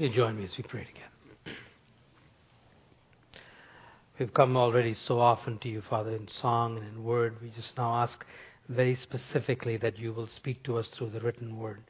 You 0.00 0.08
join 0.08 0.38
me 0.38 0.44
as 0.44 0.56
we 0.56 0.62
pray 0.62 0.86
together. 0.86 1.58
We've 4.18 4.32
come 4.32 4.56
already 4.56 4.94
so 4.94 5.20
often 5.20 5.58
to 5.58 5.68
you, 5.68 5.82
Father, 5.90 6.12
in 6.12 6.26
song 6.26 6.78
and 6.78 6.86
in 6.86 7.04
word. 7.04 7.36
We 7.42 7.50
just 7.50 7.76
now 7.76 7.96
ask 7.96 8.24
very 8.70 8.94
specifically 8.94 9.76
that 9.76 9.98
you 9.98 10.14
will 10.14 10.28
speak 10.36 10.62
to 10.62 10.78
us 10.78 10.86
through 10.96 11.10
the 11.10 11.20
written 11.20 11.58
word. 11.58 11.82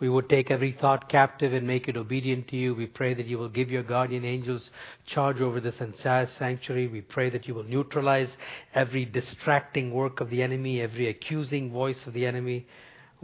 We 0.00 0.08
would 0.08 0.30
take 0.30 0.50
every 0.50 0.72
thought 0.72 1.10
captive 1.10 1.52
and 1.52 1.66
make 1.66 1.86
it 1.86 1.98
obedient 1.98 2.48
to 2.48 2.56
you. 2.56 2.74
We 2.74 2.86
pray 2.86 3.12
that 3.12 3.26
you 3.26 3.36
will 3.36 3.50
give 3.50 3.70
your 3.70 3.82
guardian 3.82 4.24
angels 4.24 4.70
charge 5.04 5.42
over 5.42 5.60
this 5.60 5.80
entire 5.80 6.30
sanctuary. 6.38 6.86
We 6.86 7.02
pray 7.02 7.28
that 7.28 7.46
you 7.46 7.54
will 7.54 7.64
neutralize 7.64 8.30
every 8.74 9.04
distracting 9.04 9.92
work 9.92 10.20
of 10.22 10.30
the 10.30 10.42
enemy, 10.42 10.80
every 10.80 11.08
accusing 11.08 11.70
voice 11.70 12.06
of 12.06 12.14
the 12.14 12.24
enemy. 12.24 12.66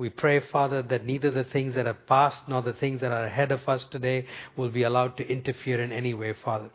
We 0.01 0.09
pray, 0.09 0.41
Father, 0.41 0.81
that 0.85 1.05
neither 1.05 1.31
the 1.31 1.45
things 1.45 1.75
that 1.75 1.85
have 1.85 2.07
passed 2.07 2.49
nor 2.49 2.63
the 2.63 2.73
things 2.73 3.03
that 3.03 3.13
are 3.13 3.27
ahead 3.27 3.53
of 3.53 3.69
us 3.69 3.85
today 3.91 4.25
will 4.57 4.71
be 4.71 4.85
allowed 4.85 5.19
to 5.19 5.29
interfere 5.31 5.79
in 5.79 5.93
any 5.93 6.15
way, 6.15 6.33
Father. 6.43 6.71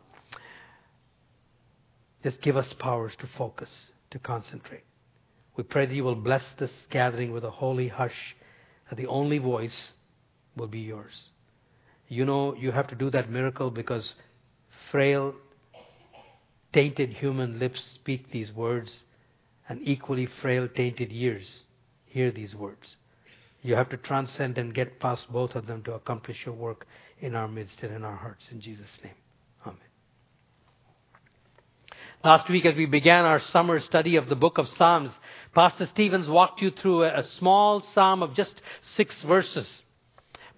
Just 2.21 2.39
give 2.43 2.55
us 2.55 2.71
powers 2.73 3.13
to 3.17 3.27
focus, 3.35 3.71
to 4.11 4.19
concentrate. 4.19 4.83
We 5.57 5.63
pray 5.63 5.87
that 5.87 5.95
you 5.95 6.03
will 6.03 6.13
bless 6.13 6.47
this 6.59 6.71
gathering 6.91 7.31
with 7.31 7.43
a 7.43 7.49
holy 7.49 7.87
hush 7.87 8.35
that 8.89 8.95
the 8.95 9.07
only 9.07 9.39
voice 9.39 9.93
will 10.55 10.67
be 10.67 10.81
yours. 10.81 11.31
You 12.07 12.25
know 12.25 12.53
you 12.53 12.73
have 12.73 12.89
to 12.89 12.95
do 12.95 13.09
that 13.09 13.31
miracle 13.31 13.71
because 13.71 14.13
frail, 14.91 15.33
tainted 16.71 17.09
human 17.09 17.57
lips 17.57 17.81
speak 17.95 18.29
these 18.29 18.51
words, 18.51 18.91
and 19.67 19.79
equally 19.81 20.27
frail, 20.27 20.67
tainted 20.67 21.11
ears 21.11 21.63
hear 22.05 22.29
these 22.29 22.53
words. 22.53 22.97
You 23.65 23.73
have 23.73 23.89
to 23.89 23.97
transcend 23.97 24.59
and 24.59 24.75
get 24.75 24.99
past 24.99 25.25
both 25.31 25.55
of 25.55 25.65
them 25.65 25.81
to 25.85 25.93
accomplish 25.93 26.37
your 26.45 26.53
work 26.53 26.85
in 27.19 27.33
our 27.33 27.47
midst 27.47 27.81
and 27.81 27.95
in 27.95 28.03
our 28.03 28.15
hearts. 28.15 28.45
In 28.51 28.61
Jesus' 28.61 28.85
name. 29.03 29.15
Amen. 29.65 29.79
Last 32.23 32.47
week, 32.47 32.67
as 32.67 32.75
we 32.75 32.85
began 32.85 33.25
our 33.25 33.39
summer 33.39 33.79
study 33.79 34.17
of 34.17 34.29
the 34.29 34.35
book 34.35 34.59
of 34.59 34.69
Psalms, 34.77 35.09
Pastor 35.55 35.87
Stevens 35.87 36.27
walked 36.27 36.61
you 36.61 36.69
through 36.69 37.05
a, 37.05 37.23
small 37.39 37.83
psalm 37.95 38.21
of 38.21 38.35
just 38.35 38.53
six 38.95 39.19
verses, 39.23 39.67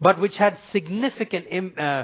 but 0.02 0.20
which 0.20 0.36
had 0.36 0.58
significant 0.74 1.80
uh, 1.80 2.04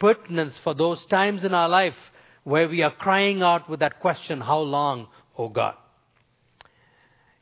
pertinence 0.00 0.54
for 0.64 0.74
those 0.74 1.06
times 1.06 1.44
in 1.44 1.54
our 1.54 1.68
life 1.68 1.94
where 2.42 2.68
we 2.68 2.82
are 2.82 2.90
crying 2.90 3.44
out 3.44 3.70
with 3.70 3.78
that 3.78 4.00
question, 4.00 4.40
How 4.40 4.58
long, 4.58 5.06
O 5.38 5.48
God? 5.48 5.76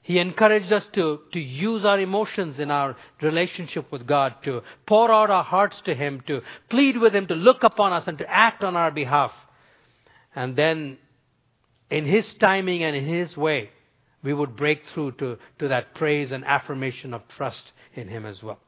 He 0.02 0.18
encouraged 0.18 0.72
us 0.72 0.84
to, 0.94 1.20
to 1.32 1.40
use 1.40 1.84
our 1.84 1.98
emotions 1.98 2.58
in 2.58 2.70
our 2.70 2.96
relationship 3.20 3.92
with 3.92 4.06
God, 4.06 4.34
to 4.44 4.62
pour 4.86 5.10
out 5.10 5.30
our 5.30 5.44
hearts 5.44 5.80
to 5.84 5.94
Him, 5.94 6.22
to 6.26 6.40
plead 6.70 6.96
with 6.96 7.14
Him, 7.14 7.26
to 7.26 7.34
look 7.34 7.62
upon 7.62 7.92
us, 7.92 8.04
and 8.06 8.16
to 8.18 8.30
act 8.30 8.64
on 8.64 8.76
our 8.76 8.90
behalf. 8.90 9.32
And 10.34 10.56
then, 10.56 10.98
in 11.90 12.06
His 12.06 12.32
timing 12.34 12.82
and 12.82 12.96
in 12.96 13.06
His 13.06 13.36
way, 13.36 13.70
we 14.22 14.32
would 14.32 14.56
break 14.56 14.82
through 14.94 15.12
to, 15.12 15.38
to 15.58 15.68
that 15.68 15.94
praise 15.94 16.32
and 16.32 16.44
affirmation 16.44 17.12
of 17.12 17.22
trust 17.36 17.72
in 17.94 18.08
Him 18.08 18.24
as 18.24 18.42
well. 18.42 18.58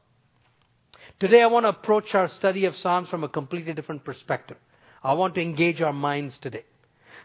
Today, 1.19 1.41
I 1.41 1.47
want 1.47 1.65
to 1.65 1.69
approach 1.69 2.13
our 2.13 2.29
study 2.29 2.65
of 2.65 2.75
Psalms 2.77 3.09
from 3.09 3.23
a 3.23 3.29
completely 3.29 3.73
different 3.73 4.03
perspective. 4.03 4.57
I 5.03 5.13
want 5.13 5.35
to 5.35 5.41
engage 5.41 5.81
our 5.81 5.93
minds 5.93 6.37
today. 6.41 6.63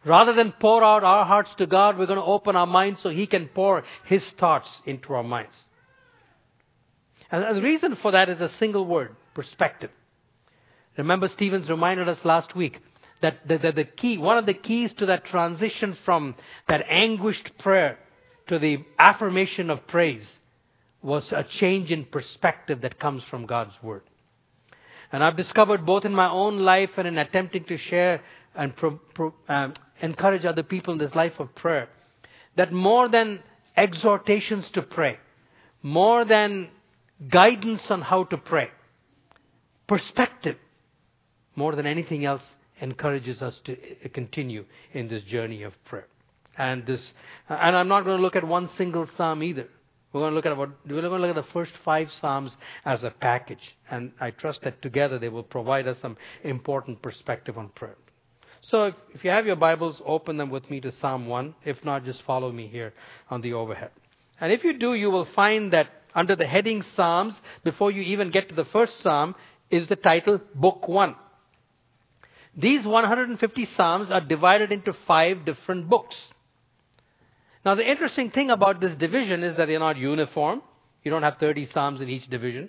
Rather 0.04 0.32
than 0.32 0.52
pour 0.52 0.84
out 0.84 1.04
our 1.04 1.24
hearts 1.24 1.50
to 1.58 1.66
God, 1.66 1.98
we're 1.98 2.06
going 2.06 2.18
to 2.18 2.24
open 2.24 2.56
our 2.56 2.66
minds 2.66 3.00
so 3.02 3.10
He 3.10 3.26
can 3.26 3.48
pour 3.48 3.84
His 4.04 4.28
thoughts 4.30 4.68
into 4.86 5.12
our 5.14 5.24
minds. 5.24 5.54
And 7.30 7.56
the 7.56 7.62
reason 7.62 7.96
for 7.96 8.12
that 8.12 8.28
is 8.28 8.40
a 8.40 8.48
single 8.48 8.86
word 8.86 9.14
perspective. 9.34 9.90
Remember, 10.96 11.28
Stevens 11.28 11.68
reminded 11.68 12.08
us 12.08 12.24
last 12.24 12.56
week 12.56 12.80
that 13.20 13.46
the, 13.46 13.58
the, 13.58 13.72
the, 13.72 13.84
key, 13.84 14.18
one 14.18 14.38
of 14.38 14.46
the 14.46 14.54
keys 14.54 14.92
to 14.94 15.06
that 15.06 15.24
transition 15.24 15.96
from 16.04 16.34
that 16.68 16.86
anguished 16.88 17.58
prayer 17.58 17.98
to 18.48 18.58
the 18.58 18.78
affirmation 18.98 19.70
of 19.70 19.86
praise 19.86 20.26
was 21.02 21.30
a 21.32 21.44
change 21.44 21.90
in 21.92 22.04
perspective 22.04 22.80
that 22.80 22.98
comes 22.98 23.22
from 23.24 23.46
God's 23.46 23.74
Word. 23.82 24.02
And 25.12 25.22
I've 25.22 25.36
discovered 25.36 25.86
both 25.86 26.04
in 26.04 26.14
my 26.14 26.28
own 26.28 26.58
life 26.58 26.90
and 26.96 27.06
in 27.06 27.18
attempting 27.18 27.64
to 27.64 27.78
share 27.78 28.20
and 28.54 28.74
pro, 28.76 28.92
pro, 29.14 29.34
um, 29.48 29.74
encourage 30.00 30.44
other 30.44 30.62
people 30.62 30.92
in 30.92 30.98
this 30.98 31.14
life 31.14 31.38
of 31.38 31.54
prayer 31.54 31.88
that 32.56 32.72
more 32.72 33.08
than 33.08 33.40
exhortations 33.76 34.68
to 34.72 34.82
pray, 34.82 35.18
more 35.82 36.24
than 36.24 36.68
guidance 37.28 37.82
on 37.90 38.02
how 38.02 38.24
to 38.24 38.36
pray, 38.36 38.70
perspective, 39.86 40.56
more 41.56 41.74
than 41.74 41.86
anything 41.86 42.24
else, 42.24 42.42
encourages 42.80 43.42
us 43.42 43.60
to 43.64 43.76
continue 44.12 44.64
in 44.92 45.08
this 45.08 45.22
journey 45.24 45.62
of 45.62 45.72
prayer. 45.84 46.06
And 46.56 46.84
this, 46.86 47.12
and 47.48 47.76
I'm 47.76 47.88
not 47.88 48.04
going 48.04 48.16
to 48.16 48.22
look 48.22 48.36
at 48.36 48.44
one 48.44 48.68
single 48.76 49.08
psalm 49.16 49.42
either. 49.42 49.68
We're 50.12 50.22
going 50.22 50.32
to 50.32 50.36
look 50.36 50.46
at 50.46 50.56
what, 50.56 50.70
we're 50.86 51.00
going 51.00 51.20
to 51.20 51.26
look 51.26 51.36
at 51.36 51.46
the 51.46 51.52
first 51.52 51.72
five 51.84 52.10
psalms 52.12 52.56
as 52.84 53.04
a 53.04 53.10
package, 53.10 53.76
and 53.90 54.12
I 54.20 54.30
trust 54.30 54.62
that 54.62 54.80
together 54.80 55.18
they 55.18 55.28
will 55.28 55.42
provide 55.42 55.86
us 55.86 55.98
some 56.00 56.16
important 56.42 57.02
perspective 57.02 57.58
on 57.58 57.68
prayer. 57.68 57.96
So 58.70 58.84
if, 58.84 58.94
if 59.14 59.24
you 59.24 59.30
have 59.30 59.46
your 59.46 59.56
Bibles, 59.56 60.00
open 60.04 60.36
them 60.36 60.50
with 60.50 60.70
me 60.70 60.80
to 60.82 60.92
Psalm 61.00 61.26
1. 61.26 61.54
If 61.64 61.82
not, 61.84 62.04
just 62.04 62.22
follow 62.22 62.52
me 62.52 62.66
here 62.66 62.92
on 63.30 63.40
the 63.40 63.54
overhead. 63.54 63.90
And 64.40 64.52
if 64.52 64.62
you 64.62 64.78
do, 64.78 64.94
you 64.94 65.10
will 65.10 65.26
find 65.34 65.72
that 65.72 65.88
under 66.14 66.36
the 66.36 66.46
heading 66.46 66.84
Psalms, 66.94 67.34
before 67.64 67.90
you 67.90 68.02
even 68.02 68.30
get 68.30 68.48
to 68.50 68.54
the 68.54 68.66
first 68.66 68.92
Psalm, 69.02 69.34
is 69.70 69.88
the 69.88 69.96
title 69.96 70.40
Book 70.54 70.86
1. 70.86 71.14
These 72.56 72.84
150 72.84 73.68
Psalms 73.76 74.10
are 74.10 74.20
divided 74.20 74.70
into 74.70 74.94
five 75.06 75.44
different 75.46 75.88
books. 75.88 76.16
Now, 77.64 77.74
the 77.74 77.88
interesting 77.88 78.30
thing 78.30 78.50
about 78.50 78.80
this 78.80 78.94
division 78.96 79.44
is 79.44 79.56
that 79.56 79.66
they're 79.66 79.78
not 79.78 79.96
uniform. 79.96 80.62
You 81.04 81.10
don't 81.10 81.22
have 81.22 81.38
30 81.38 81.70
Psalms 81.72 82.00
in 82.00 82.08
each 82.08 82.28
division. 82.28 82.68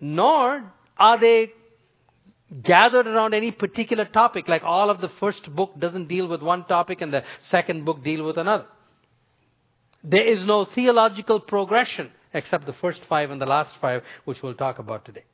Nor 0.00 0.64
are 0.98 1.20
they 1.20 1.52
gathered 2.62 3.06
around 3.06 3.34
any 3.34 3.50
particular 3.50 4.04
topic, 4.04 4.48
like 4.48 4.62
all 4.62 4.90
of 4.90 5.00
the 5.00 5.10
first 5.20 5.54
book 5.54 5.72
doesn't 5.78 6.08
deal 6.08 6.26
with 6.28 6.42
one 6.42 6.64
topic 6.64 7.00
and 7.00 7.12
the 7.12 7.24
second 7.44 7.84
book 7.84 8.04
deal 8.04 8.24
with 8.24 8.36
another. 8.36 8.66
There 10.04 10.26
is 10.26 10.44
no 10.44 10.64
theological 10.64 11.40
progression 11.40 12.10
except 12.34 12.66
the 12.66 12.72
first 12.74 13.00
five 13.08 13.30
and 13.30 13.40
the 13.40 13.46
last 13.46 13.70
five, 13.80 14.02
which 14.24 14.42
we'll 14.42 14.54
talk 14.54 14.78
about 14.78 15.04
today. 15.04 15.24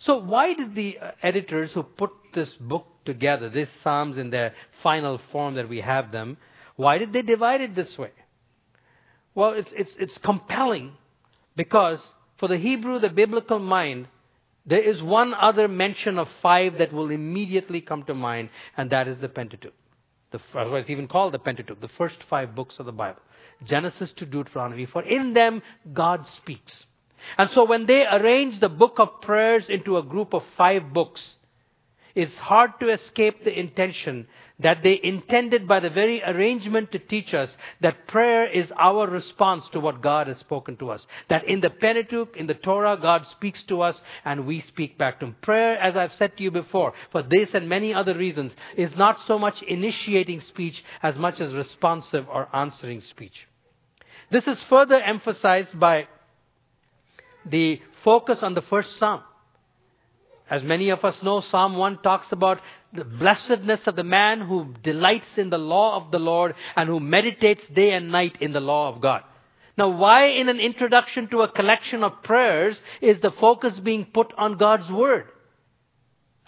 So 0.00 0.18
why 0.18 0.54
did 0.54 0.74
the 0.74 0.98
uh, 0.98 1.10
editors 1.22 1.72
who 1.72 1.82
put 1.82 2.10
this 2.34 2.50
book 2.60 2.86
together, 3.04 3.48
these 3.48 3.68
Psalms 3.82 4.16
in 4.16 4.30
their 4.30 4.54
final 4.82 5.20
form 5.30 5.54
that 5.54 5.68
we 5.68 5.80
have 5.80 6.12
them, 6.12 6.38
why 6.76 6.98
did 6.98 7.12
they 7.12 7.22
divide 7.22 7.60
it 7.60 7.74
this 7.74 7.98
way? 7.98 8.10
Well, 9.34 9.52
it's, 9.52 9.70
it's, 9.72 9.90
it's 9.98 10.18
compelling 10.24 10.92
because 11.56 12.00
for 12.38 12.48
the 12.48 12.56
Hebrew, 12.56 12.98
the 12.98 13.10
biblical 13.10 13.58
mind, 13.58 14.08
there 14.70 14.80
is 14.80 15.02
one 15.02 15.34
other 15.34 15.66
mention 15.66 16.16
of 16.16 16.28
five 16.40 16.78
that 16.78 16.92
will 16.92 17.10
immediately 17.10 17.80
come 17.80 18.04
to 18.04 18.14
mind, 18.14 18.50
and 18.76 18.88
that 18.90 19.08
is 19.08 19.18
the 19.20 19.28
Pentateuch. 19.28 19.74
The, 20.30 20.40
it's 20.54 20.88
even 20.88 21.08
called 21.08 21.34
the 21.34 21.40
Pentateuch, 21.40 21.80
the 21.80 21.88
first 21.98 22.18
five 22.30 22.54
books 22.54 22.76
of 22.78 22.86
the 22.86 22.92
Bible. 22.92 23.20
Genesis 23.66 24.12
to 24.18 24.24
Deuteronomy, 24.24 24.86
for 24.86 25.02
in 25.02 25.34
them 25.34 25.60
God 25.92 26.24
speaks. 26.36 26.72
And 27.36 27.50
so 27.50 27.64
when 27.64 27.86
they 27.86 28.06
arrange 28.06 28.60
the 28.60 28.68
book 28.68 28.94
of 28.98 29.20
prayers 29.20 29.64
into 29.68 29.96
a 29.98 30.04
group 30.04 30.32
of 30.32 30.44
five 30.56 30.92
books, 30.92 31.20
it's 32.14 32.34
hard 32.36 32.78
to 32.78 32.90
escape 32.90 33.42
the 33.44 33.58
intention 33.58 34.28
that 34.62 34.82
they 34.82 35.00
intended 35.02 35.66
by 35.66 35.80
the 35.80 35.90
very 35.90 36.22
arrangement 36.22 36.92
to 36.92 36.98
teach 36.98 37.34
us 37.34 37.50
that 37.80 38.06
prayer 38.06 38.46
is 38.46 38.72
our 38.78 39.08
response 39.08 39.64
to 39.72 39.80
what 39.80 40.02
God 40.02 40.26
has 40.26 40.38
spoken 40.38 40.76
to 40.78 40.90
us. 40.90 41.06
That 41.28 41.44
in 41.44 41.60
the 41.60 41.70
Pentateuch, 41.70 42.36
in 42.36 42.46
the 42.46 42.54
Torah, 42.54 42.98
God 43.00 43.26
speaks 43.32 43.62
to 43.64 43.82
us 43.82 44.00
and 44.24 44.46
we 44.46 44.60
speak 44.60 44.98
back 44.98 45.20
to 45.20 45.26
Him. 45.26 45.36
Prayer, 45.42 45.78
as 45.78 45.96
I've 45.96 46.14
said 46.14 46.36
to 46.36 46.42
you 46.42 46.50
before, 46.50 46.92
for 47.10 47.22
this 47.22 47.50
and 47.54 47.68
many 47.68 47.94
other 47.94 48.16
reasons, 48.16 48.52
is 48.76 48.96
not 48.96 49.18
so 49.26 49.38
much 49.38 49.62
initiating 49.62 50.40
speech 50.42 50.84
as 51.02 51.16
much 51.16 51.40
as 51.40 51.52
responsive 51.52 52.26
or 52.28 52.48
answering 52.54 53.00
speech. 53.02 53.46
This 54.30 54.46
is 54.46 54.62
further 54.64 55.00
emphasized 55.00 55.78
by 55.78 56.06
the 57.44 57.80
focus 58.04 58.38
on 58.42 58.54
the 58.54 58.62
first 58.62 58.98
psalm. 58.98 59.22
As 60.50 60.64
many 60.64 60.90
of 60.90 61.04
us 61.04 61.22
know, 61.22 61.40
Psalm 61.40 61.76
1 61.76 62.02
talks 62.02 62.32
about 62.32 62.60
the 62.92 63.04
blessedness 63.04 63.86
of 63.86 63.94
the 63.94 64.02
man 64.02 64.40
who 64.40 64.74
delights 64.82 65.38
in 65.38 65.48
the 65.48 65.58
law 65.58 65.96
of 65.96 66.10
the 66.10 66.18
Lord 66.18 66.56
and 66.74 66.88
who 66.88 66.98
meditates 66.98 67.62
day 67.68 67.92
and 67.92 68.10
night 68.10 68.36
in 68.40 68.52
the 68.52 68.60
law 68.60 68.88
of 68.92 69.00
God. 69.00 69.22
Now, 69.78 69.90
why 69.90 70.24
in 70.24 70.48
an 70.48 70.58
introduction 70.58 71.28
to 71.28 71.42
a 71.42 71.52
collection 71.52 72.02
of 72.02 72.24
prayers 72.24 72.76
is 73.00 73.20
the 73.20 73.30
focus 73.30 73.78
being 73.78 74.06
put 74.06 74.32
on 74.36 74.58
God's 74.58 74.90
Word? 74.90 75.26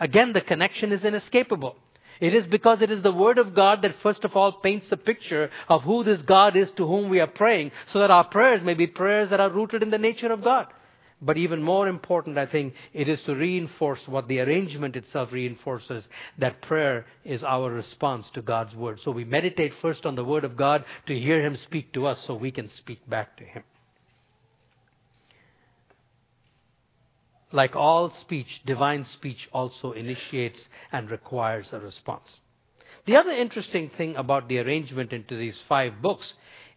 Again, 0.00 0.32
the 0.32 0.40
connection 0.40 0.90
is 0.90 1.04
inescapable. 1.04 1.76
It 2.20 2.34
is 2.34 2.44
because 2.46 2.82
it 2.82 2.90
is 2.90 3.02
the 3.02 3.12
Word 3.12 3.38
of 3.38 3.54
God 3.54 3.82
that 3.82 4.02
first 4.02 4.24
of 4.24 4.36
all 4.36 4.52
paints 4.52 4.90
a 4.90 4.96
picture 4.96 5.48
of 5.68 5.82
who 5.82 6.02
this 6.02 6.22
God 6.22 6.56
is 6.56 6.70
to 6.72 6.86
whom 6.86 7.08
we 7.08 7.20
are 7.20 7.28
praying, 7.28 7.70
so 7.92 8.00
that 8.00 8.10
our 8.10 8.24
prayers 8.24 8.62
may 8.62 8.74
be 8.74 8.88
prayers 8.88 9.30
that 9.30 9.40
are 9.40 9.50
rooted 9.50 9.82
in 9.82 9.90
the 9.90 9.98
nature 9.98 10.32
of 10.32 10.42
God. 10.42 10.66
But 11.24 11.38
even 11.38 11.62
more 11.62 11.86
important, 11.86 12.36
I 12.36 12.46
think, 12.46 12.74
it 12.92 13.08
is 13.08 13.22
to 13.22 13.36
reinforce 13.36 14.00
what 14.06 14.26
the 14.26 14.40
arrangement 14.40 14.96
itself 14.96 15.30
reinforces 15.30 16.02
that 16.38 16.62
prayer 16.62 17.06
is 17.24 17.44
our 17.44 17.70
response 17.70 18.26
to 18.34 18.42
God's 18.42 18.74
Word. 18.74 18.98
So 19.04 19.12
we 19.12 19.24
meditate 19.24 19.72
first 19.80 20.04
on 20.04 20.16
the 20.16 20.24
Word 20.24 20.42
of 20.42 20.56
God 20.56 20.84
to 21.06 21.18
hear 21.18 21.40
Him 21.40 21.56
speak 21.56 21.92
to 21.92 22.06
us 22.06 22.18
so 22.26 22.34
we 22.34 22.50
can 22.50 22.68
speak 22.76 23.08
back 23.08 23.36
to 23.36 23.44
Him. 23.44 23.62
Like 27.52 27.76
all 27.76 28.12
speech, 28.22 28.48
divine 28.66 29.06
speech 29.12 29.48
also 29.52 29.92
initiates 29.92 30.58
and 30.90 31.08
requires 31.08 31.68
a 31.70 31.78
response. 31.78 32.26
The 33.06 33.16
other 33.16 33.30
interesting 33.30 33.90
thing 33.96 34.16
about 34.16 34.48
the 34.48 34.58
arrangement 34.58 35.12
into 35.12 35.36
these 35.36 35.58
five 35.68 36.02
books 36.02 36.32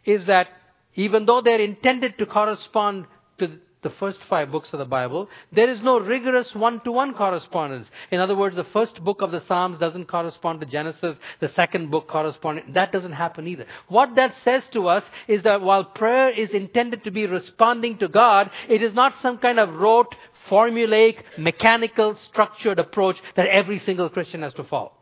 is 0.06 0.28
that 0.28 0.50
even 0.94 1.26
though 1.26 1.42
they're 1.42 1.60
intended 1.60 2.18
to 2.20 2.26
correspond 2.28 3.06
to 3.40 3.60
the 3.86 3.92
first 3.92 4.20
five 4.30 4.52
books 4.52 4.70
of 4.74 4.80
the 4.80 4.86
Bible, 4.86 5.30
there 5.54 5.70
is 5.70 5.82
no 5.82 6.00
rigorous 6.00 6.54
one-to-one 6.54 7.14
correspondence. 7.14 7.88
In 8.10 8.20
other 8.20 8.36
words, 8.36 8.56
the 8.56 8.66
first 8.74 9.02
book 9.04 9.22
of 9.22 9.32
the 9.32 9.44
Psalms 9.48 9.80
doesn't 9.80 10.08
correspond 10.08 10.60
to 10.60 10.66
Genesis, 10.66 11.16
the 11.40 11.50
second 11.50 11.92
book 11.92 12.08
corresponds, 12.08 12.64
that 12.74 12.92
doesn't 12.92 13.14
happen 13.14 13.48
either. 13.48 13.68
What 13.88 14.16
that 14.16 14.34
says 14.44 14.64
to 14.74 14.88
us 14.88 15.04
is 15.28 15.44
that 15.44 15.62
while 15.62 15.86
prayer 15.86 16.30
is 16.30 16.50
intended 16.50 17.04
to 17.04 17.12
be 17.12 17.28
responding 17.28 18.00
to 18.00 18.08
God, 18.08 18.50
it 18.68 18.82
is 18.82 18.94
not 18.94 19.14
some 19.22 19.38
kind 19.38 19.60
of 19.60 19.76
rote, 19.76 20.14
formulaic, 20.50 21.22
mechanical, 21.38 22.18
structured 22.30 22.80
approach 22.80 23.18
that 23.36 23.48
every 23.48 23.80
single 23.80 24.10
Christian 24.10 24.42
has 24.42 24.54
to 24.56 24.64
follow. 24.64 24.94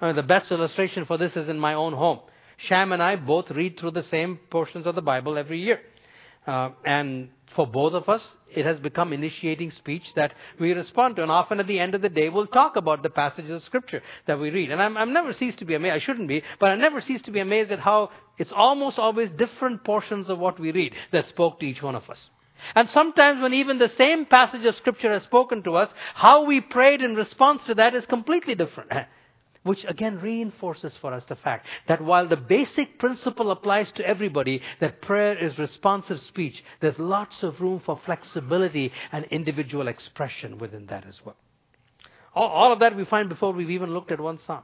Uh, 0.00 0.12
the 0.12 0.22
best 0.22 0.50
illustration 0.52 1.04
for 1.04 1.18
this 1.18 1.34
is 1.34 1.48
in 1.48 1.58
my 1.58 1.74
own 1.74 1.92
home. 1.92 2.20
Sham 2.58 2.92
and 2.92 3.02
I 3.02 3.16
both 3.16 3.50
read 3.50 3.78
through 3.78 3.92
the 3.92 4.04
same 4.04 4.38
portions 4.50 4.86
of 4.86 4.94
the 4.94 5.02
Bible 5.02 5.36
every 5.36 5.60
year. 5.60 5.80
Uh, 6.48 6.70
and 6.86 7.28
for 7.54 7.66
both 7.66 7.92
of 7.92 8.08
us, 8.08 8.26
it 8.50 8.64
has 8.64 8.78
become 8.78 9.12
initiating 9.12 9.70
speech 9.70 10.04
that 10.16 10.32
we 10.58 10.72
respond 10.72 11.16
to. 11.16 11.22
And 11.22 11.30
often 11.30 11.60
at 11.60 11.66
the 11.66 11.78
end 11.78 11.94
of 11.94 12.00
the 12.00 12.08
day, 12.08 12.30
we'll 12.30 12.46
talk 12.46 12.76
about 12.76 13.02
the 13.02 13.10
passages 13.10 13.50
of 13.50 13.62
Scripture 13.64 14.02
that 14.26 14.40
we 14.40 14.48
read. 14.48 14.70
And 14.70 14.80
I'm, 14.80 14.96
I'm 14.96 15.12
never 15.12 15.34
ceased 15.34 15.58
to 15.58 15.66
be 15.66 15.74
amazed. 15.74 15.94
I 15.94 15.98
shouldn't 15.98 16.26
be, 16.26 16.42
but 16.58 16.70
I 16.70 16.76
never 16.76 17.02
cease 17.02 17.20
to 17.22 17.30
be 17.30 17.40
amazed 17.40 17.70
at 17.70 17.80
how 17.80 18.10
it's 18.38 18.50
almost 18.50 18.98
always 18.98 19.28
different 19.32 19.84
portions 19.84 20.30
of 20.30 20.38
what 20.38 20.58
we 20.58 20.72
read 20.72 20.94
that 21.12 21.28
spoke 21.28 21.60
to 21.60 21.66
each 21.66 21.82
one 21.82 21.94
of 21.94 22.08
us. 22.08 22.30
And 22.74 22.88
sometimes 22.88 23.42
when 23.42 23.52
even 23.52 23.78
the 23.78 23.92
same 23.98 24.24
passage 24.24 24.64
of 24.64 24.74
Scripture 24.76 25.12
has 25.12 25.24
spoken 25.24 25.62
to 25.64 25.76
us, 25.76 25.90
how 26.14 26.44
we 26.44 26.62
prayed 26.62 27.02
in 27.02 27.14
response 27.14 27.60
to 27.66 27.74
that 27.74 27.94
is 27.94 28.06
completely 28.06 28.54
different. 28.54 28.90
which 29.68 29.84
again 29.84 30.18
reinforces 30.18 30.94
for 31.00 31.12
us 31.12 31.22
the 31.28 31.36
fact 31.36 31.66
that 31.88 32.02
while 32.02 32.26
the 32.26 32.38
basic 32.38 32.98
principle 32.98 33.50
applies 33.50 33.92
to 33.92 34.06
everybody, 34.06 34.62
that 34.80 35.02
prayer 35.02 35.36
is 35.36 35.58
responsive 35.58 36.18
speech, 36.22 36.64
there's 36.80 36.98
lots 36.98 37.42
of 37.42 37.60
room 37.60 37.78
for 37.84 38.00
flexibility 38.06 38.90
and 39.12 39.26
individual 39.26 39.86
expression 39.86 40.56
within 40.56 40.86
that 40.86 41.06
as 41.06 41.16
well. 41.22 41.36
All, 42.34 42.48
all 42.48 42.72
of 42.72 42.78
that 42.78 42.96
we 42.96 43.04
find 43.04 43.28
before 43.28 43.52
we've 43.52 43.68
even 43.68 43.92
looked 43.92 44.10
at 44.10 44.20
one 44.20 44.38
psalm. 44.46 44.62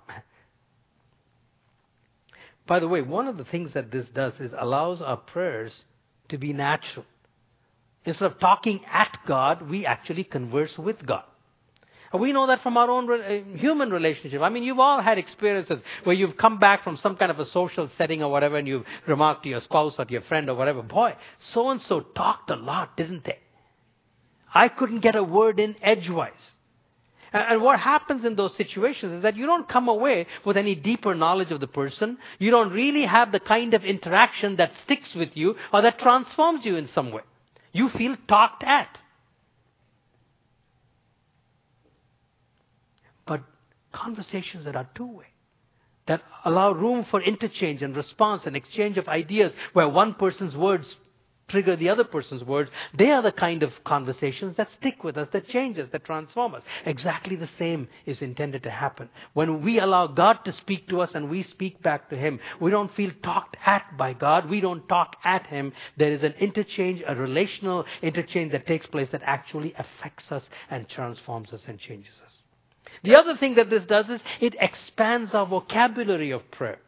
By 2.66 2.78
the 2.80 2.88
way, 2.88 3.02
one 3.02 3.28
of 3.28 3.36
the 3.36 3.44
things 3.44 3.74
that 3.74 3.90
this 3.90 4.06
does 4.14 4.32
is 4.40 4.52
allows 4.58 5.02
our 5.02 5.18
prayers 5.18 5.74
to 6.30 6.38
be 6.38 6.54
natural. 6.54 7.04
Instead 8.06 8.32
of 8.32 8.40
talking 8.40 8.80
at 8.90 9.18
God, 9.26 9.68
we 9.68 9.84
actually 9.84 10.24
converse 10.24 10.78
with 10.78 11.04
God. 11.04 11.24
We 12.18 12.32
know 12.32 12.46
that 12.46 12.62
from 12.62 12.76
our 12.76 12.88
own 12.90 13.10
uh, 13.10 13.58
human 13.58 13.90
relationship. 13.90 14.40
I 14.40 14.48
mean, 14.48 14.62
you've 14.62 14.78
all 14.78 15.02
had 15.02 15.18
experiences 15.18 15.82
where 16.04 16.14
you've 16.14 16.36
come 16.36 16.58
back 16.58 16.84
from 16.84 16.96
some 16.98 17.16
kind 17.16 17.30
of 17.30 17.40
a 17.40 17.46
social 17.46 17.90
setting 17.98 18.22
or 18.22 18.30
whatever 18.30 18.56
and 18.56 18.68
you've 18.68 18.84
remarked 19.06 19.42
to 19.44 19.48
your 19.48 19.60
spouse 19.60 19.94
or 19.98 20.04
to 20.04 20.12
your 20.12 20.22
friend 20.22 20.48
or 20.48 20.54
whatever, 20.54 20.82
boy, 20.82 21.14
so 21.52 21.70
and 21.70 21.82
so 21.82 22.00
talked 22.00 22.50
a 22.50 22.56
lot, 22.56 22.96
didn't 22.96 23.24
they? 23.24 23.38
I 24.54 24.68
couldn't 24.68 25.00
get 25.00 25.16
a 25.16 25.24
word 25.24 25.58
in 25.58 25.74
edgewise. 25.82 26.32
And 27.32 27.62
what 27.62 27.80
happens 27.80 28.24
in 28.24 28.36
those 28.36 28.56
situations 28.56 29.14
is 29.14 29.22
that 29.22 29.36
you 29.36 29.44
don't 29.44 29.68
come 29.68 29.88
away 29.88 30.28
with 30.44 30.56
any 30.56 30.76
deeper 30.76 31.16
knowledge 31.16 31.50
of 31.50 31.58
the 31.58 31.66
person. 31.66 32.16
You 32.38 32.52
don't 32.52 32.72
really 32.72 33.02
have 33.02 33.32
the 33.32 33.40
kind 33.40 33.74
of 33.74 33.84
interaction 33.84 34.54
that 34.56 34.70
sticks 34.84 35.12
with 35.16 35.30
you 35.34 35.56
or 35.72 35.82
that 35.82 35.98
transforms 35.98 36.64
you 36.64 36.76
in 36.76 36.86
some 36.86 37.10
way. 37.10 37.22
You 37.72 37.88
feel 37.88 38.16
talked 38.28 38.62
at. 38.62 39.00
Conversations 43.94 44.64
that 44.64 44.76
are 44.76 44.88
two 44.94 45.06
way, 45.06 45.26
that 46.06 46.22
allow 46.44 46.72
room 46.72 47.06
for 47.10 47.22
interchange 47.22 47.82
and 47.82 47.96
response 47.96 48.42
and 48.44 48.56
exchange 48.56 48.98
of 48.98 49.08
ideas 49.08 49.52
where 49.72 49.88
one 49.88 50.14
person's 50.14 50.54
words 50.54 50.86
trigger 51.48 51.76
the 51.76 51.88
other 51.88 52.04
person's 52.04 52.42
words, 52.42 52.70
they 52.96 53.10
are 53.10 53.22
the 53.22 53.32
kind 53.32 53.62
of 53.62 53.72
conversations 53.84 54.56
that 54.56 54.68
stick 54.78 55.04
with 55.04 55.16
us, 55.16 55.28
that 55.32 55.48
change 55.48 55.78
us, 55.78 55.88
that 55.92 56.04
transform 56.04 56.54
us. 56.54 56.62
Exactly 56.86 57.36
the 57.36 57.48
same 57.58 57.88
is 58.06 58.22
intended 58.22 58.62
to 58.62 58.70
happen. 58.70 59.08
When 59.34 59.62
we 59.62 59.78
allow 59.78 60.06
God 60.06 60.38
to 60.44 60.52
speak 60.52 60.88
to 60.88 61.00
us 61.00 61.10
and 61.14 61.30
we 61.30 61.42
speak 61.42 61.82
back 61.82 62.08
to 62.10 62.16
Him, 62.16 62.40
we 62.60 62.70
don't 62.70 62.94
feel 62.94 63.10
talked 63.22 63.56
at 63.64 63.84
by 63.96 64.14
God. 64.14 64.48
We 64.48 64.60
don't 64.60 64.88
talk 64.88 65.16
at 65.24 65.46
Him. 65.46 65.72
There 65.96 66.12
is 66.12 66.22
an 66.22 66.34
interchange, 66.40 67.02
a 67.06 67.14
relational 67.14 67.84
interchange 68.02 68.52
that 68.52 68.66
takes 68.66 68.86
place 68.86 69.08
that 69.12 69.22
actually 69.24 69.74
affects 69.74 70.30
us 70.30 70.42
and 70.70 70.88
transforms 70.88 71.52
us 71.52 71.62
and 71.66 71.78
changes 71.78 72.14
us. 72.24 72.33
The 73.04 73.16
other 73.16 73.36
thing 73.36 73.54
that 73.56 73.70
this 73.70 73.84
does 73.84 74.08
is 74.08 74.20
it 74.40 74.56
expands 74.58 75.34
our 75.34 75.46
vocabulary 75.46 76.30
of 76.30 76.50
prayer. 76.50 76.78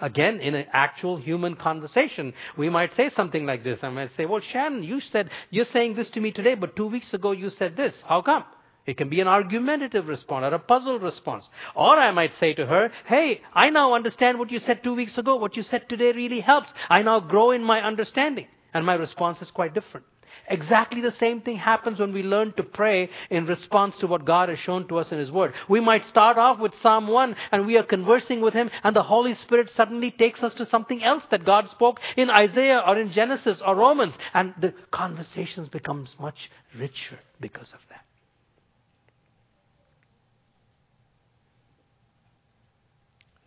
Again, 0.00 0.40
in 0.40 0.54
an 0.54 0.66
actual 0.72 1.16
human 1.16 1.54
conversation, 1.54 2.32
we 2.56 2.68
might 2.68 2.94
say 2.96 3.10
something 3.10 3.46
like 3.46 3.62
this. 3.62 3.78
I 3.82 3.90
might 3.90 4.10
say, 4.16 4.26
well, 4.26 4.40
Shannon, 4.40 4.82
you 4.82 5.00
said, 5.00 5.30
you're 5.50 5.66
saying 5.66 5.94
this 5.94 6.10
to 6.10 6.20
me 6.20 6.32
today, 6.32 6.54
but 6.54 6.74
two 6.74 6.86
weeks 6.86 7.14
ago 7.14 7.32
you 7.32 7.50
said 7.50 7.76
this. 7.76 8.02
How 8.06 8.20
come? 8.22 8.44
It 8.86 8.96
can 8.96 9.10
be 9.10 9.20
an 9.20 9.28
argumentative 9.28 10.08
response 10.08 10.44
or 10.44 10.54
a 10.54 10.58
puzzle 10.58 10.98
response. 10.98 11.48
Or 11.76 11.96
I 11.96 12.10
might 12.10 12.34
say 12.40 12.54
to 12.54 12.66
her, 12.66 12.90
hey, 13.04 13.42
I 13.54 13.70
now 13.70 13.92
understand 13.92 14.38
what 14.38 14.50
you 14.50 14.58
said 14.58 14.82
two 14.82 14.94
weeks 14.94 15.18
ago. 15.18 15.36
What 15.36 15.56
you 15.56 15.62
said 15.62 15.88
today 15.88 16.12
really 16.12 16.40
helps. 16.40 16.72
I 16.88 17.02
now 17.02 17.20
grow 17.20 17.52
in 17.52 17.62
my 17.62 17.82
understanding. 17.82 18.48
And 18.74 18.84
my 18.86 18.94
response 18.94 19.40
is 19.42 19.50
quite 19.50 19.74
different. 19.74 20.06
Exactly 20.48 21.00
the 21.00 21.12
same 21.12 21.40
thing 21.40 21.56
happens 21.56 21.98
when 21.98 22.12
we 22.12 22.22
learn 22.22 22.52
to 22.54 22.62
pray 22.62 23.10
in 23.30 23.46
response 23.46 23.96
to 23.98 24.06
what 24.06 24.24
God 24.24 24.48
has 24.48 24.58
shown 24.58 24.88
to 24.88 24.98
us 24.98 25.10
in 25.12 25.18
His 25.18 25.30
Word. 25.30 25.54
We 25.68 25.80
might 25.80 26.06
start 26.06 26.38
off 26.38 26.58
with 26.58 26.74
Psalm 26.80 27.08
1 27.08 27.36
and 27.52 27.66
we 27.66 27.76
are 27.76 27.82
conversing 27.82 28.40
with 28.40 28.54
Him 28.54 28.70
and 28.82 28.94
the 28.94 29.02
Holy 29.02 29.34
Spirit 29.34 29.70
suddenly 29.70 30.10
takes 30.10 30.42
us 30.42 30.54
to 30.54 30.66
something 30.66 31.02
else 31.02 31.22
that 31.30 31.44
God 31.44 31.68
spoke 31.70 32.00
in 32.16 32.30
Isaiah 32.30 32.82
or 32.86 32.98
in 32.98 33.12
Genesis 33.12 33.60
or 33.64 33.74
Romans 33.74 34.14
and 34.34 34.54
the 34.60 34.74
conversations 34.90 35.68
becomes 35.68 36.14
much 36.18 36.50
richer 36.78 37.18
because 37.40 37.72
of 37.72 37.80
that. 37.88 38.04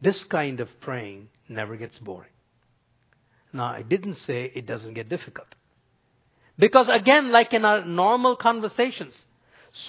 This 0.01 0.23
kind 0.25 0.59
of 0.59 0.67
praying 0.81 1.29
never 1.47 1.77
gets 1.77 1.97
boring. 1.97 2.29
Now, 3.53 3.67
I 3.67 3.83
didn't 3.83 4.15
say 4.15 4.51
it 4.53 4.65
doesn't 4.65 4.95
get 4.95 5.07
difficult. 5.07 5.47
Because 6.57 6.88
again, 6.89 7.31
like 7.31 7.53
in 7.53 7.65
our 7.65 7.83
normal 7.83 8.36
conversations, 8.36 9.13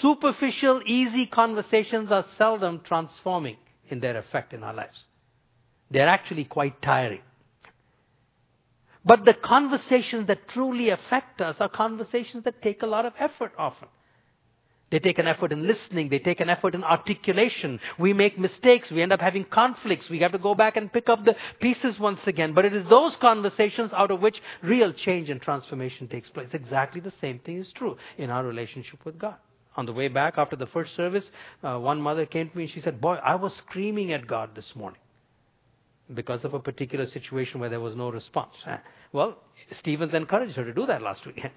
superficial, 0.00 0.80
easy 0.86 1.26
conversations 1.26 2.10
are 2.10 2.24
seldom 2.38 2.80
transforming 2.84 3.56
in 3.88 4.00
their 4.00 4.16
effect 4.16 4.52
in 4.54 4.62
our 4.62 4.74
lives. 4.74 5.04
They're 5.90 6.08
actually 6.08 6.44
quite 6.44 6.80
tiring. 6.80 7.20
But 9.04 9.26
the 9.26 9.34
conversations 9.34 10.28
that 10.28 10.48
truly 10.48 10.88
affect 10.88 11.42
us 11.42 11.56
are 11.60 11.68
conversations 11.68 12.44
that 12.44 12.62
take 12.62 12.82
a 12.82 12.86
lot 12.86 13.04
of 13.04 13.12
effort 13.18 13.52
often. 13.58 13.88
They 14.90 14.98
take 14.98 15.18
an 15.18 15.26
effort 15.26 15.50
in 15.50 15.66
listening. 15.66 16.08
They 16.08 16.18
take 16.18 16.40
an 16.40 16.48
effort 16.48 16.74
in 16.74 16.84
articulation. 16.84 17.80
We 17.98 18.12
make 18.12 18.38
mistakes. 18.38 18.90
We 18.90 19.02
end 19.02 19.12
up 19.12 19.20
having 19.20 19.44
conflicts. 19.44 20.08
We 20.08 20.20
have 20.20 20.32
to 20.32 20.38
go 20.38 20.54
back 20.54 20.76
and 20.76 20.92
pick 20.92 21.08
up 21.08 21.24
the 21.24 21.36
pieces 21.60 21.98
once 21.98 22.26
again. 22.26 22.52
But 22.52 22.64
it 22.64 22.74
is 22.74 22.86
those 22.88 23.16
conversations 23.16 23.92
out 23.92 24.10
of 24.10 24.20
which 24.20 24.40
real 24.62 24.92
change 24.92 25.30
and 25.30 25.40
transformation 25.40 26.06
takes 26.06 26.28
place. 26.28 26.48
Exactly 26.52 27.00
the 27.00 27.12
same 27.20 27.38
thing 27.40 27.58
is 27.58 27.72
true 27.72 27.96
in 28.18 28.30
our 28.30 28.44
relationship 28.44 29.04
with 29.04 29.18
God. 29.18 29.36
On 29.76 29.86
the 29.86 29.92
way 29.92 30.06
back 30.06 30.34
after 30.36 30.54
the 30.54 30.68
first 30.68 30.94
service, 30.94 31.24
uh, 31.64 31.78
one 31.78 32.00
mother 32.00 32.26
came 32.26 32.48
to 32.48 32.56
me 32.56 32.64
and 32.64 32.72
she 32.72 32.80
said, 32.80 33.00
Boy, 33.00 33.14
I 33.14 33.34
was 33.34 33.52
screaming 33.54 34.12
at 34.12 34.26
God 34.26 34.54
this 34.54 34.76
morning 34.76 35.00
because 36.12 36.44
of 36.44 36.54
a 36.54 36.60
particular 36.60 37.06
situation 37.06 37.58
where 37.58 37.70
there 37.70 37.80
was 37.80 37.96
no 37.96 38.10
response. 38.10 38.54
Well, 39.12 39.38
Stevens 39.80 40.14
encouraged 40.14 40.54
her 40.56 40.64
to 40.64 40.74
do 40.74 40.86
that 40.86 41.02
last 41.02 41.26
weekend. 41.26 41.54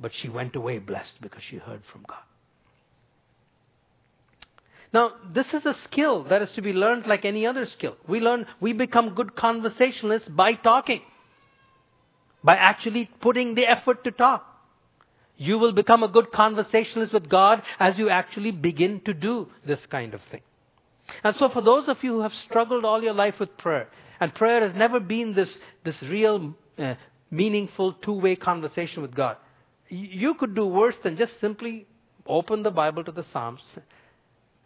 But 0.00 0.12
she 0.14 0.28
went 0.28 0.56
away 0.56 0.78
blessed 0.78 1.20
because 1.20 1.42
she 1.42 1.56
heard 1.56 1.82
from 1.92 2.04
God. 2.08 2.22
Now, 4.92 5.12
this 5.32 5.46
is 5.52 5.66
a 5.66 5.74
skill 5.84 6.24
that 6.24 6.40
is 6.40 6.50
to 6.52 6.62
be 6.62 6.72
learned 6.72 7.06
like 7.06 7.24
any 7.24 7.46
other 7.46 7.66
skill. 7.66 7.96
We 8.06 8.20
learn, 8.20 8.46
we 8.60 8.72
become 8.72 9.14
good 9.14 9.36
conversationalists 9.36 10.28
by 10.28 10.54
talking, 10.54 11.02
by 12.42 12.56
actually 12.56 13.10
putting 13.20 13.54
the 13.54 13.66
effort 13.66 14.04
to 14.04 14.10
talk. 14.10 14.44
You 15.36 15.58
will 15.58 15.72
become 15.72 16.02
a 16.02 16.08
good 16.08 16.32
conversationalist 16.32 17.12
with 17.12 17.28
God 17.28 17.62
as 17.78 17.96
you 17.98 18.08
actually 18.08 18.50
begin 18.50 19.00
to 19.04 19.14
do 19.14 19.48
this 19.64 19.84
kind 19.86 20.14
of 20.14 20.20
thing. 20.30 20.40
And 21.22 21.36
so, 21.36 21.48
for 21.48 21.62
those 21.62 21.88
of 21.88 22.02
you 22.02 22.14
who 22.14 22.20
have 22.20 22.34
struggled 22.34 22.84
all 22.84 23.02
your 23.02 23.14
life 23.14 23.38
with 23.38 23.56
prayer, 23.56 23.88
and 24.20 24.34
prayer 24.34 24.60
has 24.66 24.74
never 24.74 25.00
been 25.00 25.34
this, 25.34 25.56
this 25.84 26.02
real, 26.02 26.54
uh, 26.78 26.94
meaningful 27.30 27.92
two 27.92 28.14
way 28.14 28.36
conversation 28.36 29.00
with 29.02 29.14
God, 29.14 29.36
You 29.90 30.34
could 30.34 30.54
do 30.54 30.66
worse 30.66 30.96
than 31.02 31.16
just 31.16 31.40
simply 31.40 31.86
open 32.26 32.62
the 32.62 32.70
Bible 32.70 33.04
to 33.04 33.12
the 33.12 33.24
Psalms, 33.32 33.62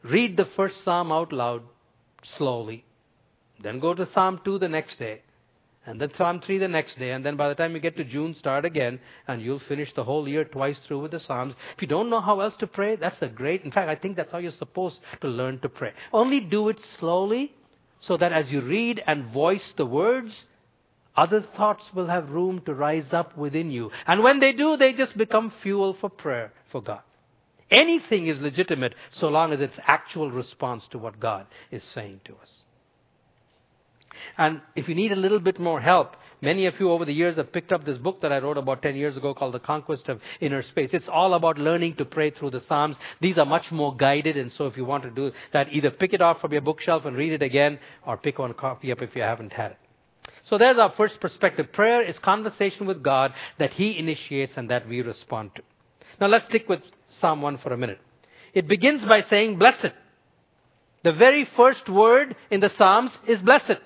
read 0.03 0.37
the 0.37 0.45
first 0.57 0.83
Psalm 0.85 1.13
out 1.13 1.33
loud 1.33 1.63
slowly, 2.37 2.85
then 3.63 3.79
go 3.79 3.95
to 3.95 4.09
Psalm 4.13 4.41
2 4.45 4.59
the 4.59 4.69
next 4.69 4.99
day, 4.99 5.23
and 5.85 6.01
then 6.01 6.11
Psalm 6.17 6.41
3 6.41 6.59
the 6.59 6.69
next 6.69 6.99
day, 6.99 7.11
and 7.11 7.27
then 7.27 7.37
by 7.37 7.49
the 7.49 7.55
time 7.55 7.75
you 7.75 7.81
get 7.81 7.97
to 7.97 8.05
June, 8.05 8.35
start 8.35 8.65
again, 8.65 9.01
and 9.27 9.43
you'll 9.43 9.59
finish 9.61 9.93
the 9.95 10.05
whole 10.05 10.29
year 10.29 10.45
twice 10.45 10.79
through 10.87 11.01
with 11.01 11.11
the 11.11 11.21
Psalms. 11.21 11.55
If 11.77 11.83
you 11.83 11.89
don't 11.89 12.11
know 12.11 12.21
how 12.21 12.41
else 12.41 12.55
to 12.59 12.67
pray, 12.67 12.97
that's 12.97 13.21
a 13.21 13.29
great, 13.29 13.65
in 13.65 13.73
fact, 13.73 13.89
I 13.89 13.97
think 13.97 14.17
that's 14.17 14.31
how 14.31 14.39
you're 14.39 14.53
supposed 14.53 14.99
to 15.21 15.29
learn 15.29 15.59
to 15.61 15.69
pray. 15.69 15.93
Only 16.13 16.41
do 16.41 16.69
it 16.69 16.79
slowly, 16.99 17.53
so 18.01 18.17
that 18.17 18.33
as 18.33 18.51
you 18.51 18.61
read 18.61 19.03
and 19.07 19.33
voice 19.33 19.73
the 19.77 19.87
words, 19.87 20.45
other 21.17 21.45
thoughts 21.57 21.85
will 21.95 22.07
have 22.07 22.31
room 22.31 22.63
to 22.65 22.75
rise 22.75 23.13
up 23.13 23.37
within 23.37 23.71
you. 23.71 23.91
And 24.07 24.23
when 24.23 24.41
they 24.41 24.53
do, 24.53 24.77
they 24.77 24.93
just 24.93 25.17
become 25.17 25.53
fuel 25.63 25.95
for 26.01 26.09
prayer 26.09 26.53
for 26.71 26.81
God. 26.81 27.03
Anything 27.73 28.27
is 28.27 28.39
legitimate 28.39 28.95
so 29.13 29.29
long 29.29 29.53
as 29.53 29.61
it's 29.61 29.75
actual 29.87 30.31
response 30.31 30.85
to 30.91 30.99
what 30.99 31.19
God 31.19 31.47
is 31.71 31.83
saying 31.95 32.21
to 32.27 32.33
us. 32.35 32.49
And 34.37 34.61
if 34.77 34.89
you 34.89 34.95
need 34.95 35.11
a 35.11 35.17
little 35.17 35.41
bit 35.41 35.59
more 35.59 35.81
help, 35.81 36.15
many 36.43 36.67
of 36.67 36.79
you 36.79 36.91
over 36.91 37.07
the 37.07 37.15
years 37.15 37.37
have 37.37 37.51
picked 37.51 37.73
up 37.73 37.87
this 37.87 37.97
book 37.97 38.21
that 38.21 38.31
I 38.31 38.39
wrote 38.39 38.59
about 38.59 38.83
10 38.83 38.95
years 38.95 39.17
ago 39.17 39.33
called 39.33 39.55
The 39.55 39.59
Conquest 39.59 40.07
of 40.11 40.21
Inner 40.41 40.63
Space. 40.63 40.91
It's 40.93 41.09
all 41.09 41.33
about 41.33 41.57
learning 41.57 41.97
to 41.97 42.05
pray 42.05 42.31
through 42.31 42.51
the 42.51 42.61
Psalms. 42.61 42.97
These 43.23 43.39
are 43.39 43.47
much 43.47 43.73
more 43.73 43.97
guided, 43.97 44.37
and 44.37 44.53
so 44.53 44.67
if 44.67 44.77
you 44.77 44.85
want 44.85 45.05
to 45.05 45.11
do 45.11 45.33
that, 45.55 45.73
either 45.73 45.91
pick 45.91 46.13
it 46.13 46.21
off 46.21 46.43
from 46.43 46.53
your 46.53 46.61
bookshelf 46.61 47.07
and 47.07 47.17
read 47.17 47.33
it 47.33 47.43
again, 47.43 47.79
or 48.07 48.19
pick 48.19 48.39
one 48.39 48.53
copy 48.53 48.93
up 48.93 49.01
if 49.01 49.17
you 49.17 49.23
haven't 49.23 49.55
had 49.55 49.73
it. 49.73 49.79
So 50.51 50.59
there's 50.59 50.79
our 50.79 50.93
first 50.95 51.21
perspective. 51.21 51.73
Prayer 51.73 52.03
is 52.03 52.19
conversation 52.19 52.87
with 52.87 53.03
God 53.03 53.33
that 53.59 53.73
He 53.73 53.99
initiates 53.99 54.53
and 54.57 54.69
that 54.69 54.87
we 54.87 55.01
respond 55.01 55.53
to. 55.55 55.63
Now 56.21 56.27
let's 56.27 56.47
stick 56.47 56.69
with 56.69 56.81
Psalm 57.21 57.43
1 57.43 57.59
for 57.59 57.73
a 57.73 57.77
minute. 57.77 58.01
It 58.55 58.69
begins 58.69 59.05
by 59.05 59.23
saying, 59.23 59.59
Blessed. 59.59 59.93
The 61.03 61.13
very 61.13 61.49
first 61.57 61.89
word 61.89 62.37
in 62.51 62.61
the 62.61 62.71
Psalms 62.77 63.11
is 63.27 63.41
blessed. 63.41 63.81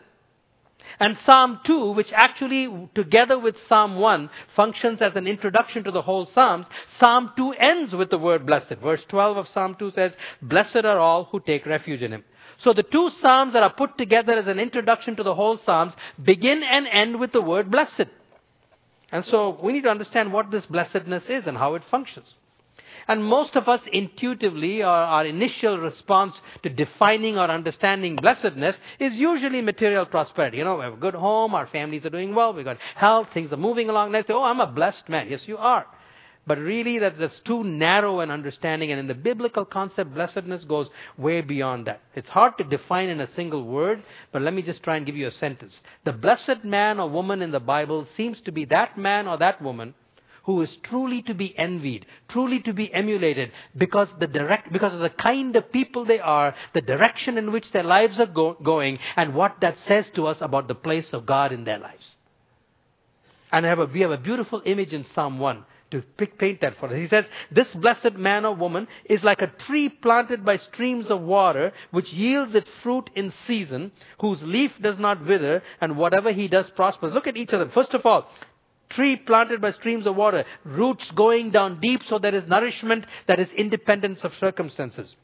And 1.01 1.19
Psalm 1.27 1.61
2, 1.65 1.93
which 1.93 2.13
actually, 2.13 2.89
together 2.95 3.39
with 3.39 3.57
Psalm 3.69 3.97
1, 3.97 4.31
functions 4.55 5.03
as 5.03 5.17
an 5.17 5.27
introduction 5.27 5.85
to 5.85 5.91
the 5.91 6.03
whole 6.03 6.27
Psalms, 6.27 6.67
Psalm 6.99 7.33
2 7.37 7.53
ends 7.53 7.95
with 7.95 8.11
the 8.11 8.19
word 8.19 8.47
blessed. 8.47 8.77
Verse 8.83 9.03
12 9.09 9.37
of 9.37 9.49
Psalm 9.49 9.77
2 9.79 9.93
says, 9.93 10.13
Blessed 10.41 10.85
are 10.85 10.99
all 10.99 11.25
who 11.25 11.41
take 11.41 11.67
refuge 11.67 12.03
in 12.03 12.13
Him. 12.13 12.25
So 12.59 12.73
the 12.73 12.83
two 12.83 13.11
Psalms 13.21 13.53
that 13.53 13.63
are 13.63 13.73
put 13.73 13.99
together 13.99 14.33
as 14.33 14.47
an 14.47 14.59
introduction 14.59 15.17
to 15.17 15.23
the 15.23 15.35
whole 15.35 15.59
Psalms 15.59 15.93
begin 16.23 16.63
and 16.63 16.87
end 16.87 17.19
with 17.21 17.33
the 17.33 17.43
word 17.43 17.71
blessed. 17.71 18.07
And 19.13 19.25
so 19.27 19.59
we 19.63 19.73
need 19.73 19.83
to 19.83 19.91
understand 19.91 20.33
what 20.33 20.51
this 20.51 20.65
blessedness 20.67 21.25
is 21.29 21.47
and 21.47 21.57
how 21.57 21.75
it 21.75 21.83
functions. 21.91 22.27
And 23.09 23.25
most 23.25 23.55
of 23.55 23.69
us 23.69 23.81
intuitively, 23.93 24.83
or 24.83 24.89
our 24.89 25.25
initial 25.25 25.79
response 25.79 26.35
to 26.63 26.69
defining 26.69 27.39
or 27.39 27.49
understanding 27.49 28.17
blessedness 28.17 28.79
is 28.99 29.15
usually 29.15 29.63
material 29.63 30.07
prosperity. 30.07 30.59
You 30.59 30.65
know, 30.65 30.77
we 30.77 30.85
have 30.85 30.95
a 30.95 30.97
good 30.97 31.15
home, 31.15 31.55
our 31.55 31.67
families 31.69 32.05
are 32.05 32.11
doing 32.11 32.35
well, 32.35 32.53
we've 32.53 32.65
got 32.65 32.79
health, 32.97 33.29
things 33.33 33.53
are 33.53 33.57
moving 33.57 33.89
along 33.89 34.13
nicely. 34.13 34.35
Oh, 34.35 34.43
I'm 34.43 34.61
a 34.61 34.67
blessed 34.67 35.09
man. 35.09 35.29
Yes, 35.29 35.43
you 35.47 35.57
are. 35.57 35.87
But 36.49 36.59
really, 36.59 37.01
that, 37.01 37.19
that's 37.19 37.41
too 37.41 37.65
narrow 37.65 38.21
an 38.21 38.31
understanding. 38.31 38.93
And 38.93 39.01
in 39.01 39.09
the 39.09 39.15
biblical 39.15 39.65
concept, 39.65 40.15
blessedness 40.15 40.65
goes 40.65 40.89
way 41.19 41.41
beyond 41.41 41.87
that. 41.87 42.01
It's 42.15 42.29
hard 42.29 42.57
to 42.59 42.65
define 42.65 43.09
in 43.09 43.21
a 43.21 43.33
single 43.35 43.65
word, 43.65 44.03
but 44.31 44.43
let 44.43 44.55
me 44.55 44.63
just 44.63 44.83
try 44.83 44.97
and 44.97 45.05
give 45.05 45.17
you 45.17 45.27
a 45.27 45.33
sentence. 45.33 45.81
The 46.05 46.13
blessed 46.13 46.63
man 46.63 47.01
or 47.01 47.11
woman 47.11 47.43
in 47.43 47.51
the 47.51 47.61
Bible 47.61 48.07
seems 48.17 48.41
to 48.43 48.53
be 48.53 48.65
that 48.67 48.97
man 48.97 49.27
or 49.27 49.37
that 49.39 49.61
woman 49.61 49.95
who 50.47 50.63
is 50.63 50.71
truly 50.85 51.23
to 51.23 51.35
be 51.35 51.57
envied, 51.59 52.07
truly 52.29 52.61
to 52.61 52.73
be 52.73 52.93
emulated 52.95 53.51
because 53.77 54.09
the 54.21 54.29
direct, 54.29 54.73
because 54.73 54.95
of 54.95 55.01
the 55.01 55.11
kind 55.11 55.57
of 55.57 55.73
people 55.73 56.05
they 56.05 56.21
are, 56.21 56.55
the 56.73 56.81
direction 56.81 57.37
in 57.37 57.51
which 57.51 57.71
their 57.73 57.83
lives 57.83 58.19
are 58.21 58.27
go, 58.27 58.57
going, 58.63 58.99
and 59.17 59.35
what 59.35 59.57
that 59.61 59.77
says 59.89 60.07
to 60.15 60.27
us 60.29 60.39
about 60.41 60.69
the 60.69 60.75
place 60.75 61.13
of 61.13 61.27
God 61.27 61.53
in 61.53 61.65
their 61.65 61.79
lives. 61.79 62.05
And 63.51 63.67
have 63.67 63.81
a, 63.81 63.87
we 63.87 64.01
have 64.01 64.13
a 64.13 64.19
beautiful 64.19 64.63
image 64.65 64.93
in 64.93 65.05
Psalm 65.15 65.41
1 65.41 65.65
to 65.91 66.03
paint 66.39 66.61
that 66.61 66.79
for 66.79 66.87
us. 66.87 66.97
He 66.97 67.09
says, 67.09 67.25
This 67.51 67.69
blessed 67.75 68.15
man 68.15 68.45
or 68.45 68.55
woman 68.55 68.87
is 69.05 69.25
like 69.25 69.43
a 69.43 69.49
tree 69.49 69.89
planted 69.89 70.45
by 70.45 70.59
streams 70.59 71.11
of 71.11 71.23
water, 71.23 71.73
which 71.91 72.13
yields 72.13 72.55
its 72.55 72.71
fruit 72.85 73.11
in 73.17 73.33
season, 73.49 73.91
whose 74.21 74.43
leaf 74.43 74.73
does 74.81 74.99
not 74.99 75.25
wither, 75.27 75.63
and 75.81 75.97
whatever 75.97 76.31
he 76.31 76.47
does 76.47 76.71
prospers. 76.71 77.13
Look 77.13 77.27
at 77.27 77.37
each 77.37 77.53
of 77.53 77.61
them. 77.61 77.71
First 77.71 77.95
of 77.95 78.07
all, 78.07 78.29
tree 78.91 79.17
planted 79.17 79.61
by 79.61 79.73
streams 79.73 80.07
of 80.07 80.17
water, 80.17 80.45
roots 80.65 81.11
going 81.13 81.51
down 81.51 81.81
deep 81.81 82.03
so 82.09 82.19
there 82.19 82.35
is 82.35 82.47
nourishment 82.47 83.07
that 83.27 83.41
is 83.41 83.49
independent 83.57 84.23
of 84.25 84.33
circumstances. 84.39 85.15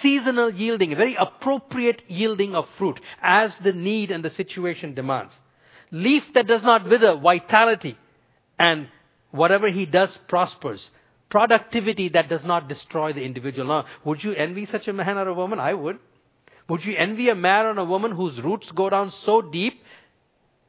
Seasonal 0.00 0.50
yielding, 0.50 0.96
very 0.96 1.16
appropriate 1.16 2.02
yielding 2.08 2.54
of 2.54 2.68
fruit 2.78 3.00
as 3.22 3.54
the 3.62 3.72
need 3.72 4.10
and 4.10 4.24
the 4.24 4.30
situation 4.30 4.94
demands. 4.94 5.32
Leaf 5.90 6.24
that 6.34 6.46
does 6.46 6.62
not 6.62 6.88
wither, 6.88 7.16
vitality, 7.16 7.96
and 8.58 8.88
whatever 9.30 9.68
he 9.68 9.86
does 9.86 10.16
prospers. 10.28 10.88
Productivity 11.28 12.08
that 12.10 12.28
does 12.28 12.44
not 12.44 12.68
destroy 12.68 13.12
the 13.12 13.22
individual. 13.22 13.66
Now, 13.68 13.86
would 14.04 14.22
you 14.22 14.32
envy 14.32 14.66
such 14.66 14.86
a 14.88 14.92
man 14.92 15.18
or 15.18 15.28
a 15.28 15.34
woman? 15.34 15.58
I 15.58 15.74
would. 15.74 15.98
Would 16.68 16.84
you 16.84 16.96
envy 16.96 17.28
a 17.28 17.34
man 17.34 17.66
or 17.66 17.80
a 17.80 17.84
woman 17.84 18.12
whose 18.12 18.40
roots 18.40 18.70
go 18.72 18.90
down 18.90 19.12
so 19.24 19.42
deep 19.42 19.82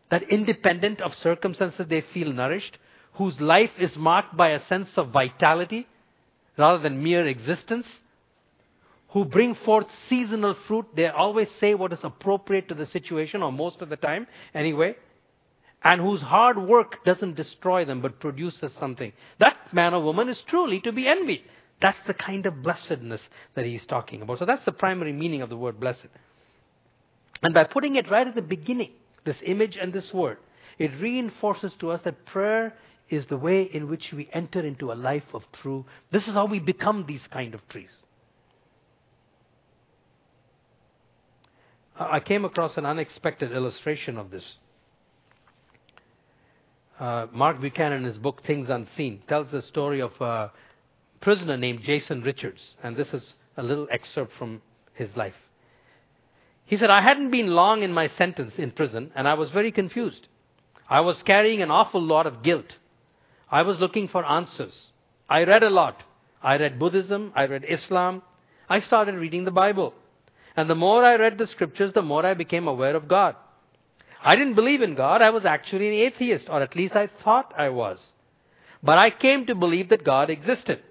that 0.10 0.24
independent 0.24 1.02
of 1.02 1.14
circumstances 1.16 1.86
they 1.88 2.02
feel 2.14 2.32
nourished? 2.32 2.78
Whose 3.14 3.40
life 3.42 3.72
is 3.80 3.96
marked 3.96 4.38
by 4.38 4.50
a 4.50 4.66
sense 4.66 4.90
of 4.98 5.10
vitality 5.10 5.88
rather 6.58 6.80
than 6.80 7.04
mere 7.04 7.26
existence? 7.26 7.88
Who 9.10 9.26
bring 9.26 9.56
forth 9.56 9.88
seasonal 10.10 10.56
fruit. 10.68 10.86
They 10.96 11.08
always 11.08 11.50
say 11.60 11.74
what 11.74 11.94
is 11.94 12.00
appropriate 12.04 12.68
to 12.70 12.76
the 12.76 12.86
situation, 12.86 13.42
or 13.42 13.52
most 13.52 13.82
of 13.82 13.90
the 13.90 13.96
time, 13.96 14.28
anyway 14.54 14.96
and 15.84 16.02
whose 16.02 16.22
hard 16.22 16.58
work 16.58 17.04
doesn't 17.06 17.36
destroy 17.36 17.86
them 17.86 18.02
but 18.02 18.20
produces 18.20 18.74
something. 18.74 19.14
That 19.40 19.58
man 19.74 19.94
or 19.94 20.04
woman 20.04 20.30
is 20.30 20.42
truly 20.48 20.80
to 20.82 20.92
be 20.92 21.08
envied. 21.08 21.44
That's 21.82 22.02
the 22.08 22.14
kind 22.14 22.46
of 22.46 22.64
blessedness 22.64 23.22
that 23.56 23.66
he's 23.66 23.86
talking 23.86 24.22
about. 24.22 24.40
So 24.40 24.46
that's 24.46 24.66
the 24.66 24.72
primary 24.72 25.14
meaning 25.14 25.42
of 25.42 25.50
the 25.50 25.58
word 25.58 25.80
blessed. 25.80 26.08
And 27.44 27.54
by 27.54 27.66
putting 27.66 27.96
it 27.96 28.10
right 28.10 28.28
at 28.28 28.34
the 28.34 28.42
beginning, 28.42 28.92
this 29.28 29.38
image 29.46 29.78
and 29.80 29.94
this 29.94 30.14
word, 30.14 30.38
it 30.80 30.92
reinforces 31.00 31.74
to 31.80 31.92
us 31.92 32.02
that 32.04 32.26
prayer 32.26 32.74
is 33.10 33.28
the 33.28 33.38
way 33.38 33.62
in 33.62 33.90
which 33.90 34.14
we 34.14 34.30
enter 34.34 34.62
into 34.62 34.92
a 34.92 34.96
life 34.96 35.34
of 35.34 35.44
true. 35.52 35.86
This 36.12 36.28
is 36.28 36.34
how 36.34 36.46
we 36.46 36.60
become 36.60 37.06
these 37.08 37.28
kind 37.28 37.54
of 37.54 37.68
trees. 37.68 37.90
I 42.00 42.20
came 42.20 42.46
across 42.46 42.78
an 42.78 42.86
unexpected 42.86 43.52
illustration 43.52 44.18
of 44.18 44.32
this 44.32 44.58
uh, 47.00 47.28
Mark 47.32 47.62
Buchanan, 47.62 48.00
in 48.00 48.04
his 48.06 48.18
book 48.18 48.44
Things 48.46 48.70
Unseen, 48.70 49.22
tells 49.28 49.52
the 49.52 49.62
story 49.62 50.02
of 50.02 50.20
a 50.20 50.52
prisoner 51.22 51.58
named 51.58 51.84
Jason 51.84 52.22
Richards. 52.22 52.62
And 52.84 52.96
this 52.96 53.14
is 53.14 53.36
a 53.56 53.64
little 53.64 53.88
excerpt 53.92 54.34
from 54.38 54.62
his 54.94 55.16
life. 55.16 55.36
He 56.68 56.76
said, 56.76 56.90
I 56.90 57.02
hadn't 57.02 57.32
been 57.32 57.48
long 57.48 57.82
in 57.82 57.94
my 57.94 58.10
sentence 58.10 58.54
in 58.58 58.72
prison, 58.72 59.12
and 59.16 59.26
I 59.26 59.36
was 59.36 59.52
very 59.52 59.72
confused. 59.72 60.28
I 60.90 61.00
was 61.00 61.24
carrying 61.24 61.62
an 61.62 61.72
awful 61.72 62.02
lot 62.02 62.28
of 62.28 62.44
guilt. 62.44 62.76
I 63.50 63.62
was 63.62 63.80
looking 63.80 64.10
for 64.10 64.26
answers. 64.26 64.76
I 65.30 65.46
read 65.46 65.64
a 65.64 65.70
lot. 65.70 66.04
I 66.44 66.58
read 66.58 66.78
Buddhism, 66.78 67.32
I 67.36 67.46
read 67.46 67.66
Islam. 67.68 68.22
I 68.70 68.80
started 68.80 69.16
reading 69.16 69.46
the 69.46 69.52
Bible. 69.52 69.94
And 70.58 70.70
the 70.70 70.76
more 70.76 71.06
I 71.06 71.16
read 71.16 71.38
the 71.38 71.48
scriptures, 71.48 71.94
the 71.94 72.02
more 72.02 72.26
I 72.26 72.34
became 72.34 72.68
aware 72.68 72.98
of 72.98 73.08
God. 73.08 73.36
I 74.22 74.36
didn't 74.36 74.56
believe 74.56 74.82
in 74.82 74.96
God. 74.96 75.22
I 75.22 75.30
was 75.30 75.46
actually 75.46 75.88
an 75.88 76.08
atheist, 76.08 76.50
or 76.50 76.62
at 76.62 76.76
least 76.76 76.98
I 76.98 77.08
thought 77.24 77.54
I 77.58 77.70
was. 77.70 78.00
But 78.84 78.98
I 78.98 79.10
came 79.10 79.46
to 79.46 79.56
believe 79.56 79.88
that 79.90 80.04
God 80.04 80.30
existed. 80.30 80.82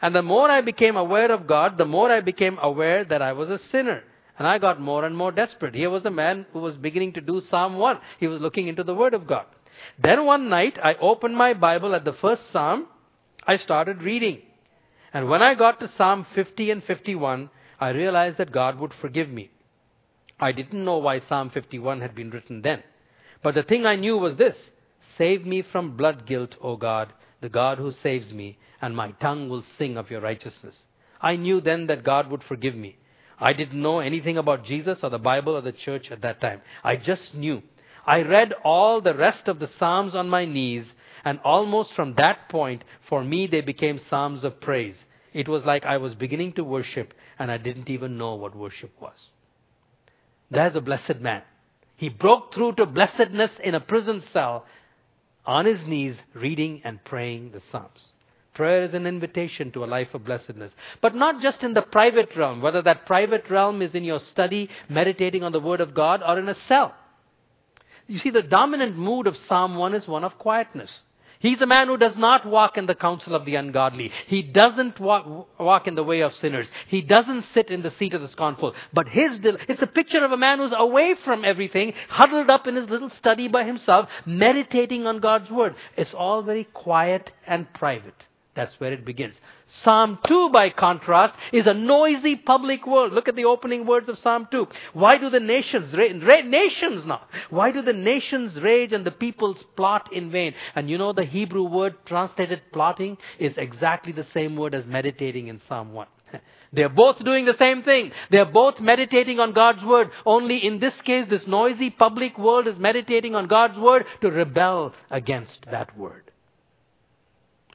And 0.00 0.14
the 0.16 0.22
more 0.22 0.50
I 0.50 0.62
became 0.62 0.96
aware 0.96 1.30
of 1.30 1.46
God, 1.46 1.78
the 1.78 1.84
more 1.84 2.10
I 2.10 2.20
became 2.20 2.58
aware 2.60 3.04
that 3.04 3.22
I 3.22 3.34
was 3.34 3.50
a 3.50 3.58
sinner. 3.58 4.02
And 4.42 4.48
I 4.48 4.58
got 4.58 4.80
more 4.80 5.04
and 5.04 5.16
more 5.16 5.30
desperate. 5.30 5.72
Here 5.72 5.88
was 5.88 6.04
a 6.04 6.10
man 6.10 6.46
who 6.52 6.58
was 6.58 6.76
beginning 6.76 7.12
to 7.12 7.20
do 7.20 7.40
Psalm 7.42 7.78
1. 7.78 8.00
He 8.18 8.26
was 8.26 8.40
looking 8.40 8.66
into 8.66 8.82
the 8.82 8.92
Word 8.92 9.14
of 9.14 9.28
God. 9.28 9.46
Then 10.02 10.26
one 10.26 10.48
night, 10.48 10.80
I 10.82 10.94
opened 10.94 11.36
my 11.36 11.54
Bible 11.54 11.94
at 11.94 12.04
the 12.04 12.12
first 12.12 12.50
Psalm. 12.50 12.88
I 13.46 13.56
started 13.56 14.02
reading. 14.02 14.42
And 15.12 15.28
when 15.28 15.42
I 15.42 15.54
got 15.54 15.78
to 15.78 15.86
Psalm 15.86 16.26
50 16.34 16.72
and 16.72 16.82
51, 16.82 17.50
I 17.78 17.90
realized 17.90 18.38
that 18.38 18.50
God 18.50 18.80
would 18.80 18.92
forgive 18.92 19.28
me. 19.28 19.52
I 20.40 20.50
didn't 20.50 20.84
know 20.84 20.98
why 20.98 21.20
Psalm 21.20 21.50
51 21.50 22.00
had 22.00 22.16
been 22.16 22.30
written 22.30 22.62
then. 22.62 22.82
But 23.44 23.54
the 23.54 23.62
thing 23.62 23.86
I 23.86 23.94
knew 23.94 24.18
was 24.18 24.34
this 24.34 24.56
Save 25.16 25.46
me 25.46 25.62
from 25.62 25.96
blood 25.96 26.26
guilt, 26.26 26.56
O 26.60 26.76
God, 26.76 27.12
the 27.40 27.48
God 27.48 27.78
who 27.78 27.92
saves 27.92 28.32
me, 28.32 28.58
and 28.80 28.96
my 28.96 29.12
tongue 29.12 29.48
will 29.48 29.62
sing 29.78 29.96
of 29.96 30.10
your 30.10 30.20
righteousness. 30.20 30.74
I 31.20 31.36
knew 31.36 31.60
then 31.60 31.86
that 31.86 32.02
God 32.02 32.28
would 32.28 32.42
forgive 32.42 32.74
me. 32.74 32.96
I 33.38 33.52
didn't 33.52 33.80
know 33.80 34.00
anything 34.00 34.38
about 34.38 34.64
Jesus 34.64 34.98
or 35.02 35.10
the 35.10 35.18
Bible 35.18 35.56
or 35.56 35.60
the 35.60 35.72
church 35.72 36.10
at 36.10 36.22
that 36.22 36.40
time. 36.40 36.60
I 36.84 36.96
just 36.96 37.34
knew. 37.34 37.62
I 38.06 38.22
read 38.22 38.52
all 38.64 39.00
the 39.00 39.14
rest 39.14 39.48
of 39.48 39.58
the 39.58 39.70
Psalms 39.78 40.14
on 40.14 40.28
my 40.28 40.44
knees, 40.44 40.86
And 41.24 41.38
almost 41.44 41.94
from 41.94 42.14
that 42.14 42.48
point, 42.48 42.82
for 43.08 43.22
me, 43.22 43.46
they 43.46 43.60
became 43.60 44.00
psalms 44.10 44.42
of 44.44 44.60
praise. 44.60 44.96
It 45.32 45.48
was 45.48 45.64
like 45.64 45.84
I 45.84 45.96
was 45.98 46.14
beginning 46.14 46.54
to 46.54 46.64
worship 46.64 47.14
and 47.38 47.50
I 47.50 47.58
didn't 47.58 47.88
even 47.88 48.18
know 48.18 48.34
what 48.34 48.56
worship 48.56 48.92
was. 49.00 49.16
There's 50.50 50.76
a 50.76 50.80
blessed 50.80 51.20
man. 51.20 51.42
He 51.96 52.08
broke 52.08 52.52
through 52.52 52.74
to 52.74 52.86
blessedness 52.86 53.52
in 53.62 53.74
a 53.74 53.80
prison 53.80 54.22
cell 54.32 54.66
on 55.46 55.64
his 55.64 55.86
knees, 55.86 56.16
reading 56.34 56.82
and 56.84 57.02
praying 57.04 57.52
the 57.52 57.62
Psalms. 57.70 58.11
Prayer 58.54 58.82
is 58.82 58.92
an 58.92 59.06
invitation 59.06 59.70
to 59.72 59.84
a 59.84 59.86
life 59.86 60.12
of 60.14 60.24
blessedness. 60.24 60.72
But 61.00 61.14
not 61.14 61.40
just 61.40 61.62
in 61.62 61.72
the 61.72 61.82
private 61.82 62.36
realm, 62.36 62.60
whether 62.60 62.82
that 62.82 63.06
private 63.06 63.48
realm 63.48 63.80
is 63.80 63.94
in 63.94 64.04
your 64.04 64.20
study, 64.20 64.68
meditating 64.88 65.42
on 65.42 65.52
the 65.52 65.60
Word 65.60 65.80
of 65.80 65.94
God, 65.94 66.22
or 66.26 66.38
in 66.38 66.48
a 66.48 66.56
cell. 66.68 66.94
You 68.06 68.18
see, 68.18 68.30
the 68.30 68.42
dominant 68.42 68.98
mood 68.98 69.26
of 69.26 69.36
Psalm 69.48 69.76
1 69.76 69.94
is 69.94 70.06
one 70.06 70.24
of 70.24 70.38
quietness. 70.38 70.90
He's 71.42 71.60
a 71.60 71.66
man 71.66 71.88
who 71.88 71.96
does 71.96 72.16
not 72.16 72.46
walk 72.46 72.78
in 72.78 72.86
the 72.86 72.94
counsel 72.94 73.34
of 73.34 73.44
the 73.44 73.56
ungodly. 73.56 74.12
He 74.28 74.42
doesn't 74.42 75.00
walk, 75.00 75.48
walk, 75.58 75.88
in 75.88 75.96
the 75.96 76.04
way 76.04 76.20
of 76.20 76.32
sinners. 76.34 76.68
He 76.86 77.00
doesn't 77.00 77.46
sit 77.52 77.68
in 77.68 77.82
the 77.82 77.90
seat 77.98 78.14
of 78.14 78.22
the 78.22 78.28
scornful. 78.28 78.74
But 78.92 79.08
his, 79.08 79.40
it's 79.42 79.82
a 79.82 79.88
picture 79.88 80.24
of 80.24 80.30
a 80.30 80.36
man 80.36 80.58
who's 80.58 80.72
away 80.76 81.16
from 81.24 81.44
everything, 81.44 81.94
huddled 82.08 82.48
up 82.48 82.68
in 82.68 82.76
his 82.76 82.88
little 82.88 83.10
study 83.18 83.48
by 83.48 83.64
himself, 83.64 84.08
meditating 84.24 85.04
on 85.06 85.18
God's 85.18 85.50
word. 85.50 85.74
It's 85.96 86.14
all 86.14 86.42
very 86.42 86.62
quiet 86.62 87.32
and 87.44 87.72
private. 87.72 88.14
That's 88.54 88.78
where 88.78 88.92
it 88.92 89.06
begins. 89.06 89.34
Psalm 89.82 90.18
2, 90.26 90.50
by 90.50 90.68
contrast, 90.68 91.34
is 91.52 91.66
a 91.66 91.72
noisy 91.72 92.36
public 92.36 92.86
world. 92.86 93.12
Look 93.12 93.26
at 93.26 93.34
the 93.34 93.46
opening 93.46 93.86
words 93.86 94.10
of 94.10 94.18
Psalm 94.18 94.46
2. 94.50 94.68
Why 94.92 95.16
do 95.16 95.30
the 95.30 95.40
nations, 95.40 95.94
ra- 95.94 96.18
ra- 96.22 96.42
nations 96.42 97.06
now, 97.06 97.22
why 97.48 97.72
do 97.72 97.80
the 97.80 97.94
nations 97.94 98.60
rage 98.60 98.92
and 98.92 99.06
the 99.06 99.10
peoples 99.10 99.64
plot 99.74 100.12
in 100.12 100.30
vain? 100.30 100.54
And 100.74 100.90
you 100.90 100.98
know 100.98 101.14
the 101.14 101.24
Hebrew 101.24 101.64
word 101.64 101.94
translated 102.04 102.60
plotting 102.72 103.16
is 103.38 103.56
exactly 103.56 104.12
the 104.12 104.26
same 104.34 104.56
word 104.56 104.74
as 104.74 104.84
meditating 104.84 105.48
in 105.48 105.62
Psalm 105.66 105.94
1. 105.94 106.06
They're 106.74 106.90
both 106.90 107.24
doing 107.24 107.46
the 107.46 107.56
same 107.56 107.82
thing. 107.82 108.12
They're 108.30 108.44
both 108.44 108.80
meditating 108.80 109.40
on 109.40 109.52
God's 109.52 109.84
Word. 109.84 110.10
Only 110.24 110.56
in 110.64 110.78
this 110.78 110.98
case, 111.02 111.26
this 111.28 111.46
noisy 111.46 111.90
public 111.90 112.38
world 112.38 112.66
is 112.66 112.78
meditating 112.78 113.34
on 113.34 113.46
God's 113.46 113.78
Word 113.78 114.06
to 114.22 114.30
rebel 114.30 114.94
against 115.10 115.66
that 115.70 115.96
Word. 115.98 116.31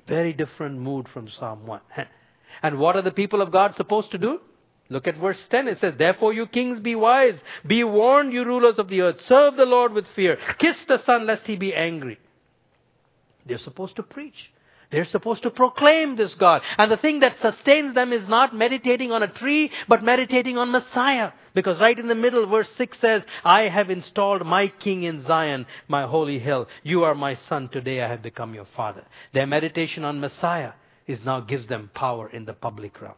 Very 0.07 0.33
different 0.33 0.79
mood 0.79 1.07
from 1.09 1.29
Psalm 1.29 1.65
1. 1.65 1.81
And 2.63 2.79
what 2.79 2.95
are 2.95 3.03
the 3.03 3.11
people 3.11 3.43
of 3.43 3.51
God 3.51 3.75
supposed 3.75 4.09
to 4.11 4.17
do? 4.17 4.39
Look 4.89 5.07
at 5.07 5.17
verse 5.17 5.45
10. 5.51 5.67
It 5.67 5.79
says, 5.79 5.93
Therefore 5.95 6.33
you 6.33 6.47
kings 6.47 6.79
be 6.79 6.95
wise. 6.95 7.35
Be 7.67 7.83
warned, 7.83 8.33
you 8.33 8.43
rulers 8.45 8.79
of 8.79 8.89
the 8.89 9.01
earth. 9.01 9.17
Serve 9.27 9.57
the 9.57 9.65
Lord 9.65 9.93
with 9.93 10.07
fear. 10.15 10.39
Kiss 10.57 10.77
the 10.87 10.97
Son 10.97 11.27
lest 11.27 11.45
he 11.45 11.55
be 11.55 11.75
angry. 11.75 12.17
They're 13.45 13.59
supposed 13.59 13.95
to 13.97 14.03
preach. 14.03 14.51
They're 14.89 15.05
supposed 15.05 15.43
to 15.43 15.49
proclaim 15.49 16.15
this 16.15 16.33
God. 16.35 16.61
And 16.77 16.89
the 16.89 16.97
thing 16.97 17.19
that 17.19 17.35
sustains 17.41 17.93
them 17.93 18.13
is 18.13 18.27
not 18.27 18.55
meditating 18.55 19.11
on 19.11 19.21
a 19.21 19.27
tree, 19.27 19.69
but 19.87 20.01
meditating 20.01 20.57
on 20.57 20.71
Messiah. 20.71 21.31
Because 21.53 21.79
right 21.79 21.97
in 21.97 22.07
the 22.07 22.15
middle, 22.15 22.47
verse 22.47 22.69
6 22.77 22.97
says, 22.99 23.23
I 23.43 23.63
have 23.63 23.89
installed 23.89 24.45
my 24.45 24.67
king 24.67 25.03
in 25.03 25.25
Zion, 25.25 25.65
my 25.89 26.03
holy 26.03 26.39
hill. 26.39 26.67
You 26.83 27.03
are 27.03 27.15
my 27.15 27.35
son. 27.35 27.67
Today 27.67 28.01
I 28.01 28.07
have 28.07 28.21
become 28.21 28.53
your 28.53 28.67
father. 28.77 29.03
Their 29.33 29.47
meditation 29.47 30.05
on 30.05 30.21
Messiah 30.21 30.71
is 31.05 31.23
now 31.25 31.41
gives 31.41 31.67
them 31.67 31.91
power 31.93 32.29
in 32.29 32.45
the 32.45 32.53
public 32.53 33.01
realm. 33.01 33.15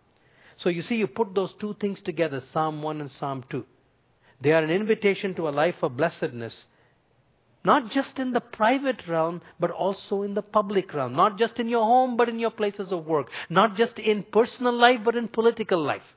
So 0.58 0.70
you 0.70 0.82
see, 0.82 0.96
you 0.96 1.08
put 1.08 1.36
those 1.36 1.54
two 1.60 1.76
things 1.80 2.02
together, 2.02 2.42
Psalm 2.52 2.82
1 2.82 3.02
and 3.02 3.12
Psalm 3.12 3.44
2. 3.50 3.66
They 4.42 4.54
are 4.54 4.64
an 4.64 4.72
invitation 4.72 5.36
to 5.36 5.50
a 5.50 5.52
life 5.52 5.76
of 5.84 5.98
blessedness 5.98 6.66
not 7.64 7.92
just 7.92 8.20
in 8.20 8.32
the 8.32 8.40
private 8.40 9.08
realm, 9.08 9.42
but 9.60 9.72
also 9.72 10.22
in 10.22 10.34
the 10.34 10.42
public 10.42 10.94
realm. 10.94 11.16
Not 11.16 11.38
just 11.38 11.60
in 11.60 11.68
your 11.68 11.84
home, 11.84 12.16
but 12.16 12.30
in 12.30 12.40
your 12.40 12.52
places 12.52 12.92
of 12.92 13.06
work. 13.06 13.30
Not 13.50 13.76
just 13.76 14.00
in 14.00 14.24
personal 14.24 14.74
life, 14.74 15.02
but 15.04 15.16
in 15.16 15.28
political 15.28 15.82
life. 15.82 16.16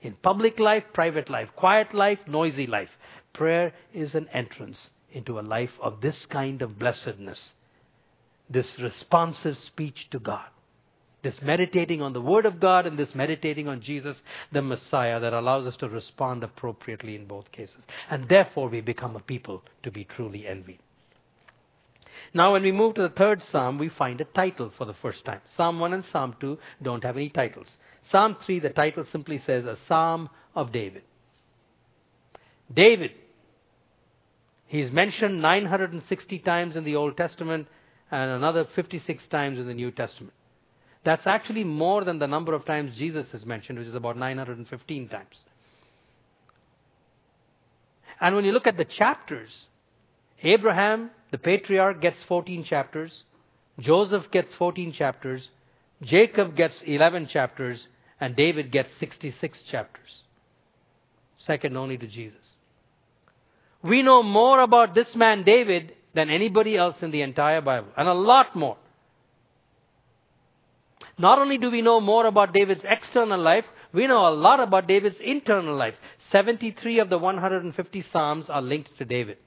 In 0.00 0.14
public 0.14 0.58
life, 0.58 0.84
private 0.94 1.28
life. 1.28 1.50
Quiet 1.56 1.92
life, 1.92 2.20
noisy 2.26 2.66
life. 2.66 2.90
Prayer 3.34 3.74
is 3.92 4.14
an 4.14 4.28
entrance 4.32 4.90
into 5.12 5.38
a 5.38 5.42
life 5.42 5.72
of 5.80 6.00
this 6.00 6.24
kind 6.26 6.62
of 6.62 6.78
blessedness. 6.78 7.52
This 8.48 8.78
responsive 8.78 9.58
speech 9.58 10.08
to 10.10 10.18
God. 10.18 10.46
This 11.22 11.42
meditating 11.42 12.00
on 12.00 12.12
the 12.12 12.20
Word 12.20 12.46
of 12.46 12.60
God 12.60 12.86
and 12.86 12.96
this 12.96 13.14
meditating 13.14 13.66
on 13.66 13.80
Jesus, 13.80 14.16
the 14.52 14.62
Messiah, 14.62 15.18
that 15.18 15.32
allows 15.32 15.66
us 15.66 15.76
to 15.78 15.88
respond 15.88 16.44
appropriately 16.44 17.16
in 17.16 17.26
both 17.26 17.50
cases. 17.50 17.78
And 18.08 18.28
therefore, 18.28 18.68
we 18.68 18.80
become 18.80 19.16
a 19.16 19.20
people 19.20 19.62
to 19.82 19.90
be 19.90 20.04
truly 20.04 20.46
envied. 20.46 20.78
Now, 22.34 22.52
when 22.52 22.62
we 22.62 22.72
move 22.72 22.94
to 22.94 23.02
the 23.02 23.08
third 23.08 23.42
psalm, 23.50 23.78
we 23.78 23.88
find 23.88 24.20
a 24.20 24.24
title 24.24 24.72
for 24.76 24.84
the 24.84 24.94
first 24.94 25.24
time. 25.24 25.40
Psalm 25.56 25.80
1 25.80 25.92
and 25.92 26.04
Psalm 26.12 26.36
2 26.40 26.58
don't 26.82 27.02
have 27.02 27.16
any 27.16 27.30
titles. 27.30 27.68
Psalm 28.10 28.36
3, 28.44 28.60
the 28.60 28.70
title 28.70 29.04
simply 29.10 29.42
says, 29.44 29.64
A 29.64 29.76
Psalm 29.86 30.28
of 30.54 30.72
David. 30.72 31.02
David, 32.72 33.12
he's 34.66 34.90
mentioned 34.92 35.40
960 35.40 36.38
times 36.40 36.76
in 36.76 36.84
the 36.84 36.96
Old 36.96 37.16
Testament 37.16 37.66
and 38.10 38.30
another 38.30 38.66
56 38.74 39.26
times 39.28 39.58
in 39.58 39.66
the 39.66 39.74
New 39.74 39.90
Testament. 39.90 40.34
That's 41.04 41.26
actually 41.26 41.64
more 41.64 42.04
than 42.04 42.18
the 42.18 42.26
number 42.26 42.54
of 42.54 42.64
times 42.64 42.96
Jesus 42.96 43.26
is 43.32 43.46
mentioned, 43.46 43.78
which 43.78 43.88
is 43.88 43.94
about 43.94 44.16
915 44.16 45.08
times. 45.08 45.40
And 48.20 48.34
when 48.34 48.44
you 48.44 48.52
look 48.52 48.66
at 48.66 48.76
the 48.76 48.84
chapters, 48.84 49.50
Abraham, 50.42 51.10
the 51.30 51.38
patriarch, 51.38 52.00
gets 52.00 52.16
14 52.26 52.64
chapters. 52.64 53.22
Joseph 53.78 54.30
gets 54.32 54.52
14 54.58 54.92
chapters. 54.92 55.48
Jacob 56.02 56.56
gets 56.56 56.80
11 56.84 57.28
chapters. 57.28 57.86
And 58.20 58.34
David 58.34 58.72
gets 58.72 58.88
66 58.98 59.58
chapters. 59.70 60.22
Second 61.46 61.76
only 61.76 61.96
to 61.96 62.06
Jesus. 62.06 62.38
We 63.82 64.02
know 64.02 64.24
more 64.24 64.60
about 64.60 64.94
this 64.94 65.14
man 65.14 65.44
David 65.44 65.94
than 66.14 66.30
anybody 66.30 66.76
else 66.76 66.96
in 67.00 67.12
the 67.12 67.22
entire 67.22 67.60
Bible. 67.60 67.88
And 67.96 68.08
a 68.08 68.14
lot 68.14 68.56
more. 68.56 68.76
Not 71.18 71.38
only 71.38 71.58
do 71.58 71.70
we 71.70 71.82
know 71.82 72.00
more 72.00 72.26
about 72.26 72.54
David's 72.54 72.84
external 72.84 73.40
life, 73.40 73.64
we 73.92 74.06
know 74.06 74.28
a 74.28 74.30
lot 74.30 74.60
about 74.60 74.86
David's 74.86 75.18
internal 75.20 75.74
life. 75.74 75.94
73 76.30 77.00
of 77.00 77.10
the 77.10 77.18
150 77.18 78.04
Psalms 78.12 78.48
are 78.48 78.62
linked 78.62 78.96
to 78.98 79.04
David. 79.04 79.38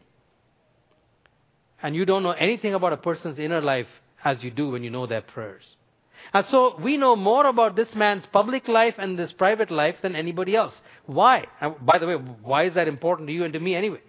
And 1.81 1.95
you 1.95 2.05
don't 2.05 2.23
know 2.23 2.31
anything 2.31 2.73
about 2.73 2.93
a 2.93 2.97
person's 2.97 3.39
inner 3.39 3.61
life 3.61 3.87
as 4.23 4.43
you 4.43 4.51
do 4.51 4.69
when 4.69 4.83
you 4.83 4.89
know 4.89 5.07
their 5.07 5.21
prayers. 5.21 5.63
And 6.33 6.45
so 6.47 6.77
we 6.79 6.97
know 6.97 7.15
more 7.15 7.45
about 7.47 7.75
this 7.75 7.93
man's 7.95 8.25
public 8.31 8.67
life 8.67 8.95
and 8.97 9.17
this 9.17 9.31
private 9.31 9.71
life 9.71 9.95
than 10.01 10.15
anybody 10.15 10.55
else. 10.55 10.73
Why? 11.05 11.47
And 11.59 11.75
by 11.83 11.97
the 11.97 12.07
way, 12.07 12.15
why 12.15 12.63
is 12.63 12.75
that 12.75 12.87
important 12.87 13.27
to 13.29 13.33
you 13.33 13.43
and 13.43 13.53
to 13.53 13.59
me 13.59 13.75
anyway? 13.75 14.01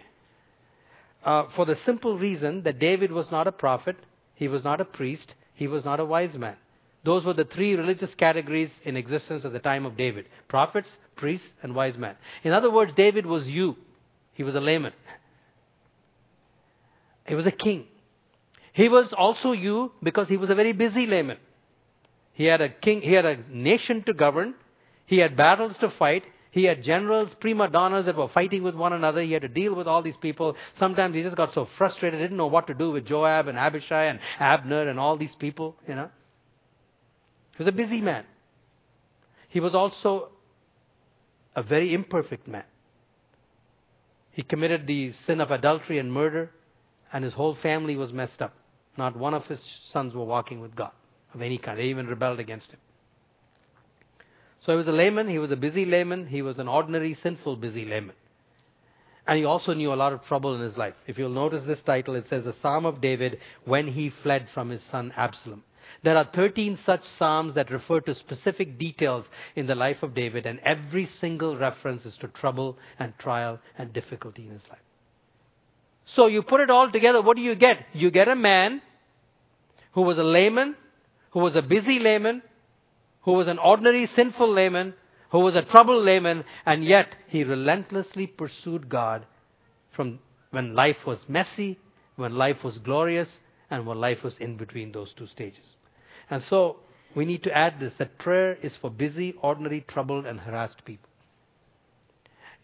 Uh, 1.24 1.44
for 1.54 1.64
the 1.64 1.76
simple 1.84 2.18
reason 2.18 2.62
that 2.64 2.78
David 2.78 3.12
was 3.12 3.30
not 3.30 3.46
a 3.46 3.52
prophet, 3.52 3.96
he 4.34 4.48
was 4.48 4.64
not 4.64 4.80
a 4.80 4.84
priest, 4.84 5.34
he 5.54 5.68
was 5.68 5.84
not 5.84 6.00
a 6.00 6.04
wise 6.04 6.34
man. 6.34 6.56
Those 7.04 7.24
were 7.24 7.32
the 7.32 7.44
three 7.44 7.74
religious 7.74 8.14
categories 8.16 8.70
in 8.84 8.96
existence 8.96 9.44
at 9.44 9.52
the 9.52 9.58
time 9.58 9.86
of 9.86 9.96
David 9.96 10.26
prophets, 10.48 10.88
priests, 11.16 11.46
and 11.62 11.74
wise 11.74 11.96
men. 11.96 12.14
In 12.44 12.52
other 12.52 12.70
words, 12.70 12.92
David 12.96 13.26
was 13.26 13.46
you. 13.46 13.76
He 14.34 14.44
was 14.44 14.54
a 14.54 14.60
layman. 14.60 14.92
He 17.26 17.34
was 17.34 17.46
a 17.46 17.50
king. 17.50 17.86
He 18.72 18.88
was 18.88 19.12
also 19.12 19.52
you 19.52 19.92
because 20.02 20.28
he 20.28 20.36
was 20.36 20.50
a 20.50 20.54
very 20.54 20.72
busy 20.72 21.06
layman. 21.06 21.38
He 22.34 22.44
had 22.44 22.60
a 22.60 22.68
king, 22.68 23.02
he 23.02 23.12
had 23.12 23.26
a 23.26 23.38
nation 23.50 24.02
to 24.04 24.14
govern. 24.14 24.54
He 25.06 25.18
had 25.18 25.36
battles 25.36 25.76
to 25.80 25.90
fight. 25.90 26.24
He 26.50 26.64
had 26.64 26.82
generals, 26.82 27.34
prima 27.40 27.68
donnas 27.68 28.06
that 28.06 28.16
were 28.16 28.28
fighting 28.28 28.62
with 28.62 28.74
one 28.74 28.92
another. 28.92 29.22
He 29.22 29.32
had 29.32 29.42
to 29.42 29.48
deal 29.48 29.74
with 29.74 29.86
all 29.86 30.02
these 30.02 30.16
people. 30.18 30.56
Sometimes 30.78 31.14
he 31.14 31.22
just 31.22 31.36
got 31.36 31.52
so 31.54 31.68
frustrated, 31.76 32.20
didn't 32.20 32.36
know 32.36 32.46
what 32.46 32.66
to 32.66 32.74
do 32.74 32.90
with 32.90 33.06
Joab 33.06 33.48
and 33.48 33.58
Abishai 33.58 34.04
and 34.04 34.20
Abner 34.38 34.88
and 34.88 34.98
all 35.00 35.16
these 35.16 35.34
people, 35.38 35.76
you 35.88 35.94
know. 35.94 36.10
He 37.62 37.64
was 37.64 37.74
a 37.74 37.76
busy 37.76 38.00
man. 38.00 38.24
He 39.48 39.60
was 39.60 39.72
also 39.72 40.30
a 41.54 41.62
very 41.62 41.94
imperfect 41.94 42.48
man. 42.48 42.64
He 44.32 44.42
committed 44.42 44.88
the 44.88 45.12
sin 45.28 45.40
of 45.40 45.52
adultery 45.52 46.00
and 46.00 46.12
murder, 46.12 46.50
and 47.12 47.22
his 47.22 47.34
whole 47.34 47.54
family 47.54 47.94
was 47.94 48.12
messed 48.12 48.42
up. 48.42 48.52
Not 48.98 49.16
one 49.16 49.32
of 49.32 49.46
his 49.46 49.60
sons 49.92 50.12
were 50.12 50.24
walking 50.24 50.58
with 50.58 50.74
God 50.74 50.90
of 51.34 51.40
any 51.40 51.56
kind. 51.56 51.78
They 51.78 51.84
even 51.84 52.08
rebelled 52.08 52.40
against 52.40 52.68
him. 52.68 52.80
So 54.66 54.72
he 54.72 54.78
was 54.78 54.88
a 54.88 54.92
layman, 54.92 55.28
he 55.28 55.38
was 55.38 55.52
a 55.52 55.56
busy 55.56 55.84
layman, 55.84 56.26
he 56.26 56.42
was 56.42 56.58
an 56.58 56.66
ordinary, 56.66 57.16
sinful, 57.22 57.54
busy 57.58 57.84
layman. 57.84 58.16
And 59.28 59.38
he 59.38 59.44
also 59.44 59.72
knew 59.72 59.92
a 59.92 59.94
lot 59.94 60.12
of 60.12 60.24
trouble 60.24 60.56
in 60.56 60.62
his 60.62 60.76
life. 60.76 60.94
If 61.06 61.16
you'll 61.16 61.30
notice 61.30 61.62
this 61.64 61.80
title, 61.86 62.16
it 62.16 62.26
says, 62.28 62.42
The 62.42 62.56
Psalm 62.60 62.86
of 62.86 63.00
David 63.00 63.38
when 63.64 63.86
he 63.86 64.12
fled 64.24 64.48
from 64.52 64.70
his 64.70 64.82
son 64.90 65.12
Absalom. 65.16 65.62
There 66.02 66.16
are 66.16 66.28
13 66.34 66.78
such 66.84 67.04
psalms 67.06 67.54
that 67.54 67.70
refer 67.70 68.00
to 68.00 68.14
specific 68.14 68.78
details 68.78 69.28
in 69.54 69.66
the 69.66 69.74
life 69.74 70.02
of 70.02 70.14
David, 70.14 70.46
and 70.46 70.58
every 70.60 71.06
single 71.06 71.56
reference 71.56 72.04
is 72.04 72.16
to 72.18 72.28
trouble 72.28 72.78
and 72.98 73.16
trial 73.18 73.60
and 73.78 73.92
difficulty 73.92 74.42
in 74.46 74.52
his 74.52 74.68
life. 74.68 74.78
So 76.04 76.26
you 76.26 76.42
put 76.42 76.60
it 76.60 76.70
all 76.70 76.90
together, 76.90 77.22
what 77.22 77.36
do 77.36 77.42
you 77.42 77.54
get? 77.54 77.86
You 77.92 78.10
get 78.10 78.28
a 78.28 78.36
man 78.36 78.82
who 79.92 80.02
was 80.02 80.18
a 80.18 80.24
layman, 80.24 80.76
who 81.30 81.40
was 81.40 81.54
a 81.54 81.62
busy 81.62 81.98
layman, 81.98 82.42
who 83.22 83.32
was 83.32 83.46
an 83.48 83.58
ordinary 83.58 84.06
sinful 84.06 84.50
layman, 84.50 84.94
who 85.30 85.38
was 85.38 85.54
a 85.54 85.62
troubled 85.62 86.04
layman, 86.04 86.44
and 86.66 86.84
yet 86.84 87.16
he 87.28 87.44
relentlessly 87.44 88.26
pursued 88.26 88.88
God 88.88 89.24
from 89.92 90.18
when 90.50 90.74
life 90.74 91.06
was 91.06 91.18
messy, 91.28 91.78
when 92.16 92.34
life 92.34 92.62
was 92.62 92.78
glorious, 92.78 93.28
and 93.72 93.86
when 93.86 93.98
life 93.98 94.22
was 94.22 94.34
in 94.38 94.58
between 94.58 94.92
those 94.92 95.12
two 95.16 95.26
stages. 95.26 95.64
And 96.28 96.42
so 96.42 96.76
we 97.16 97.24
need 97.24 97.42
to 97.44 97.56
add 97.56 97.80
this 97.80 97.94
that 97.98 98.18
prayer 98.18 98.58
is 98.62 98.76
for 98.76 98.90
busy, 98.90 99.34
ordinary, 99.40 99.80
troubled, 99.88 100.26
and 100.26 100.38
harassed 100.38 100.84
people. 100.84 101.08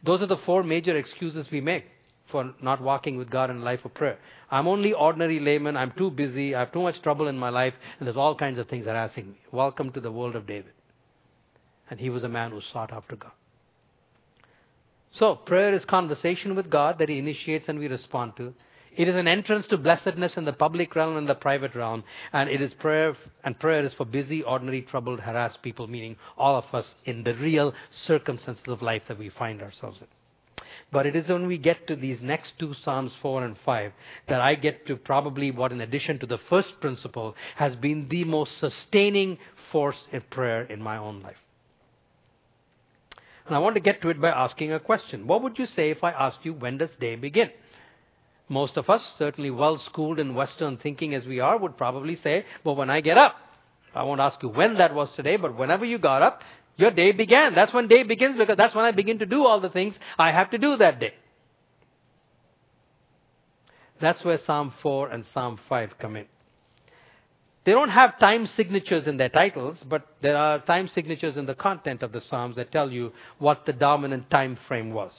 Those 0.05 0.21
are 0.21 0.27
the 0.27 0.37
four 0.37 0.63
major 0.63 0.97
excuses 0.97 1.51
we 1.51 1.63
make 1.63 1.87
for 2.31 2.53
not 2.61 2.83
walking 2.83 3.17
with 3.17 3.31
God 3.31 3.49
in 3.49 3.63
life 3.63 3.87
of 3.87 3.95
prayer. 3.95 4.19
I'm 4.51 4.69
only 4.69 4.93
ordinary 4.93 5.41
layman. 5.41 5.79
I'm 5.79 5.93
too 5.93 6.11
busy. 6.11 6.55
I 6.55 6.61
have 6.61 6.73
too 6.73 6.83
much 6.83 7.01
trouble 7.01 7.27
in 7.27 7.39
my 7.39 7.49
life, 7.49 7.73
and 7.99 8.07
there's 8.07 8.19
all 8.19 8.35
kinds 8.35 8.59
of 8.59 8.69
things 8.69 8.85
harassing 8.85 9.31
me. 9.31 9.41
Welcome 9.51 9.93
to 9.93 10.01
the 10.03 10.13
world 10.13 10.37
of 10.37 10.47
David. 10.47 10.73
And 11.89 11.99
he 11.99 12.11
was 12.11 12.23
a 12.23 12.29
man 12.29 12.51
who 12.51 12.61
sought 12.71 12.93
after 12.93 13.17
God. 13.17 13.33
So, 15.15 15.37
prayer 15.37 15.73
is 15.73 15.87
conversation 15.87 16.55
with 16.55 16.69
God 16.69 16.99
that 16.99 17.09
he 17.09 17.19
initiates 17.19 17.67
and 17.67 17.79
we 17.79 17.89
respond 17.89 18.37
to. 18.37 18.53
It 18.99 19.07
is 19.09 19.15
an 19.15 19.29
entrance 19.29 19.69
to 19.69 19.79
blessedness 19.79 20.37
in 20.37 20.45
the 20.45 20.53
public 20.53 20.97
realm 20.97 21.17
and 21.17 21.29
the 21.29 21.37
private 21.37 21.77
realm. 21.77 22.03
And 22.33 22.51
it 22.51 22.61
is 22.61 22.75
prayer, 22.75 23.17
and 23.45 23.57
prayer 23.57 23.85
is 23.87 23.95
for 23.95 24.05
busy, 24.05 24.43
ordinary, 24.43 24.83
troubled, 24.83 25.21
harassed 25.21 25.63
people, 25.63 25.87
meaning 25.87 26.17
all 26.37 26.57
of 26.57 26.65
us 26.75 26.97
in 27.05 27.23
the 27.23 27.35
real 27.35 27.75
circumstances 27.93 28.67
of 28.67 28.83
life 28.83 29.03
that 29.07 29.17
we 29.17 29.29
find 29.29 29.63
ourselves 29.63 30.01
in. 30.01 30.09
But 30.91 31.07
it 31.07 31.15
is 31.15 31.29
when 31.29 31.47
we 31.47 31.59
get 31.59 31.87
to 31.87 31.95
these 31.95 32.21
next 32.21 32.59
two 32.59 32.75
Psalms 32.75 33.13
4 33.23 33.45
and 33.45 33.57
5 33.65 33.93
that 34.27 34.41
I 34.41 34.57
get 34.57 34.85
to 34.89 34.97
probably 34.97 35.53
what, 35.53 35.71
in 35.71 35.81
addition 35.81 36.19
to 36.19 36.27
the 36.27 36.39
first 36.51 36.81
principle, 36.81 37.37
has 37.55 37.77
been 37.77 38.09
the 38.09 38.25
most 38.25 38.59
sustaining 38.59 39.39
force 39.71 40.09
in 40.11 40.23
prayer 40.23 40.63
in 40.63 40.83
my 40.83 40.97
own 40.97 41.23
life. 41.23 41.39
And 43.47 43.55
I 43.55 43.61
want 43.61 43.77
to 43.77 43.81
get 43.81 44.03
to 44.03 44.09
it 44.09 44.21
by 44.21 44.31
asking 44.31 44.73
a 44.73 44.81
question. 44.81 45.29
What 45.29 45.43
would 45.45 45.57
you 45.57 45.67
say 45.67 45.91
if 45.91 46.03
I 46.03 46.11
asked 46.11 46.41
you, 46.43 46.53
when 46.53 46.79
does 46.79 46.91
day 46.99 47.15
begin? 47.15 47.51
Most 48.49 48.77
of 48.77 48.89
us, 48.89 49.13
certainly 49.19 49.51
well 49.51 49.79
schooled 49.79 50.19
in 50.19 50.35
Western 50.35 50.79
thinking 50.79 51.15
as 51.15 51.27
we 51.27 51.41
are, 51.41 51.57
would 51.57 51.77
probably 51.77 52.17
say, 52.17 52.47
well, 52.65 52.77
when 52.77 52.89
I 52.89 53.01
get 53.01 53.19
up. 53.19 53.37
I 53.95 54.03
won't 54.03 54.21
ask 54.21 54.43
you 54.43 54.49
when 54.49 54.79
that 54.79 54.95
was 54.95 55.11
today, 55.13 55.37
but 55.37 55.57
whenever 55.57 55.85
you 55.85 55.99
got 55.99 56.23
up, 56.23 56.43
your 56.77 56.91
day 56.91 57.13
began. 57.13 57.55
That's 57.55 57.73
when 57.73 57.89
day 57.89 58.05
begins 58.05 58.39
because 58.39 58.57
that's 58.57 58.75
when 58.75 58.85
I 58.85 58.93
begin 58.93 59.19
to 59.19 59.27
do 59.27 59.45
all 59.45 59.61
the 59.61 59.69
things 59.69 59.95
I 60.19 60.31
have 60.31 60.51
to 60.51 60.59
do 60.59 60.77
that 60.77 61.01
day. 61.01 61.15
That's 64.01 64.25
where 64.25 64.39
Psalm 64.39 64.73
4 64.83 65.11
and 65.11 65.25
Psalm 65.35 65.59
5 65.69 65.99
come 65.99 66.17
in. 66.17 66.27
They 67.65 67.73
don't 67.73 67.91
have 67.91 68.19
time 68.19 68.47
signatures 68.57 69.07
in 69.07 69.17
their 69.17 69.29
titles, 69.29 69.77
but 69.87 70.07
there 70.23 70.37
are 70.37 70.61
time 70.61 70.89
signatures 70.95 71.37
in 71.37 71.45
the 71.47 71.55
content 71.55 72.03
of 72.03 72.13
the 72.13 72.21
Psalms 72.23 72.57
that 72.57 72.73
tell 72.73 72.91
you 72.91 73.13
what 73.39 73.67
the 73.67 73.73
dominant 73.73 74.31
time 74.31 74.57
frame 74.69 74.93
was. 74.93 75.13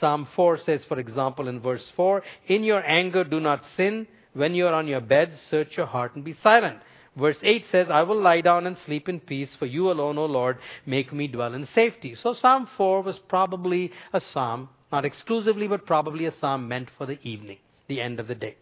Psalm 0.00 0.26
4 0.34 0.58
says, 0.58 0.84
for 0.84 0.98
example, 0.98 1.48
in 1.48 1.60
verse 1.60 1.90
4, 1.96 2.22
In 2.48 2.64
your 2.64 2.84
anger 2.84 3.24
do 3.24 3.40
not 3.40 3.62
sin. 3.76 4.06
When 4.32 4.54
you 4.54 4.66
are 4.66 4.74
on 4.74 4.88
your 4.88 5.00
bed, 5.00 5.32
search 5.48 5.76
your 5.76 5.86
heart 5.86 6.16
and 6.16 6.24
be 6.24 6.34
silent. 6.42 6.80
Verse 7.16 7.38
8 7.42 7.66
says, 7.70 7.86
I 7.90 8.02
will 8.02 8.20
lie 8.20 8.40
down 8.40 8.66
and 8.66 8.76
sleep 8.84 9.08
in 9.08 9.20
peace, 9.20 9.54
for 9.56 9.66
you 9.66 9.90
alone, 9.90 10.18
O 10.18 10.26
Lord, 10.26 10.58
make 10.84 11.12
me 11.12 11.28
dwell 11.28 11.54
in 11.54 11.68
safety. 11.74 12.16
So 12.20 12.34
Psalm 12.34 12.68
4 12.76 13.02
was 13.02 13.20
probably 13.28 13.92
a 14.12 14.20
psalm, 14.20 14.68
not 14.90 15.04
exclusively, 15.04 15.68
but 15.68 15.86
probably 15.86 16.26
a 16.26 16.32
psalm 16.32 16.66
meant 16.66 16.88
for 16.98 17.06
the 17.06 17.18
evening, 17.22 17.58
the 17.86 18.00
end 18.00 18.18
of 18.18 18.26
the 18.26 18.34
day. 18.34 18.56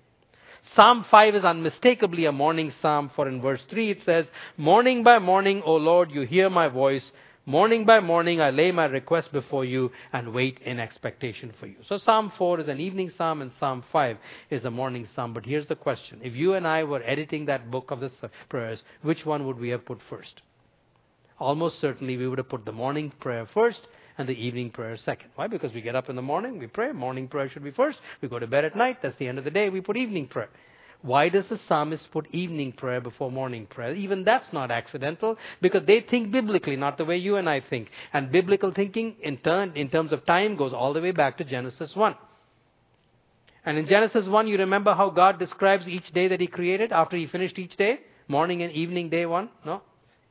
Psalm 0.76 1.06
5 1.10 1.34
is 1.36 1.44
unmistakably 1.44 2.26
a 2.26 2.32
morning 2.32 2.72
psalm, 2.82 3.10
for 3.16 3.26
in 3.26 3.40
verse 3.40 3.62
3 3.70 3.90
it 3.90 4.04
says, 4.04 4.26
Morning 4.58 5.02
by 5.02 5.18
morning, 5.18 5.62
O 5.64 5.74
Lord, 5.76 6.10
you 6.10 6.22
hear 6.22 6.50
my 6.50 6.68
voice. 6.68 7.10
Morning 7.44 7.84
by 7.84 7.98
morning, 7.98 8.40
I 8.40 8.50
lay 8.50 8.70
my 8.70 8.84
request 8.84 9.32
before 9.32 9.64
you 9.64 9.90
and 10.12 10.32
wait 10.32 10.60
in 10.64 10.78
expectation 10.78 11.52
for 11.58 11.66
you. 11.66 11.74
So 11.88 11.98
Psalm 11.98 12.30
4 12.38 12.60
is 12.60 12.68
an 12.68 12.78
evening 12.78 13.10
psalm 13.18 13.42
and 13.42 13.50
Psalm 13.58 13.82
5 13.90 14.16
is 14.50 14.64
a 14.64 14.70
morning 14.70 15.08
psalm. 15.12 15.34
But 15.34 15.44
here's 15.44 15.66
the 15.66 15.74
question. 15.74 16.20
If 16.22 16.36
you 16.36 16.54
and 16.54 16.68
I 16.68 16.84
were 16.84 17.02
editing 17.02 17.46
that 17.46 17.68
book 17.68 17.90
of 17.90 17.98
the 17.98 18.12
prayers, 18.48 18.84
which 19.02 19.26
one 19.26 19.44
would 19.44 19.58
we 19.58 19.70
have 19.70 19.84
put 19.84 19.98
first? 20.08 20.42
Almost 21.40 21.80
certainly 21.80 22.16
we 22.16 22.28
would 22.28 22.38
have 22.38 22.48
put 22.48 22.64
the 22.64 22.70
morning 22.70 23.12
prayer 23.18 23.48
first 23.52 23.80
and 24.18 24.28
the 24.28 24.40
evening 24.40 24.70
prayer 24.70 24.96
second. 24.96 25.30
Why? 25.34 25.48
Because 25.48 25.72
we 25.72 25.80
get 25.80 25.96
up 25.96 26.08
in 26.08 26.14
the 26.14 26.22
morning, 26.22 26.60
we 26.60 26.68
pray. 26.68 26.92
Morning 26.92 27.26
prayer 27.26 27.50
should 27.50 27.64
be 27.64 27.72
first. 27.72 27.98
We 28.20 28.28
go 28.28 28.38
to 28.38 28.46
bed 28.46 28.64
at 28.64 28.76
night. 28.76 28.98
That's 29.02 29.18
the 29.18 29.26
end 29.26 29.38
of 29.38 29.44
the 29.44 29.50
day. 29.50 29.68
We 29.68 29.80
put 29.80 29.96
evening 29.96 30.28
prayer. 30.28 30.50
Why 31.02 31.28
does 31.28 31.44
the 31.48 31.58
psalmist 31.66 32.10
put 32.12 32.32
evening 32.32 32.72
prayer 32.72 33.00
before 33.00 33.30
morning 33.30 33.66
prayer? 33.66 33.92
Even 33.92 34.22
that's 34.22 34.52
not 34.52 34.70
accidental 34.70 35.36
because 35.60 35.84
they 35.84 36.00
think 36.00 36.30
biblically, 36.30 36.76
not 36.76 36.96
the 36.96 37.04
way 37.04 37.16
you 37.16 37.36
and 37.36 37.48
I 37.48 37.60
think. 37.60 37.90
And 38.12 38.30
biblical 38.30 38.72
thinking 38.72 39.16
in 39.20 39.38
turn, 39.38 39.72
in 39.74 39.90
terms 39.90 40.12
of 40.12 40.24
time, 40.24 40.56
goes 40.56 40.72
all 40.72 40.92
the 40.92 41.00
way 41.00 41.10
back 41.10 41.38
to 41.38 41.44
Genesis 41.44 41.96
1. 41.96 42.14
And 43.64 43.78
in 43.78 43.88
Genesis 43.88 44.26
1, 44.26 44.46
you 44.46 44.58
remember 44.58 44.94
how 44.94 45.10
God 45.10 45.40
describes 45.40 45.88
each 45.88 46.12
day 46.12 46.28
that 46.28 46.40
He 46.40 46.46
created 46.46 46.92
after 46.92 47.16
He 47.16 47.26
finished 47.26 47.58
each 47.58 47.76
day? 47.76 48.00
Morning 48.28 48.62
and 48.62 48.72
evening, 48.72 49.08
day 49.10 49.26
1? 49.26 49.48
No? 49.66 49.82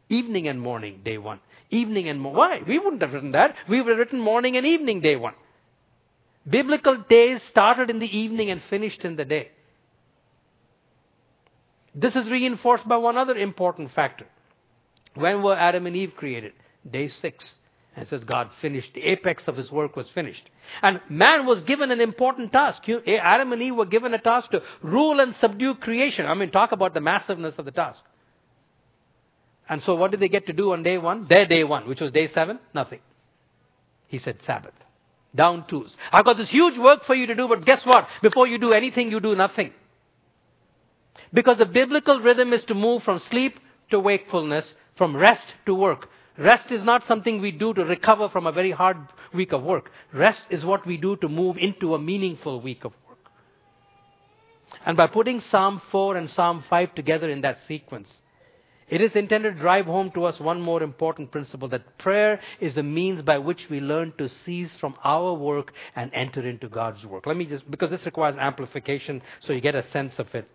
Evening 0.07 0.47
and 0.47 0.60
morning, 0.60 1.01
day 1.03 1.17
1. 1.17 1.39
Evening 1.69 2.07
and 2.07 2.19
morning. 2.19 2.38
Why? 2.38 2.62
We 2.65 2.79
wouldn't 2.79 3.01
have 3.01 3.13
written 3.13 3.34
that. 3.34 3.55
We 3.69 3.81
would 3.81 3.89
have 3.89 3.99
written 3.99 4.19
morning 4.21 4.55
and 4.55 4.65
evening, 4.65 5.01
day 5.01 5.17
1. 5.17 5.34
Biblical 6.49 7.03
days 7.10 7.41
started 7.49 7.89
in 7.89 7.99
the 7.99 8.17
evening 8.17 8.49
and 8.49 8.62
finished 8.69 9.01
in 9.01 9.17
the 9.17 9.25
day. 9.25 9.51
This 11.93 12.15
is 12.15 12.30
reinforced 12.30 12.88
by 12.88 12.97
one 12.97 13.17
other 13.17 13.36
important 13.36 13.91
factor. 13.91 14.25
When 15.15 15.43
were 15.43 15.56
Adam 15.56 15.88
and 15.88 15.95
Eve 15.95 16.13
created? 16.15 16.54
Day 16.89 17.10
six. 17.10 17.56
And 17.95 18.06
it 18.06 18.10
says 18.10 18.23
God 18.23 18.49
finished. 18.62 18.93
The 18.93 19.01
apex 19.01 19.47
of 19.47 19.58
his 19.58 19.69
work 19.69 19.97
was 19.97 20.08
finished. 20.15 20.49
And 20.82 21.01
man 21.10 21.45
was 21.45 21.62
given 21.63 21.91
an 21.91 21.99
important 21.99 22.54
task. 22.54 22.84
Eh, 22.88 23.17
Adam 23.17 23.51
and 23.51 23.62
Eve 23.62 23.75
were 23.75 23.86
given 23.86 24.13
a 24.13 24.19
task 24.19 24.51
to 24.51 24.62
rule 24.82 25.19
and 25.19 25.36
subdue 25.41 25.75
creation. 25.75 26.25
I 26.25 26.34
mean, 26.34 26.51
talk 26.51 26.71
about 26.71 26.93
the 26.93 27.01
massiveness 27.01 27.56
of 27.58 27.65
the 27.65 27.71
task. 27.71 27.99
And 29.67 29.82
so 29.84 29.95
what 29.95 30.12
did 30.12 30.21
they 30.21 30.30
get 30.30 30.47
to 30.47 30.54
do 30.54 30.71
on 30.71 30.84
day 30.84 30.97
one? 30.97 31.27
Their 31.27 31.45
day 31.45 31.63
one, 31.65 31.88
which 31.88 31.99
was 31.99 32.12
day 32.12 32.30
seven? 32.34 32.60
Nothing. 32.73 32.99
He 34.08 34.19
said 34.19 34.38
Sabbath. 34.45 34.73
Down 35.36 35.65
tools. 35.67 35.95
I've 36.12 36.25
got 36.25 36.38
this 36.38 36.49
huge 36.49 36.77
work 36.77 37.06
for 37.06 37.15
you 37.15 37.27
to 37.27 37.36
do, 37.36 37.47
but 37.47 37.65
guess 37.65 37.86
what? 37.86 38.08
Before 38.21 38.47
you 38.47 38.58
do 38.58 38.73
anything, 38.73 39.12
you 39.12 39.19
do 39.19 39.36
nothing. 39.36 39.71
Because 41.34 41.58
the 41.58 41.65
biblical 41.65 42.19
rhythm 42.19 42.54
is 42.54 42.63
to 42.65 42.74
move 42.74 43.04
from 43.04 43.19
sleep 43.30 43.60
to 43.89 44.00
wakefulness, 44.00 44.74
from 44.95 45.15
rest 45.15 45.45
to 45.65 45.76
work. 45.76 46.10
Rest 46.38 46.71
is 46.71 46.84
not 46.84 47.06
something 47.06 47.41
we 47.41 47.52
do 47.52 47.74
to 47.74 47.84
recover 47.84 48.30
from 48.30 48.47
a 48.47 48.52
very 48.52 48.71
hard 48.71 48.97
week 49.34 49.52
of 49.52 49.63
work. 49.63 49.91
Rest 50.13 50.41
is 50.50 50.65
what 50.65 50.86
we 50.86 50.97
do 50.97 51.15
to 51.17 51.28
move 51.28 51.58
into 51.58 51.93
a 51.93 52.00
meaningful 52.00 52.62
week 52.62 52.84
of 52.86 52.93
work. 53.08 53.17
And 54.86 54.97
by 54.97 55.08
putting 55.08 55.41
Psalm 55.41 55.82
4 55.91 56.15
and 56.17 56.30
Psalm 56.30 56.63
5 56.69 56.95
together 56.95 57.30
in 57.30 57.41
that 57.41 57.60
sequence, 57.67 58.10
it 58.88 59.00
is 59.00 59.13
intended 59.13 59.54
to 59.54 59.60
drive 59.60 59.86
home 59.86 60.12
to 60.12 60.26
us 60.26 60.39
one 60.39 60.60
more 60.60 60.84
important 60.84 61.32
principle 61.32 61.69
that 61.69 61.97
prayer 61.97 62.41
is 62.60 62.76
the 62.76 62.84
means 62.84 63.21
by 63.21 63.38
which 63.38 63.69
we 63.69 63.80
learn 63.80 64.13
to 64.17 64.30
cease 64.45 64.71
from 64.80 64.95
our 65.04 65.34
work 65.34 65.71
and 65.95 66.12
enter 66.13 66.47
into 66.47 66.67
God's 66.67 67.06
work. 67.06 67.26
Let 67.26 67.38
me 67.38 67.45
just, 67.45 67.69
because 67.71 67.89
this 67.89 68.06
requires 68.06 68.36
amplification, 68.38 69.21
so 69.41 69.54
you 69.54 69.62
get 69.62 69.76
a 69.76 69.89
sense 69.91 70.19
of 70.19 70.34
it. 70.36 70.45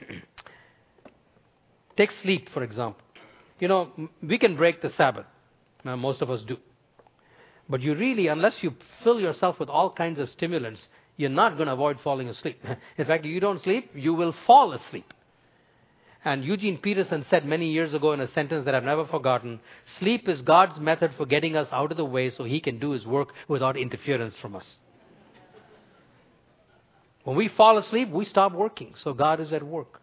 Take 1.96 2.10
sleep, 2.22 2.50
for 2.50 2.62
example. 2.62 3.00
You 3.58 3.68
know, 3.68 3.90
we 4.22 4.38
can 4.38 4.56
break 4.56 4.82
the 4.82 4.90
Sabbath. 4.90 5.26
Now, 5.84 5.96
most 5.96 6.20
of 6.20 6.30
us 6.30 6.42
do. 6.42 6.58
But 7.68 7.80
you 7.80 7.94
really, 7.94 8.28
unless 8.28 8.62
you 8.62 8.74
fill 9.02 9.20
yourself 9.20 9.58
with 9.58 9.68
all 9.68 9.90
kinds 9.90 10.18
of 10.18 10.30
stimulants, 10.30 10.86
you're 11.16 11.30
not 11.30 11.56
going 11.56 11.66
to 11.66 11.72
avoid 11.72 12.00
falling 12.00 12.28
asleep. 12.28 12.62
In 12.98 13.06
fact, 13.06 13.24
if 13.24 13.30
you 13.30 13.40
don't 13.40 13.62
sleep, 13.62 13.90
you 13.94 14.14
will 14.14 14.34
fall 14.46 14.72
asleep. 14.72 15.12
And 16.24 16.44
Eugene 16.44 16.78
Peterson 16.78 17.24
said 17.30 17.44
many 17.44 17.68
years 17.70 17.94
ago 17.94 18.12
in 18.12 18.20
a 18.20 18.28
sentence 18.28 18.64
that 18.64 18.74
I've 18.74 18.82
never 18.82 19.06
forgotten 19.06 19.60
sleep 19.98 20.28
is 20.28 20.42
God's 20.42 20.78
method 20.80 21.12
for 21.16 21.24
getting 21.24 21.56
us 21.56 21.68
out 21.70 21.92
of 21.92 21.96
the 21.96 22.04
way 22.04 22.30
so 22.30 22.42
he 22.42 22.60
can 22.60 22.80
do 22.80 22.90
his 22.90 23.06
work 23.06 23.28
without 23.46 23.76
interference 23.76 24.36
from 24.36 24.56
us. 24.56 24.64
When 27.26 27.36
we 27.36 27.48
fall 27.48 27.76
asleep, 27.76 28.10
we 28.10 28.24
stop 28.24 28.52
working. 28.52 28.94
So 29.02 29.12
God 29.12 29.40
is 29.40 29.52
at 29.52 29.64
work. 29.64 30.00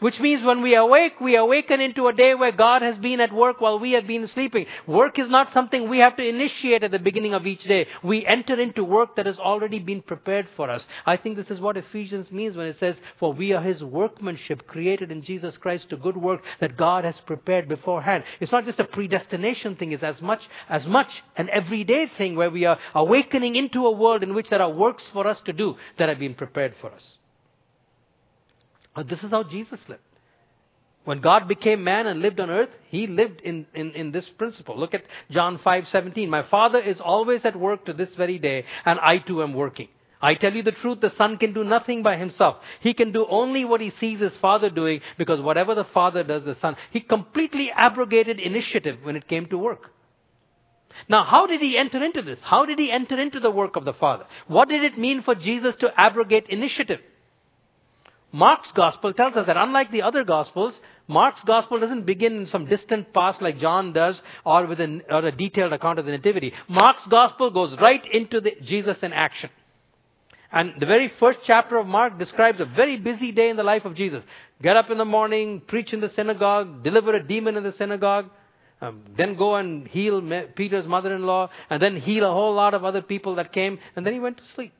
Which 0.00 0.20
means 0.20 0.44
when 0.44 0.62
we 0.62 0.76
awake, 0.76 1.20
we 1.20 1.34
awaken 1.34 1.80
into 1.80 2.06
a 2.06 2.12
day 2.12 2.32
where 2.36 2.52
God 2.52 2.82
has 2.82 2.96
been 2.98 3.20
at 3.20 3.32
work 3.32 3.60
while 3.60 3.80
we 3.80 3.92
have 3.92 4.06
been 4.06 4.28
sleeping. 4.28 4.66
Work 4.86 5.18
is 5.18 5.28
not 5.28 5.52
something 5.52 5.88
we 5.88 5.98
have 5.98 6.16
to 6.18 6.28
initiate 6.28 6.84
at 6.84 6.92
the 6.92 7.00
beginning 7.00 7.34
of 7.34 7.48
each 7.48 7.64
day. 7.64 7.88
We 8.04 8.24
enter 8.24 8.60
into 8.60 8.84
work 8.84 9.16
that 9.16 9.26
has 9.26 9.38
already 9.38 9.80
been 9.80 10.02
prepared 10.02 10.46
for 10.56 10.70
us. 10.70 10.86
I 11.04 11.16
think 11.16 11.36
this 11.36 11.50
is 11.50 11.58
what 11.58 11.76
Ephesians 11.76 12.30
means 12.30 12.56
when 12.56 12.68
it 12.68 12.78
says, 12.78 12.94
For 13.18 13.32
we 13.32 13.52
are 13.52 13.62
His 13.62 13.82
workmanship, 13.82 14.68
created 14.68 15.10
in 15.10 15.22
Jesus 15.22 15.56
Christ 15.56 15.90
to 15.90 15.96
good 15.96 16.16
work 16.16 16.44
that 16.60 16.76
God 16.76 17.04
has 17.04 17.18
prepared 17.26 17.68
beforehand. 17.68 18.22
It's 18.38 18.52
not 18.52 18.66
just 18.66 18.78
a 18.78 18.84
predestination 18.84 19.74
thing, 19.74 19.90
it's 19.90 20.04
as 20.04 20.22
much, 20.22 20.42
as 20.68 20.86
much 20.86 21.10
an 21.36 21.48
everyday 21.50 22.06
thing 22.06 22.36
where 22.36 22.50
we 22.50 22.66
are 22.66 22.78
awakening 22.94 23.56
into 23.56 23.84
a 23.84 23.90
world 23.90 24.22
in 24.22 24.32
which 24.32 24.48
there 24.48 24.62
are 24.62 24.70
works 24.70 25.02
for 25.12 25.26
us 25.26 25.40
to 25.46 25.52
do 25.52 25.76
that 25.98 26.08
have 26.08 26.20
been 26.20 26.34
prepared 26.34 26.74
for 26.80 26.92
us. 26.92 27.17
But 28.98 29.08
this 29.08 29.22
is 29.22 29.30
how 29.30 29.44
Jesus 29.44 29.78
lived. 29.88 30.02
When 31.04 31.20
God 31.20 31.46
became 31.46 31.84
man 31.84 32.08
and 32.08 32.20
lived 32.20 32.40
on 32.40 32.50
earth, 32.50 32.70
he 32.88 33.06
lived 33.06 33.40
in, 33.42 33.64
in, 33.72 33.92
in 33.92 34.10
this 34.10 34.28
principle. 34.30 34.76
Look 34.76 34.92
at 34.92 35.04
John 35.30 35.60
5:17. 35.60 36.28
My 36.28 36.42
Father 36.42 36.80
is 36.80 36.98
always 36.98 37.44
at 37.44 37.54
work 37.54 37.84
to 37.84 37.92
this 37.92 38.12
very 38.16 38.40
day, 38.40 38.64
and 38.84 38.98
I 38.98 39.18
too 39.18 39.40
am 39.44 39.54
working. 39.54 39.86
I 40.20 40.34
tell 40.34 40.52
you 40.52 40.64
the 40.64 40.72
truth, 40.72 41.00
the 41.00 41.10
Son 41.10 41.36
can 41.36 41.52
do 41.52 41.62
nothing 41.62 42.02
by 42.02 42.16
himself. 42.16 42.56
He 42.80 42.92
can 42.92 43.12
do 43.12 43.24
only 43.28 43.64
what 43.64 43.80
he 43.80 43.90
sees 44.00 44.18
his 44.18 44.34
Father 44.38 44.68
doing, 44.68 45.00
because 45.16 45.40
whatever 45.40 45.76
the 45.76 45.84
Father 45.84 46.24
does, 46.24 46.42
the 46.42 46.56
Son. 46.56 46.74
He 46.90 46.98
completely 46.98 47.70
abrogated 47.70 48.40
initiative 48.40 48.98
when 49.04 49.14
it 49.14 49.28
came 49.28 49.46
to 49.46 49.58
work. 49.58 49.92
Now, 51.08 51.22
how 51.22 51.46
did 51.46 51.60
he 51.60 51.78
enter 51.78 52.02
into 52.02 52.22
this? 52.22 52.40
How 52.42 52.66
did 52.66 52.80
he 52.80 52.90
enter 52.90 53.16
into 53.16 53.38
the 53.38 53.52
work 53.52 53.76
of 53.76 53.84
the 53.84 53.94
Father? 53.94 54.26
What 54.48 54.68
did 54.68 54.82
it 54.82 54.98
mean 54.98 55.22
for 55.22 55.36
Jesus 55.36 55.76
to 55.76 55.92
abrogate 55.96 56.48
initiative? 56.48 56.98
Mark's 58.32 58.70
gospel 58.72 59.12
tells 59.12 59.36
us 59.36 59.46
that 59.46 59.56
unlike 59.56 59.90
the 59.90 60.02
other 60.02 60.24
gospels, 60.24 60.74
Mark's 61.06 61.42
gospel 61.44 61.80
doesn't 61.80 62.04
begin 62.04 62.36
in 62.36 62.46
some 62.46 62.66
distant 62.66 63.12
past 63.14 63.40
like 63.40 63.58
John 63.58 63.92
does 63.92 64.20
or 64.44 64.66
with 64.66 64.80
a, 64.80 65.00
or 65.10 65.24
a 65.24 65.32
detailed 65.32 65.72
account 65.72 65.98
of 65.98 66.04
the 66.04 66.12
nativity. 66.12 66.52
Mark's 66.68 67.06
gospel 67.08 67.50
goes 67.50 67.78
right 67.80 68.04
into 68.12 68.40
the 68.40 68.52
Jesus 68.62 68.98
in 69.02 69.12
action. 69.12 69.50
And 70.50 70.74
the 70.78 70.86
very 70.86 71.12
first 71.20 71.40
chapter 71.44 71.76
of 71.76 71.86
Mark 71.86 72.18
describes 72.18 72.60
a 72.60 72.64
very 72.64 72.96
busy 72.98 73.32
day 73.32 73.50
in 73.50 73.56
the 73.56 73.62
life 73.62 73.84
of 73.84 73.94
Jesus. 73.94 74.22
Get 74.62 74.76
up 74.76 74.90
in 74.90 74.98
the 74.98 75.04
morning, 75.04 75.60
preach 75.66 75.92
in 75.92 76.00
the 76.00 76.10
synagogue, 76.10 76.82
deliver 76.82 77.12
a 77.14 77.22
demon 77.22 77.56
in 77.56 77.64
the 77.64 77.72
synagogue, 77.72 78.30
um, 78.80 79.02
then 79.16 79.34
go 79.34 79.56
and 79.56 79.86
heal 79.88 80.22
Peter's 80.54 80.86
mother-in-law, 80.86 81.50
and 81.68 81.82
then 81.82 81.96
heal 81.96 82.24
a 82.24 82.32
whole 82.32 82.54
lot 82.54 82.74
of 82.74 82.84
other 82.84 83.02
people 83.02 83.34
that 83.34 83.52
came, 83.52 83.78
and 83.96 84.06
then 84.06 84.14
he 84.14 84.20
went 84.20 84.38
to 84.38 84.44
sleep. 84.54 84.72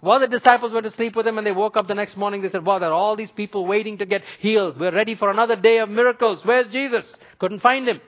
While 0.00 0.20
the 0.20 0.28
disciples 0.28 0.72
went 0.72 0.84
to 0.86 0.92
sleep 0.92 1.16
with 1.16 1.26
him 1.26 1.38
and 1.38 1.46
they 1.46 1.52
woke 1.52 1.76
up 1.76 1.88
the 1.88 1.94
next 1.94 2.16
morning, 2.16 2.42
they 2.42 2.50
said, 2.50 2.64
wow, 2.64 2.78
there 2.78 2.90
are 2.90 2.92
all 2.92 3.16
these 3.16 3.30
people 3.32 3.66
waiting 3.66 3.98
to 3.98 4.06
get 4.06 4.22
healed. 4.38 4.78
We're 4.78 4.94
ready 4.94 5.16
for 5.16 5.30
another 5.30 5.56
day 5.56 5.78
of 5.78 5.88
miracles. 5.88 6.40
Where's 6.44 6.70
Jesus? 6.72 7.04
Couldn't 7.38 7.60
find 7.60 7.88
him. 7.88 8.00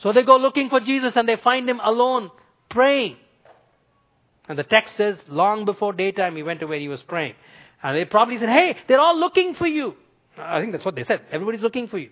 So 0.00 0.12
they 0.12 0.22
go 0.22 0.36
looking 0.36 0.68
for 0.68 0.78
Jesus 0.78 1.14
and 1.16 1.28
they 1.28 1.36
find 1.36 1.68
him 1.68 1.80
alone, 1.82 2.30
praying. 2.70 3.16
And 4.48 4.56
the 4.56 4.62
text 4.62 4.96
says, 4.96 5.18
long 5.28 5.64
before 5.64 5.92
daytime, 5.92 6.36
he 6.36 6.44
went 6.44 6.60
to 6.60 6.66
where 6.66 6.78
he 6.78 6.88
was 6.88 7.02
praying. 7.02 7.34
And 7.82 7.96
they 7.96 8.04
probably 8.04 8.38
said, 8.38 8.48
hey, 8.48 8.76
they're 8.86 9.00
all 9.00 9.18
looking 9.18 9.54
for 9.54 9.66
you. 9.66 9.94
I 10.38 10.60
think 10.60 10.72
that's 10.72 10.84
what 10.84 10.94
they 10.94 11.04
said. 11.04 11.22
Everybody's 11.32 11.60
looking 11.60 11.88
for 11.88 11.98
you. 11.98 12.10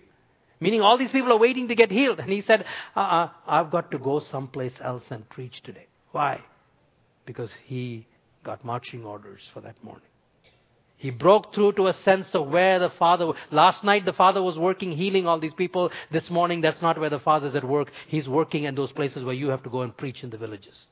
Meaning 0.59 0.81
all 0.81 0.97
these 0.97 1.11
people 1.11 1.31
are 1.31 1.37
waiting 1.37 1.69
to 1.69 1.75
get 1.75 1.91
healed. 1.91 2.19
And 2.19 2.29
he 2.29 2.41
said, 2.41 2.65
uh-uh, 2.95 3.29
I've 3.47 3.71
got 3.71 3.91
to 3.91 3.97
go 3.97 4.19
someplace 4.19 4.73
else 4.83 5.03
and 5.09 5.27
preach 5.29 5.61
today. 5.63 5.87
Why? 6.11 6.41
Because 7.27 7.51
he 7.65 8.07
got 8.43 8.65
marching 8.65 9.05
orders 9.05 9.41
for 9.53 9.61
that 9.61 9.83
morning. 9.83 10.09
He 10.95 11.11
broke 11.11 11.53
through 11.53 11.73
to 11.73 11.87
a 11.87 11.93
sense 11.93 12.33
of 12.33 12.47
where 12.47 12.79
the 12.79 12.89
Father. 12.89 13.33
Last 13.51 13.83
night 13.83 14.05
the 14.05 14.13
Father 14.13 14.41
was 14.41 14.57
working, 14.57 14.93
healing 14.93 15.27
all 15.27 15.39
these 15.39 15.53
people. 15.53 15.91
This 16.11 16.31
morning 16.31 16.61
that's 16.61 16.81
not 16.81 16.99
where 16.99 17.11
the 17.11 17.19
Father's 17.19 17.53
at 17.53 17.63
work. 17.63 17.91
He's 18.07 18.27
working 18.27 18.63
in 18.63 18.73
those 18.73 18.91
places 18.91 19.23
where 19.23 19.35
you 19.35 19.49
have 19.49 19.61
to 19.63 19.69
go 19.69 19.81
and 19.81 19.95
preach 19.95 20.23
in 20.23 20.31
the 20.31 20.37
villages. 20.37 20.87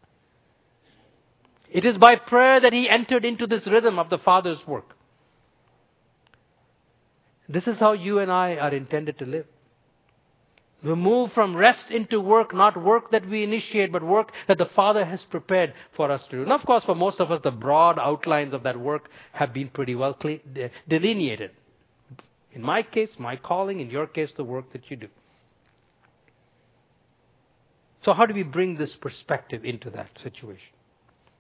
It 1.72 1.86
is 1.86 1.98
by 1.98 2.18
prayer 2.18 2.60
that 2.60 2.74
he 2.74 2.88
entered 2.88 3.26
into 3.26 3.48
this 3.48 3.66
rhythm 3.66 3.98
of 3.98 4.12
the 4.12 4.20
Father's 4.20 4.66
work. 4.68 4.96
This 7.50 7.68
is 7.68 7.80
how 7.80 7.94
you 7.94 8.20
and 8.20 8.32
I 8.32 8.58
are 8.58 8.74
intended 8.74 9.18
to 9.20 9.26
live. 9.26 9.48
We 10.86 10.94
move 10.94 11.34
from 11.34 11.56
rest 11.56 11.90
into 11.90 12.22
work, 12.22 12.54
not 12.54 12.78
work 12.78 13.10
that 13.10 13.28
we 13.28 13.44
initiate, 13.44 13.92
but 13.92 14.04
work 14.04 14.32
that 14.48 14.60
the 14.60 14.68
Father 14.68 15.04
has 15.04 15.20
prepared 15.24 15.74
for 15.96 16.12
us 16.12 16.24
to 16.26 16.38
do. 16.38 16.44
And 16.44 16.52
of 16.52 16.64
course, 16.64 16.84
for 16.84 16.94
most 16.94 17.20
of 17.20 17.32
us, 17.32 17.42
the 17.44 17.50
broad 17.50 17.98
outlines 17.98 18.54
of 18.54 18.62
that 18.64 18.80
work 18.80 19.10
have 19.32 19.52
been 19.52 19.70
pretty 19.70 19.96
well 19.96 20.16
delineated. 20.88 21.52
In 22.54 22.62
my 22.62 22.84
case, 22.84 23.10
my 23.18 23.36
calling, 23.36 23.80
in 23.80 23.90
your 23.90 24.06
case, 24.06 24.30
the 24.38 24.44
work 24.44 24.72
that 24.74 24.92
you 24.92 24.98
do. 24.98 25.08
So, 28.04 28.14
how 28.14 28.28
do 28.28 28.36
we 28.36 28.44
bring 28.44 28.76
this 28.76 28.96
perspective 28.96 29.66
into 29.66 29.90
that 29.90 30.10
situation? 30.22 30.68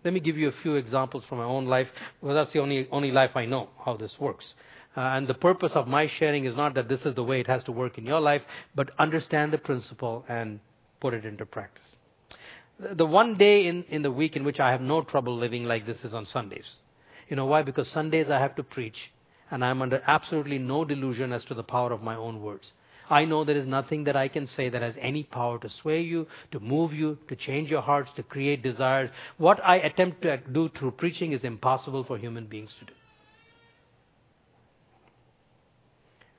Let 0.03 0.15
me 0.15 0.21
give 0.21 0.37
you 0.37 0.49
a 0.49 0.55
few 0.63 0.73
examples 0.73 1.23
from 1.29 1.37
my 1.37 1.43
own 1.43 1.67
life, 1.67 1.87
because 2.19 2.35
that's 2.35 2.51
the 2.51 2.59
only, 2.59 2.87
only 2.91 3.11
life 3.11 3.35
I 3.35 3.45
know 3.45 3.69
how 3.85 3.95
this 3.95 4.19
works. 4.19 4.55
Uh, 4.95 5.01
and 5.01 5.27
the 5.27 5.33
purpose 5.33 5.73
of 5.75 5.87
my 5.87 6.09
sharing 6.19 6.45
is 6.45 6.55
not 6.55 6.73
that 6.75 6.87
this 6.87 7.01
is 7.05 7.15
the 7.15 7.23
way 7.23 7.39
it 7.39 7.47
has 7.47 7.63
to 7.65 7.71
work 7.71 7.97
in 7.97 8.05
your 8.05 8.21
life, 8.21 8.41
but 8.75 8.91
understand 8.97 9.51
the 9.51 9.57
principle 9.57 10.23
and 10.29 10.59
put 11.01 11.13
it 11.13 11.25
into 11.25 11.45
practice. 11.45 11.83
The 12.79 13.05
one 13.05 13.37
day 13.37 13.67
in, 13.67 13.83
in 13.89 14.01
the 14.01 14.11
week 14.11 14.35
in 14.35 14.43
which 14.43 14.59
I 14.59 14.71
have 14.71 14.81
no 14.81 15.01
trouble 15.01 15.35
living 15.35 15.65
like 15.65 15.85
this 15.85 16.03
is 16.03 16.13
on 16.13 16.25
Sundays. 16.25 16.65
You 17.29 17.35
know 17.35 17.45
why? 17.45 17.61
Because 17.61 17.89
Sundays 17.89 18.29
I 18.29 18.39
have 18.39 18.55
to 18.55 18.63
preach, 18.63 19.11
and 19.51 19.63
I'm 19.63 19.81
under 19.81 20.01
absolutely 20.07 20.59
no 20.59 20.85
delusion 20.85 21.31
as 21.31 21.43
to 21.45 21.53
the 21.53 21.63
power 21.63 21.91
of 21.91 22.01
my 22.01 22.15
own 22.15 22.41
words. 22.41 22.71
I 23.09 23.25
know 23.25 23.43
there 23.43 23.55
is 23.55 23.67
nothing 23.67 24.05
that 24.05 24.15
I 24.15 24.27
can 24.27 24.47
say 24.47 24.69
that 24.69 24.81
has 24.81 24.95
any 24.99 25.23
power 25.23 25.59
to 25.59 25.69
sway 25.69 26.01
you, 26.01 26.27
to 26.51 26.59
move 26.59 26.91
you, 26.91 27.17
to 27.27 27.35
change 27.35 27.69
your 27.69 27.81
hearts, 27.81 28.11
to 28.15 28.23
create 28.23 28.63
desires. 28.63 29.11
What 29.37 29.63
I 29.63 29.77
attempt 29.77 30.23
to 30.23 30.37
do 30.37 30.69
through 30.69 30.91
preaching 30.91 31.31
is 31.31 31.43
impossible 31.43 32.03
for 32.03 32.17
human 32.17 32.47
beings 32.47 32.71
to 32.79 32.85
do. 32.85 32.93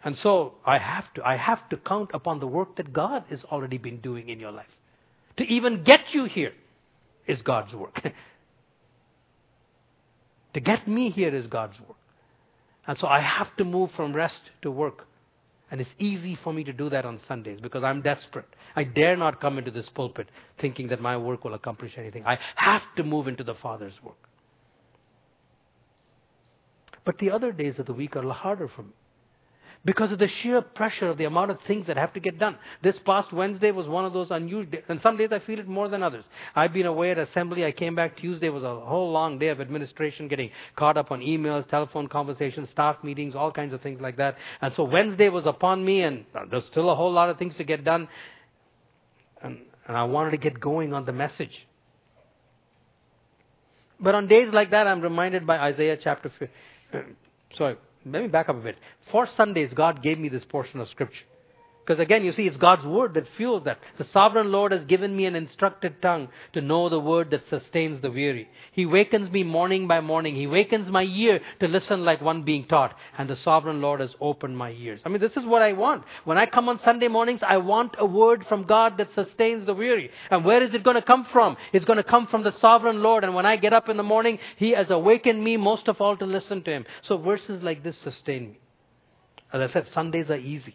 And 0.07 0.17
so 0.19 0.55
I 0.65 0.79
have 0.79 1.13
to, 1.15 1.27
I 1.27 1.35
have 1.35 1.69
to 1.71 1.77
count 1.79 2.13
upon 2.15 2.39
the 2.39 2.47
work 2.47 2.77
that 2.77 2.93
God 2.93 3.25
has 3.29 3.43
already 3.43 3.77
been 3.77 3.99
doing 3.99 4.29
in 4.29 4.39
your 4.39 4.53
life. 4.53 4.71
To 5.39 5.45
even 5.45 5.83
get 5.83 6.15
you 6.15 6.27
here 6.27 6.53
is 7.27 7.43
God's 7.43 7.75
work. 7.75 8.01
to 10.55 10.61
get 10.61 10.87
me 10.87 11.11
here 11.11 11.35
is 11.35 11.49
God's 11.49 11.81
work. 11.81 11.97
And 12.87 12.97
so 13.01 13.09
I 13.09 13.21
have 13.21 13.49
to 13.57 13.65
move 13.65 13.91
from 13.97 14.15
rest 14.15 14.43
to 14.63 14.71
work 14.71 15.09
and 15.73 15.81
it's 15.81 15.91
easy 15.99 16.39
for 16.45 16.53
me 16.53 16.63
to 16.63 16.73
do 16.73 16.89
that 16.91 17.05
on 17.05 17.19
Sundays 17.27 17.59
because 17.61 17.83
I'm 17.83 18.01
desperate. 18.01 18.47
I 18.77 18.85
dare 18.85 19.17
not 19.17 19.41
come 19.41 19.59
into 19.59 19.73
this 19.73 19.89
pulpit 19.89 20.29
thinking 20.61 20.87
that 20.91 21.01
my 21.01 21.17
work 21.17 21.43
will 21.43 21.55
accomplish 21.55 21.95
anything. 21.99 22.25
I 22.25 22.39
have 22.55 22.83
to 22.95 23.03
move 23.03 23.27
into 23.27 23.43
the 23.43 23.57
Father's 23.57 24.01
work. 24.05 24.29
But 27.05 27.19
the 27.19 27.33
other 27.33 27.51
days 27.51 27.81
of 27.81 27.87
the 27.87 27.93
week 27.93 28.15
are 28.15 28.23
harder 28.31 28.69
for 28.69 28.85
me 28.85 28.93
because 29.87 30.11
of 30.11 30.19
the 30.19 30.27
sheer 30.27 30.61
pressure 30.61 31.09
of 31.09 31.17
the 31.17 31.25
amount 31.27 31.53
of 31.53 31.61
things 31.61 31.87
that 31.87 31.97
have 31.97 32.13
to 32.13 32.19
get 32.19 32.41
done. 32.41 32.57
This 32.83 32.99
past 33.07 33.33
Wednesday 33.33 33.71
was 33.71 33.87
one 33.87 34.05
of 34.05 34.13
those 34.13 34.33
unusual 34.33 34.65
days, 34.65 34.83
and 34.89 35.01
some 35.01 35.17
days 35.17 35.29
I 35.31 35.39
feel 35.39 35.61
it 35.61 35.69
more 35.69 35.89
than 35.89 36.03
others. 36.03 36.25
I've 36.57 36.73
been 36.73 36.87
away 36.87 37.13
at 37.13 37.19
assembly. 37.19 37.65
I 37.65 37.71
came 37.71 37.95
back 37.95 38.17
Tuesday 38.17 38.49
was 38.49 38.65
a 38.65 38.81
whole 38.81 39.13
long 39.13 39.39
day 39.39 39.47
of 39.47 39.61
administration, 39.61 40.27
getting 40.27 40.51
caught 40.75 40.97
up 40.97 41.13
on 41.13 41.21
emails, 41.21 41.69
telephone 41.69 42.09
conversations, 42.09 42.69
staff 42.71 42.97
meetings, 43.05 43.37
all 43.37 43.53
kinds 43.53 43.73
of 43.73 43.81
things 43.81 44.01
like 44.01 44.17
that. 44.17 44.37
And 44.61 44.75
so 44.75 44.83
Wednesday 44.83 45.29
was 45.29 45.47
upon 45.47 45.85
me, 45.85 46.03
and 46.03 46.27
uh, 46.35 46.47
there's 46.51 46.67
still 46.67 46.91
a 46.91 46.97
whole 46.97 47.13
lot 47.13 47.31
of 47.31 47.39
things 47.39 47.55
to 47.55 47.65
get 47.65 47.85
done. 47.85 48.09
And, 49.41 49.61
and 49.87 49.97
I 49.97 50.03
wanted 50.03 50.33
to 50.33 50.39
get 50.39 50.59
going 50.59 50.95
on 50.95 51.05
the 51.05 51.13
message. 51.13 51.65
But 54.01 54.17
on 54.17 54.27
days 54.27 54.53
like 54.53 54.73
that, 54.73 54.89
I'm 54.89 55.01
reminded 55.01 55.47
by 55.47 55.59
Isaiah 55.59 55.97
chapter. 55.97 56.33
Uh, 56.93 56.99
sorry, 57.57 57.77
let 58.07 58.23
me 58.23 58.29
back 58.29 58.49
up 58.49 58.57
a 58.57 58.61
bit. 58.61 58.77
For 59.11 59.27
Sundays, 59.37 59.73
God 59.75 60.03
gave 60.03 60.19
me 60.19 60.29
this 60.29 60.45
portion 60.45 60.81
of 60.81 60.89
Scripture. 60.89 61.25
Because 61.87 62.01
again, 62.01 62.25
you 62.25 62.33
see, 62.33 62.49
it's 62.49 62.57
God's 62.57 62.85
word 62.85 63.15
that 63.15 63.29
fuels 63.37 63.63
that. 63.63 63.79
The 63.97 64.03
sovereign 64.07 64.51
Lord 64.51 64.73
has 64.73 64.85
given 64.87 65.17
me 65.17 65.25
an 65.25 65.37
instructed 65.37 66.03
tongue 66.03 66.31
to 66.53 66.61
know 66.61 66.89
the 66.89 66.99
word 66.99 67.31
that 67.31 67.49
sustains 67.49 68.03
the 68.03 68.11
weary. 68.11 68.49
He 68.73 68.85
wakens 68.85 69.31
me 69.31 69.45
morning 69.45 69.87
by 69.87 70.01
morning. 70.01 70.35
He 70.35 70.49
wakens 70.49 70.91
my 70.91 71.05
ear 71.05 71.41
to 71.61 71.69
listen 71.69 72.05
like 72.05 72.21
one 72.21 72.43
being 72.43 72.67
taught. 72.67 72.97
And 73.17 73.31
the 73.31 73.37
sovereign 73.37 73.81
Lord 73.81 74.01
has 74.01 74.13
opened 74.21 74.59
my 74.59 74.73
ears. 74.73 75.01
I 75.07 75.11
mean, 75.11 75.21
this 75.21 75.37
is 75.37 75.45
what 75.45 75.63
I 75.63 75.75
want. 75.75 76.03
When 76.25 76.39
I 76.39 76.47
come 76.47 76.69
on 76.69 76.81
Sunday 76.81 77.07
mornings, 77.07 77.41
I 77.45 77.59
want 77.59 77.95
a 77.99 78.05
word 78.05 78.45
from 78.49 78.65
God 78.65 78.99
that 78.99 79.15
sustains 79.15 79.65
the 79.65 79.75
weary. 79.75 80.11
And 80.33 80.45
where 80.45 80.65
is 80.65 80.75
it 80.75 80.83
going 80.83 80.97
to 80.97 81.03
come 81.03 81.25
from? 81.27 81.57
It's 81.73 81.85
going 81.85 81.99
to 81.99 82.03
come 82.03 82.27
from 82.27 82.43
the 82.43 82.51
sovereign 82.51 83.01
Lord. 83.01 83.23
And 83.23 83.33
when 83.33 83.47
I 83.47 83.55
get 83.55 83.73
up 83.73 83.89
in 83.89 83.97
the 83.97 84.03
morning, 84.03 84.41
He 84.57 84.73
has 84.73 84.91
awakened 84.91 85.43
me 85.43 85.57
most 85.57 85.87
of 85.87 86.01
all 86.01 86.17
to 86.17 86.27
listen 86.27 86.65
to 86.65 86.71
Him. 86.73 86.85
So 87.03 87.17
verses 87.17 87.63
like 87.63 87.85
this 87.85 87.97
sustain 87.99 88.49
me. 88.51 88.59
As 89.53 89.71
I 89.71 89.73
said, 89.73 89.87
Sundays 89.87 90.31
are 90.31 90.37
easy. 90.37 90.75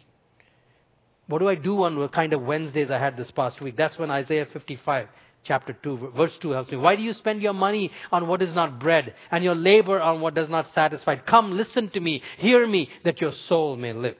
What 1.32 1.38
do 1.38 1.48
I 1.48 1.54
do 1.54 1.82
on 1.84 1.98
the 1.98 2.08
kind 2.08 2.34
of 2.34 2.42
Wednesdays 2.42 2.90
I 2.90 2.98
had 2.98 3.16
this 3.16 3.30
past 3.30 3.58
week? 3.62 3.74
That's 3.74 3.96
when 3.98 4.10
Isaiah 4.10 4.46
55 4.52 5.08
chapter 5.44 5.72
2, 5.72 6.12
verse 6.14 6.36
2 6.42 6.50
helps 6.50 6.70
me. 6.70 6.76
Why 6.76 6.94
do 6.94 7.02
you 7.02 7.14
spend 7.14 7.40
your 7.40 7.54
money 7.54 7.90
on 8.12 8.26
what 8.26 8.42
is 8.42 8.54
not 8.54 8.78
bread 8.78 9.14
and 9.30 9.42
your 9.42 9.54
labor 9.54 9.98
on 9.98 10.20
what 10.20 10.34
does 10.34 10.50
not 10.50 10.70
satisfy? 10.74 11.16
Come, 11.16 11.52
listen 11.56 11.88
to 11.92 12.00
me, 12.00 12.20
hear 12.36 12.66
me, 12.66 12.90
that 13.04 13.22
your 13.22 13.32
soul 13.32 13.76
may 13.76 13.94
live. 13.94 14.16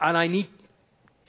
And 0.00 0.18
I 0.18 0.26
need 0.26 0.48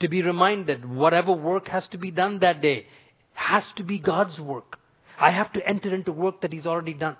to 0.00 0.08
be 0.08 0.20
reminded 0.20 0.84
whatever 0.84 1.30
work 1.32 1.68
has 1.68 1.86
to 1.92 1.96
be 1.96 2.10
done 2.10 2.40
that 2.40 2.60
day 2.60 2.88
has 3.34 3.64
to 3.76 3.84
be 3.84 4.00
God's 4.00 4.40
work. 4.40 4.80
I 5.16 5.30
have 5.30 5.52
to 5.52 5.64
enter 5.64 5.94
into 5.94 6.10
work 6.10 6.40
that 6.40 6.52
He's 6.52 6.66
already 6.66 6.94
done. 6.94 7.16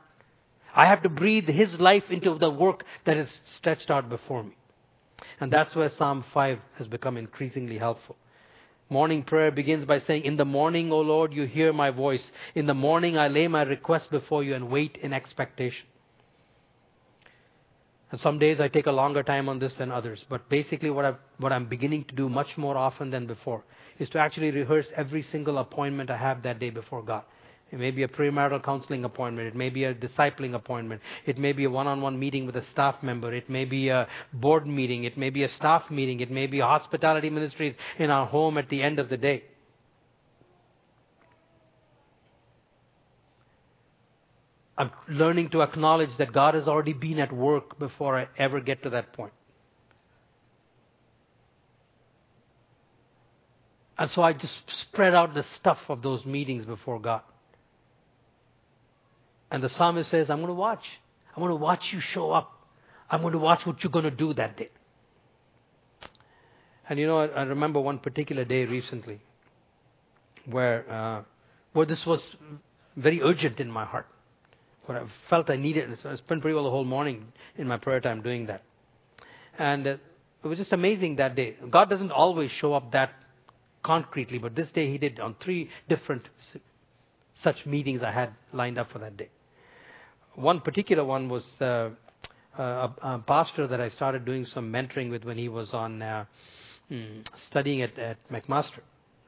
I 0.75 0.87
have 0.87 1.05
to 1.05 1.09
breathe 1.09 1.47
His 1.47 1.79
life 1.79 2.11
into 2.11 2.37
the 2.39 2.51
work 2.51 2.83
that 3.05 3.17
is 3.17 3.29
stretched 3.57 3.89
out 3.89 4.09
before 4.09 4.43
me. 4.43 4.57
And 5.41 5.53
that's 5.53 5.75
where 5.75 5.91
Psalm 5.91 6.25
5 6.33 6.59
has 6.79 6.87
become 6.87 7.17
increasingly 7.17 7.79
helpful. 7.79 8.17
Morning 8.89 9.23
prayer 9.23 9.51
begins 9.51 9.85
by 9.87 10.01
saying, 10.01 10.25
In 10.25 10.37
the 10.37 10.45
morning, 10.45 10.93
O 10.93 11.01
Lord, 11.01 11.33
you 11.33 11.45
hear 11.45 11.73
my 11.73 11.91
voice. 11.91 12.23
In 12.55 12.67
the 12.67 12.75
morning, 12.75 13.17
I 13.17 13.29
lay 13.29 13.49
my 13.49 13.63
request 13.63 14.11
before 14.11 14.45
you 14.45 14.55
and 14.55 14.71
wait 14.71 14.99
in 14.99 15.13
expectation. 15.13 15.87
And 18.11 18.21
some 18.21 18.39
days 18.39 18.61
I 18.61 18.69
take 18.69 18.87
a 18.87 18.93
longer 18.93 19.23
time 19.23 19.49
on 19.49 19.59
this 19.59 19.73
than 19.75 19.91
others. 19.91 20.23
But 20.29 20.47
basically, 20.51 20.91
what, 20.91 21.07
i 21.07 21.15
what 21.39 21.53
I'm 21.53 21.65
beginning 21.65 22.05
to 22.05 22.15
do 22.15 22.29
much 22.29 22.59
more 22.59 22.77
often 22.77 23.11
than 23.11 23.27
before 23.27 23.65
is 23.99 24.11
to 24.11 24.19
actually 24.19 24.51
rehearse 24.51 24.89
every 24.95 25.23
single 25.23 25.57
appointment 25.59 26.11
I 26.11 26.19
have 26.19 26.43
that 26.43 26.59
day 26.59 26.69
before 26.69 27.03
God. 27.03 27.23
It 27.73 27.79
may 27.79 27.91
be 27.91 28.03
a 28.03 28.09
premarital 28.09 28.63
counseling 28.63 29.05
appointment. 29.05 29.49
It 29.49 29.57
may 29.57 29.71
be 29.71 29.85
a 29.85 29.95
discipling 29.95 30.55
appointment. 30.55 31.01
It 31.25 31.39
may 31.39 31.53
be 31.53 31.65
a 31.65 31.71
one-on-one 31.71 32.19
meeting 32.19 32.45
with 32.45 32.55
a 32.57 32.65
staff 32.67 33.03
member. 33.03 33.33
It 33.33 33.49
may 33.49 33.65
be 33.65 33.89
a 33.89 34.07
board 34.35 34.67
meeting. 34.67 35.05
It 35.05 35.17
may 35.17 35.31
be 35.31 35.43
a 35.43 35.49
staff 35.49 35.91
meeting. 35.91 36.21
It 36.21 36.31
may 36.31 36.47
be 36.47 36.61
hospitality 36.61 37.31
ministries 37.31 37.75
in 37.99 38.11
our 38.11 38.27
home 38.27 38.59
at 38.59 38.69
the 38.69 38.83
end 38.83 38.99
of 38.99 39.09
the 39.09 39.17
day. 39.17 39.45
I'm 44.77 44.91
learning 45.09 45.49
to 45.51 45.63
acknowledge 45.63 46.15
that 46.19 46.33
God 46.33 46.55
has 46.55 46.69
already 46.69 46.93
been 46.93 47.21
at 47.21 47.33
work 47.33 47.79
before 47.79 48.19
I 48.19 48.29
ever 48.37 48.61
get 48.61 48.83
to 48.83 48.91
that 48.91 49.15
point. 49.15 49.33
And 53.97 54.11
so 54.11 54.23
I 54.23 54.35
just 54.35 54.55
spread 54.81 55.15
out 55.15 55.33
the 55.33 55.45
stuff 55.57 55.79
of 55.89 56.03
those 56.03 56.27
meetings 56.27 56.67
before 56.67 56.99
God. 56.99 57.23
And 59.53 59.63
the 59.63 59.69
psalmist 59.69 60.11
says, 60.11 60.31
I'm 60.31 60.39
going 60.39 60.49
to 60.49 60.55
watch. 60.55 60.83
I'm 61.37 61.43
going 61.43 61.51
to 61.51 61.57
watch 61.57 61.93
you 61.93 62.01
show 62.01 62.33
up. 62.33 62.51
I'm 63.11 63.21
going 63.21 63.35
to 63.35 63.39
watch 63.39 63.67
what 63.67 63.85
you're 63.85 63.93
going 63.93 64.07
to 64.07 64.11
do 64.11 64.33
that 64.33 64.57
day. 64.57 64.71
And 66.89 66.99
you 66.99 67.07
know, 67.07 67.19
I, 67.19 67.27
I 67.27 67.43
remember 67.43 67.79
one 67.79 67.99
particular 67.99 68.47
day 68.47 68.65
recently 68.65 69.21
where, 70.47 70.91
uh, 70.91 71.23
where 71.75 71.85
this 71.85 72.05
was 72.07 72.23
very 72.97 73.21
urgent 73.21 73.61
in 73.61 73.71
my 73.71 73.85
heart. 73.85 74.07
Where 74.87 75.03
I 75.03 75.07
felt 75.29 75.51
I 75.51 75.57
needed 75.57 75.91
it. 75.91 75.99
So 76.03 76.09
I 76.09 76.17
spent 76.17 76.41
pretty 76.41 76.55
well 76.55 76.65
the 76.65 76.71
whole 76.71 76.85
morning 76.85 77.31
in 77.59 77.69
my 77.69 77.77
prayer 77.77 78.01
time 78.01 78.23
doing 78.23 78.47
that. 78.47 78.63
And 79.59 79.87
uh, 79.87 79.97
it 80.43 80.49
was 80.49 80.57
just 80.57 80.73
amazing 80.73 81.17
that 81.17 81.35
day. 81.37 81.57
God 81.71 81.91
doesn't 81.91 82.11
always 82.11 82.51
show 82.53 82.73
up 82.73 82.93
that 82.93 83.11
concretely, 83.83 84.39
but 84.39 84.57
this 84.57 84.71
day 84.71 84.91
He 84.91 84.97
did 84.97 85.21
on 85.21 85.37
three 85.43 85.69
different 85.91 86.27
such 87.43 87.67
meetings 87.67 88.03
I 88.03 88.13
had 88.13 88.31
lined 88.55 88.79
up 88.79 88.91
for 88.91 88.99
that 89.01 89.19
day 89.19 89.29
one 90.35 90.61
particular 90.61 91.05
one 91.05 91.29
was 91.29 91.45
uh, 91.61 91.91
a, 92.59 92.91
a, 93.03 93.19
pastor 93.27 93.67
that 93.67 93.81
I 93.81 93.89
started 93.91 94.25
doing 94.25 94.47
some 94.47 94.73
mentoring 94.73 95.11
with 95.11 95.25
when 95.25 95.39
he 95.39 95.49
was 95.49 95.73
on 95.73 96.03
uh, 96.03 96.25
mm, 96.91 97.27
studying 97.49 97.83
at, 97.83 97.99
at 97.99 98.19
McMaster. 98.31 98.81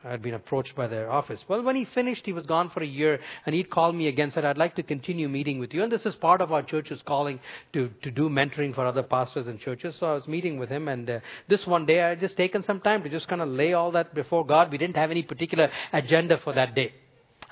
I 0.05 0.11
had 0.11 0.21
been 0.21 0.35
approached 0.35 0.77
by 0.77 0.87
their 0.87 1.11
office. 1.11 1.41
Well, 1.49 1.63
when 1.63 1.77
he 1.77 1.87
finished, 1.87 2.27
he 2.27 2.35
was 2.35 2.45
gone 2.45 2.69
for 2.69 2.83
a 2.83 2.87
year, 2.87 3.21
and 3.47 3.55
he'd 3.55 3.71
called 3.71 3.95
me 3.95 4.09
again, 4.09 4.25
and 4.25 4.33
said, 4.35 4.45
I'd 4.45 4.59
like 4.59 4.77
to 4.77 4.83
continue 4.83 5.31
meeting 5.31 5.59
with 5.59 5.73
you. 5.73 5.83
And 5.83 5.91
this 5.91 6.05
is 6.05 6.15
part 6.17 6.43
of 6.43 6.53
our 6.53 6.63
church's 6.63 7.01
calling 7.07 7.41
to, 7.73 7.89
to 8.03 8.11
do 8.11 8.29
mentoring 8.29 8.75
for 8.75 8.85
other 8.85 9.03
pastors 9.03 9.47
and 9.47 9.59
churches. 9.59 9.97
So 9.99 10.07
I 10.07 10.15
was 10.15 10.29
meeting 10.29 10.59
with 10.59 10.69
him, 10.69 10.89
and 10.89 11.09
uh, 11.09 11.21
this 11.49 11.67
one 11.67 11.87
day 11.87 12.03
I 12.03 12.11
had 12.11 12.21
just 12.21 12.37
taken 12.37 12.63
some 12.65 12.81
time 12.81 13.03
to 13.03 13.09
just 13.09 13.29
kind 13.29 13.41
of 13.41 13.49
lay 13.49 13.73
all 13.73 13.93
that 13.93 14.15
before 14.15 14.45
God. 14.45 14.71
We 14.71 14.77
didn't 14.77 14.97
have 14.97 15.11
any 15.11 15.23
particular 15.23 15.71
agenda 15.91 16.39
for 16.45 16.53
that 16.53 16.75
day. 16.75 16.93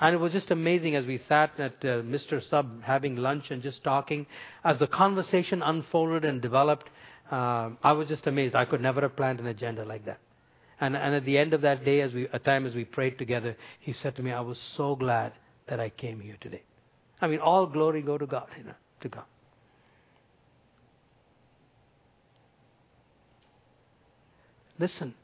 And 0.03 0.13
it 0.13 0.17
was 0.17 0.33
just 0.33 0.51
amazing 0.51 0.97
as 0.97 1.05
we 1.05 1.17
sat 1.29 1.57
at 1.57 1.75
uh, 1.81 2.03
Mr. 2.03 2.45
Sub 2.49 2.83
having 2.83 3.15
lunch 3.15 3.51
and 3.51 3.63
just 3.63 3.85
talking. 3.85 4.25
As 4.65 4.77
the 4.77 4.85
conversation 4.85 5.63
unfolded 5.63 6.25
and 6.25 6.41
developed, 6.41 6.89
uh, 7.31 7.69
I 7.81 7.93
was 7.93 8.09
just 8.09 8.27
amazed. 8.27 8.53
I 8.53 8.65
could 8.65 8.81
never 8.81 8.99
have 8.99 9.15
planned 9.15 9.39
an 9.39 9.47
agenda 9.47 9.85
like 9.85 10.03
that. 10.03 10.19
And, 10.81 10.97
and 10.97 11.15
at 11.15 11.23
the 11.23 11.37
end 11.37 11.53
of 11.53 11.61
that 11.61 11.85
day, 11.85 12.01
as 12.01 12.11
we, 12.11 12.27
a 12.33 12.39
time 12.39 12.65
as 12.65 12.75
we 12.75 12.83
prayed 12.83 13.17
together, 13.17 13.55
he 13.79 13.93
said 13.93 14.17
to 14.17 14.21
me, 14.21 14.33
I 14.33 14.41
was 14.41 14.59
so 14.75 14.97
glad 14.97 15.31
that 15.67 15.79
I 15.79 15.87
came 15.87 16.19
here 16.19 16.35
today. 16.41 16.63
I 17.21 17.27
mean, 17.27 17.39
all 17.39 17.65
glory 17.65 18.01
go 18.01 18.17
to 18.17 18.27
God, 18.27 18.47
you 18.57 18.65
know, 18.65 18.75
to 18.99 19.07
God. 19.07 19.23
Listen, 24.77 25.15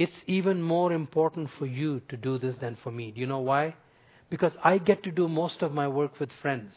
it's 0.00 0.16
even 0.26 0.62
more 0.62 0.94
important 0.94 1.50
for 1.58 1.66
you 1.66 2.00
to 2.08 2.16
do 2.16 2.38
this 2.38 2.56
than 2.58 2.74
for 2.82 2.90
me. 2.90 3.10
Do 3.10 3.20
you 3.20 3.26
know 3.26 3.40
why? 3.40 3.74
Because 4.30 4.52
I 4.64 4.78
get 4.78 5.02
to 5.02 5.10
do 5.10 5.28
most 5.28 5.60
of 5.60 5.74
my 5.74 5.88
work 5.88 6.18
with 6.18 6.30
friends. 6.40 6.72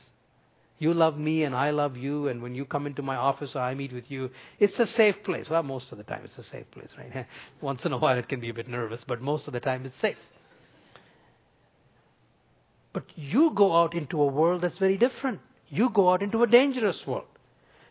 You 0.78 0.94
love 0.94 1.18
me 1.18 1.44
and 1.44 1.56
I 1.56 1.70
love 1.70 1.96
you, 1.96 2.28
and 2.28 2.42
when 2.42 2.54
you 2.54 2.66
come 2.66 2.86
into 2.86 3.02
my 3.02 3.16
office 3.16 3.52
or 3.56 3.60
I 3.62 3.76
meet 3.76 3.94
with 3.94 4.12
you, 4.12 4.30
it's 4.60 4.78
a 4.78 4.86
safe 4.86 5.16
place. 5.24 5.50
Well, 5.50 5.64
most 5.64 5.90
of 5.94 5.98
the 5.98 6.04
time 6.04 6.24
it's 6.26 6.38
a 6.38 6.50
safe 6.52 6.70
place, 6.72 6.90
right? 6.98 7.26
Once 7.62 7.86
in 7.86 7.94
a 7.94 7.98
while 7.98 8.18
it 8.18 8.28
can 8.28 8.42
be 8.42 8.50
a 8.50 8.54
bit 8.54 8.68
nervous, 8.68 9.00
but 9.08 9.22
most 9.22 9.48
of 9.48 9.54
the 9.54 9.62
time 9.62 9.86
it's 9.86 10.02
safe. 10.02 10.18
But 12.92 13.06
you 13.16 13.54
go 13.56 13.74
out 13.74 13.94
into 13.94 14.22
a 14.22 14.28
world 14.28 14.64
that's 14.64 14.80
very 14.80 14.98
different. 14.98 15.40
You 15.70 15.92
go 15.92 16.10
out 16.12 16.24
into 16.24 16.44
a 16.44 16.48
dangerous 16.48 17.08
world. 17.08 17.32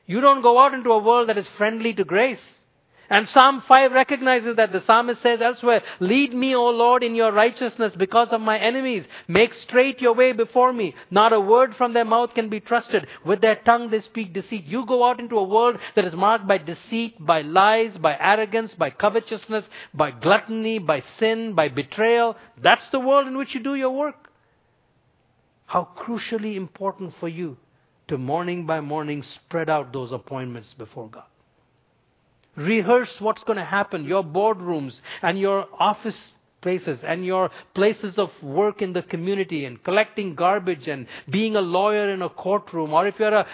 You 0.05 0.21
don't 0.21 0.43
go 0.43 0.59
out 0.59 0.75
into 0.75 0.93
a 0.93 0.99
world 0.99 1.31
that 1.31 1.39
is 1.39 1.47
friendly 1.57 1.95
to 1.95 2.05
grace. 2.05 2.45
And 3.13 3.29
Psalm 3.29 3.63
5 3.69 3.93
recognizes 3.93 4.57
that 4.57 4.73
the 4.73 4.81
psalmist 4.87 5.21
says 5.21 5.43
elsewhere, 5.43 5.83
Lead 6.01 6.33
me, 6.33 6.55
O 6.55 6.71
Lord, 6.71 7.05
in 7.05 7.15
your 7.15 7.31
righteousness 7.31 7.95
because 7.95 8.29
of 8.31 8.41
my 8.41 8.59
enemies. 8.59 9.05
Make 9.29 9.53
straight 9.53 10.01
your 10.01 10.15
way 10.15 10.33
before 10.33 10.73
me. 10.73 10.95
Not 11.11 11.35
a 11.35 11.39
word 11.39 11.77
from 11.77 11.93
their 11.93 12.07
mouth 12.07 12.33
can 12.33 12.49
be 12.49 12.59
trusted. 12.59 13.07
With 13.23 13.43
their 13.43 13.57
tongue 13.57 13.91
they 13.91 14.01
speak 14.01 14.33
deceit. 14.33 14.65
You 14.65 14.87
go 14.87 15.05
out 15.05 15.21
into 15.21 15.37
a 15.37 15.45
world 15.45 15.77
that 15.95 16.07
is 16.07 16.15
marked 16.15 16.49
by 16.49 16.57
deceit, 16.57 17.17
by 17.21 17.43
lies, 17.43 17.95
by 17.99 18.17
arrogance, 18.19 18.73
by 18.73 18.89
covetousness, 18.89 19.67
by 19.93 20.11
gluttony, 20.11 20.79
by 20.79 21.03
sin, 21.19 21.53
by 21.53 21.69
betrayal. 21.69 22.35
That's 22.63 22.89
the 22.93 23.01
world 23.01 23.27
in 23.27 23.37
which 23.37 23.55
you 23.55 23.61
do 23.61 23.75
your 23.75 23.91
work. 23.91 24.31
How 25.67 25.87
crucially 25.99 26.57
important 26.57 27.13
for 27.21 27.29
you 27.29 27.59
to 28.09 28.17
morning 28.17 28.65
by 28.65 28.81
morning 28.81 29.23
spread 29.23 29.69
out 29.69 29.93
those 29.93 30.13
appointments 30.13 30.73
before 30.79 31.11
God. 31.11 31.25
Rehearse 32.57 33.11
what's 33.19 33.43
going 33.45 33.59
to 33.59 33.65
happen, 33.65 34.05
your 34.05 34.23
boardrooms 34.23 35.01
and 35.23 35.39
your 35.39 35.67
office 35.79 36.17
places 36.61 37.01
and 37.03 37.27
your 37.27 37.51
places 37.75 38.19
of 38.19 38.31
work 38.43 38.81
in 38.81 38.93
the 38.93 39.03
community 39.03 39.65
and 39.65 39.83
collecting 39.83 40.35
garbage 40.35 40.87
and 40.87 41.07
being 41.29 41.57
a 41.57 41.61
lawyer 41.61 42.13
in 42.13 42.23
a 42.23 42.29
courtroom 42.29 42.93
or 42.93 43.07
if 43.07 43.19
you're 43.19 43.35
a 43.35 43.47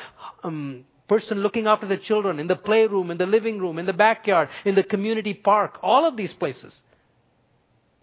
um, 0.45 0.85
person 1.09 1.39
looking 1.39 1.67
after 1.67 1.87
the 1.87 1.97
children 1.97 2.39
in 2.39 2.47
the 2.47 2.57
playroom, 2.57 3.11
in 3.11 3.19
the 3.19 3.27
living 3.27 3.59
room, 3.59 3.79
in 3.79 3.87
the 3.87 3.93
backyard, 3.93 4.49
in 4.65 4.75
the 4.75 4.83
community 4.83 5.35
park, 5.35 5.79
all 5.83 6.05
of 6.05 6.17
these 6.17 6.33
places. 6.35 6.75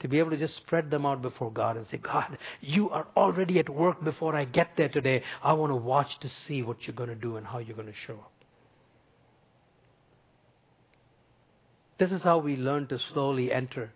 To 0.02 0.10
be 0.10 0.20
able 0.20 0.32
to 0.32 0.38
just 0.38 0.58
spread 0.58 0.92
them 0.92 1.06
out 1.06 1.22
before 1.22 1.52
God 1.52 1.78
and 1.78 1.88
say, 1.88 1.98
God, 1.98 2.38
you 2.62 2.90
are 2.90 3.08
already 3.16 3.60
at 3.60 3.70
work 3.70 4.04
before 4.04 4.36
I 4.36 4.44
get 4.44 4.72
there 4.76 4.90
today. 4.90 5.24
I 5.42 5.54
want 5.54 5.72
to 5.72 5.76
watch 5.76 6.20
to 6.20 6.30
see 6.46 6.62
what 6.62 6.86
you're 6.86 6.96
going 6.96 7.10
to 7.10 7.16
do 7.16 7.38
and 7.38 7.48
how 7.48 7.60
you're 7.60 7.78
going 7.78 7.88
to 7.88 7.94
show 8.06 8.14
up. 8.14 8.35
This 11.98 12.12
is 12.12 12.22
how 12.24 12.40
we 12.40 12.56
learn 12.56 12.88
to 12.88 13.00
slowly 13.00 13.52
enter 13.52 13.92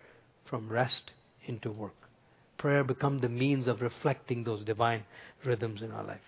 from 0.46 0.70
rest 0.70 1.12
into 1.46 1.72
work. 1.72 1.96
Prayer 2.58 2.84
becomes 2.84 3.22
the 3.22 3.30
means 3.30 3.68
of 3.68 3.82
reflecting 3.82 4.44
those 4.44 4.64
divine 4.64 5.04
rhythms 5.46 5.82
in 5.82 5.92
our 5.92 6.04
life. 6.04 6.20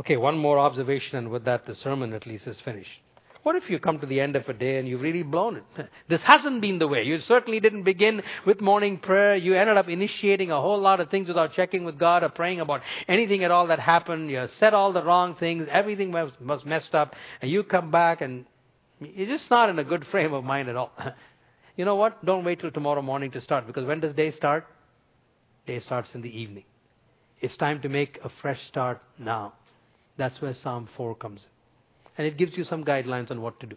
Okay, 0.00 0.16
one 0.16 0.38
more 0.38 0.58
observation, 0.58 1.18
and 1.18 1.30
with 1.30 1.44
that, 1.44 1.66
the 1.66 1.74
sermon 1.74 2.12
at 2.12 2.26
least 2.26 2.46
is 2.46 2.58
finished. 2.60 3.00
What 3.42 3.56
if 3.56 3.68
you 3.68 3.80
come 3.80 3.98
to 3.98 4.06
the 4.06 4.20
end 4.20 4.36
of 4.36 4.48
a 4.48 4.52
day 4.52 4.78
and 4.78 4.86
you've 4.86 5.00
really 5.00 5.24
blown 5.24 5.56
it? 5.56 5.64
This 6.08 6.20
hasn't 6.22 6.60
been 6.60 6.78
the 6.78 6.86
way. 6.86 7.02
You 7.02 7.20
certainly 7.20 7.58
didn't 7.58 7.82
begin 7.82 8.22
with 8.46 8.60
morning 8.60 8.98
prayer. 8.98 9.34
You 9.34 9.54
ended 9.54 9.76
up 9.76 9.88
initiating 9.88 10.52
a 10.52 10.60
whole 10.60 10.78
lot 10.78 11.00
of 11.00 11.10
things 11.10 11.26
without 11.26 11.52
checking 11.52 11.84
with 11.84 11.98
God 11.98 12.22
or 12.22 12.28
praying 12.28 12.60
about 12.60 12.82
anything 13.08 13.42
at 13.42 13.50
all 13.50 13.66
that 13.66 13.80
happened. 13.80 14.30
You 14.30 14.48
said 14.60 14.74
all 14.74 14.92
the 14.92 15.02
wrong 15.02 15.34
things. 15.34 15.66
Everything 15.70 16.12
was, 16.12 16.30
was 16.40 16.64
messed 16.64 16.94
up. 16.94 17.16
And 17.40 17.50
you 17.50 17.64
come 17.64 17.90
back 17.90 18.20
and 18.20 18.44
you're 19.14 19.26
just 19.26 19.50
not 19.50 19.68
in 19.68 19.78
a 19.78 19.84
good 19.84 20.06
frame 20.06 20.32
of 20.32 20.44
mind 20.44 20.68
at 20.68 20.76
all. 20.76 20.92
you 21.76 21.84
know 21.84 21.96
what? 21.96 22.24
Don't 22.24 22.44
wait 22.44 22.60
till 22.60 22.70
tomorrow 22.70 23.02
morning 23.02 23.30
to 23.32 23.40
start 23.40 23.66
because 23.66 23.84
when 23.84 24.00
does 24.00 24.14
day 24.14 24.30
start? 24.30 24.66
Day 25.66 25.80
starts 25.80 26.10
in 26.14 26.22
the 26.22 26.40
evening. 26.40 26.64
It's 27.40 27.56
time 27.56 27.80
to 27.82 27.88
make 27.88 28.18
a 28.24 28.30
fresh 28.40 28.60
start 28.68 29.02
now. 29.18 29.54
That's 30.16 30.40
where 30.40 30.54
Psalm 30.54 30.88
4 30.96 31.14
comes 31.16 31.40
in. 31.40 31.48
And 32.18 32.26
it 32.26 32.36
gives 32.36 32.56
you 32.56 32.64
some 32.64 32.84
guidelines 32.84 33.30
on 33.30 33.40
what 33.40 33.58
to 33.60 33.66
do. 33.66 33.76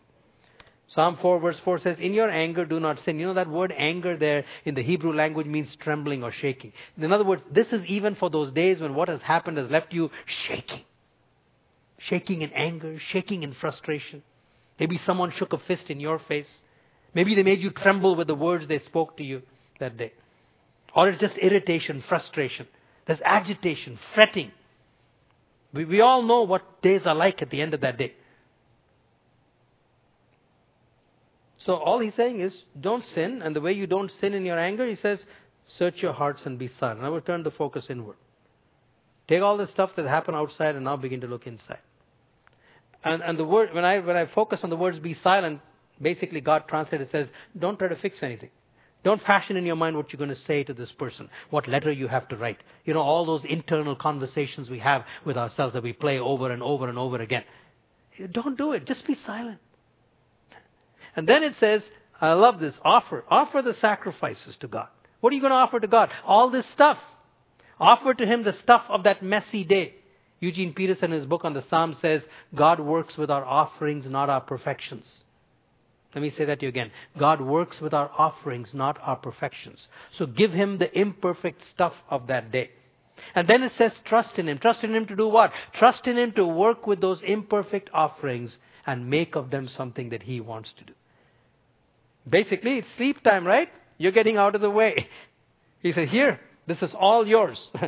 Psalm 0.87 1.17
4 1.21 1.39
verse 1.39 1.59
4 1.63 1.79
says, 1.79 1.97
In 1.99 2.13
your 2.13 2.29
anger 2.29 2.65
do 2.65 2.79
not 2.79 2.99
sin. 3.03 3.19
You 3.19 3.27
know 3.27 3.33
that 3.33 3.49
word 3.49 3.73
anger 3.75 4.15
there 4.15 4.45
in 4.65 4.75
the 4.75 4.83
Hebrew 4.83 5.13
language 5.13 5.47
means 5.47 5.75
trembling 5.79 6.23
or 6.23 6.31
shaking. 6.31 6.73
In 6.97 7.11
other 7.11 7.23
words, 7.23 7.41
this 7.51 7.67
is 7.71 7.83
even 7.85 8.15
for 8.15 8.29
those 8.29 8.51
days 8.51 8.79
when 8.79 8.93
what 8.93 9.09
has 9.09 9.21
happened 9.21 9.57
has 9.57 9.69
left 9.69 9.93
you 9.93 10.11
shaking. 10.47 10.83
Shaking 11.97 12.43
in 12.43 12.51
anger, 12.51 12.99
shaking 13.11 13.43
in 13.43 13.53
frustration. 13.53 14.21
Maybe 14.79 14.97
someone 14.97 15.31
shook 15.31 15.53
a 15.53 15.57
fist 15.57 15.89
in 15.89 15.99
your 15.99 16.19
face. 16.19 16.47
Maybe 17.13 17.35
they 17.35 17.43
made 17.43 17.61
you 17.61 17.71
tremble 17.71 18.15
with 18.15 18.27
the 18.27 18.35
words 18.35 18.67
they 18.67 18.79
spoke 18.79 19.17
to 19.17 19.23
you 19.23 19.41
that 19.79 19.97
day. 19.97 20.11
Or 20.95 21.09
it's 21.09 21.19
just 21.19 21.37
irritation, 21.37 22.03
frustration. 22.07 22.67
There's 23.05 23.21
agitation, 23.23 23.99
fretting. 24.13 24.51
We, 25.73 25.85
we 25.85 26.01
all 26.01 26.21
know 26.21 26.43
what 26.43 26.81
days 26.81 27.01
are 27.05 27.15
like 27.15 27.41
at 27.41 27.49
the 27.49 27.61
end 27.61 27.73
of 27.73 27.81
that 27.81 27.97
day. 27.97 28.13
So 31.65 31.73
all 31.73 31.99
he's 31.99 32.13
saying 32.15 32.41
is, 32.41 32.53
don't 32.79 33.03
sin. 33.13 33.41
And 33.41 33.55
the 33.55 33.61
way 33.61 33.73
you 33.73 33.87
don't 33.87 34.11
sin 34.19 34.33
in 34.33 34.45
your 34.45 34.59
anger, 34.59 34.87
he 34.87 34.95
says, 34.95 35.19
search 35.77 35.95
your 36.01 36.13
hearts 36.13 36.45
and 36.45 36.59
be 36.59 36.69
silent. 36.79 37.01
Now 37.01 37.11
we'll 37.11 37.21
turn 37.21 37.43
the 37.43 37.51
focus 37.51 37.85
inward. 37.89 38.17
Take 39.27 39.41
all 39.41 39.57
the 39.57 39.67
stuff 39.67 39.91
that 39.95 40.05
happened 40.05 40.37
outside 40.37 40.75
and 40.75 40.85
now 40.85 40.97
begin 40.97 41.21
to 41.21 41.27
look 41.27 41.47
inside. 41.47 41.79
And, 43.05 43.21
and 43.21 43.37
the 43.37 43.45
word, 43.45 43.73
when 43.73 43.85
I, 43.85 43.99
when 43.99 44.17
I 44.17 44.25
focus 44.25 44.61
on 44.63 44.71
the 44.71 44.75
words 44.75 44.99
be 44.99 45.13
silent, 45.13 45.61
basically 46.01 46.41
God 46.41 46.67
translated 46.67 47.09
says, 47.11 47.27
don't 47.57 47.77
try 47.77 47.87
to 47.87 47.95
fix 47.95 48.21
anything. 48.21 48.49
Don't 49.03 49.21
fashion 49.21 49.55
in 49.55 49.65
your 49.65 49.75
mind 49.75 49.95
what 49.95 50.11
you're 50.11 50.17
going 50.17 50.31
to 50.31 50.43
say 50.47 50.63
to 50.63 50.73
this 50.73 50.91
person, 50.91 51.29
what 51.51 51.67
letter 51.67 51.91
you 51.91 52.07
have 52.07 52.27
to 52.29 52.35
write. 52.35 52.57
You 52.83 52.95
know, 52.95 53.01
all 53.01 53.23
those 53.23 53.45
internal 53.45 53.95
conversations 53.95 54.67
we 54.67 54.79
have 54.79 55.05
with 55.23 55.37
ourselves 55.37 55.75
that 55.75 55.83
we 55.83 55.93
play 55.93 56.17
over 56.17 56.49
and 56.49 56.63
over 56.63 56.89
and 56.89 56.97
over 56.97 57.17
again. 57.21 57.43
Don't 58.31 58.57
do 58.57 58.71
it. 58.71 58.87
Just 58.87 59.05
be 59.05 59.13
silent. 59.13 59.59
And 61.15 61.29
then 61.29 61.43
it 61.43 61.53
says, 61.59 61.83
I 62.19 62.33
love 62.33 62.59
this, 62.59 62.73
offer. 62.83 63.23
Offer 63.29 63.61
the 63.61 63.75
sacrifices 63.75 64.55
to 64.61 64.67
God. 64.67 64.87
What 65.19 65.31
are 65.31 65.35
you 65.35 65.41
going 65.41 65.51
to 65.51 65.57
offer 65.57 65.79
to 65.79 65.87
God? 65.87 66.09
All 66.25 66.49
this 66.49 66.65
stuff. 66.73 66.97
Offer 67.79 68.15
to 68.15 68.25
Him 68.25 68.43
the 68.43 68.53
stuff 68.63 68.83
of 68.89 69.03
that 69.03 69.21
messy 69.21 69.63
day. 69.63 69.95
Eugene 70.39 70.73
Peterson, 70.73 71.11
in 71.11 71.19
his 71.19 71.27
book 71.27 71.45
on 71.45 71.53
the 71.53 71.63
Psalms, 71.69 71.97
says, 72.01 72.21
God 72.53 72.79
works 72.79 73.17
with 73.17 73.31
our 73.31 73.45
offerings, 73.45 74.05
not 74.05 74.29
our 74.29 74.41
perfections. 74.41 75.05
Let 76.15 76.21
me 76.21 76.29
say 76.31 76.45
that 76.45 76.59
to 76.59 76.65
you 76.65 76.69
again. 76.69 76.91
God 77.17 77.41
works 77.41 77.81
with 77.81 77.93
our 77.93 78.09
offerings, 78.17 78.69
not 78.73 78.97
our 79.01 79.17
perfections. 79.17 79.85
So 80.17 80.25
give 80.25 80.53
Him 80.53 80.77
the 80.77 80.97
imperfect 80.97 81.61
stuff 81.71 81.93
of 82.09 82.27
that 82.27 82.53
day. 82.53 82.71
And 83.33 83.47
then 83.47 83.63
it 83.63 83.73
says, 83.77 83.91
trust 84.05 84.39
in 84.39 84.47
Him. 84.47 84.57
Trust 84.57 84.83
in 84.85 84.95
Him 84.95 85.05
to 85.07 85.15
do 85.15 85.27
what? 85.27 85.51
Trust 85.73 86.07
in 86.07 86.17
Him 86.17 86.31
to 86.33 86.47
work 86.47 86.87
with 86.87 87.01
those 87.01 87.19
imperfect 87.21 87.89
offerings 87.93 88.57
and 88.85 89.09
make 89.09 89.35
of 89.35 89.51
them 89.51 89.67
something 89.67 90.09
that 90.09 90.23
He 90.23 90.39
wants 90.39 90.71
to 90.77 90.85
do. 90.85 90.93
Basically, 92.27 92.77
it's 92.77 92.87
sleep 92.95 93.21
time, 93.21 93.45
right? 93.45 93.69
You're 93.97 94.13
getting 94.13 94.37
out 94.37 94.55
of 94.55 94.61
the 94.61 94.71
way. 94.71 95.09
He 95.81 95.91
said, 95.91 96.07
Here, 96.07 96.39
this 96.65 96.81
is 96.81 96.91
all 96.99 97.27
yours. 97.27 97.69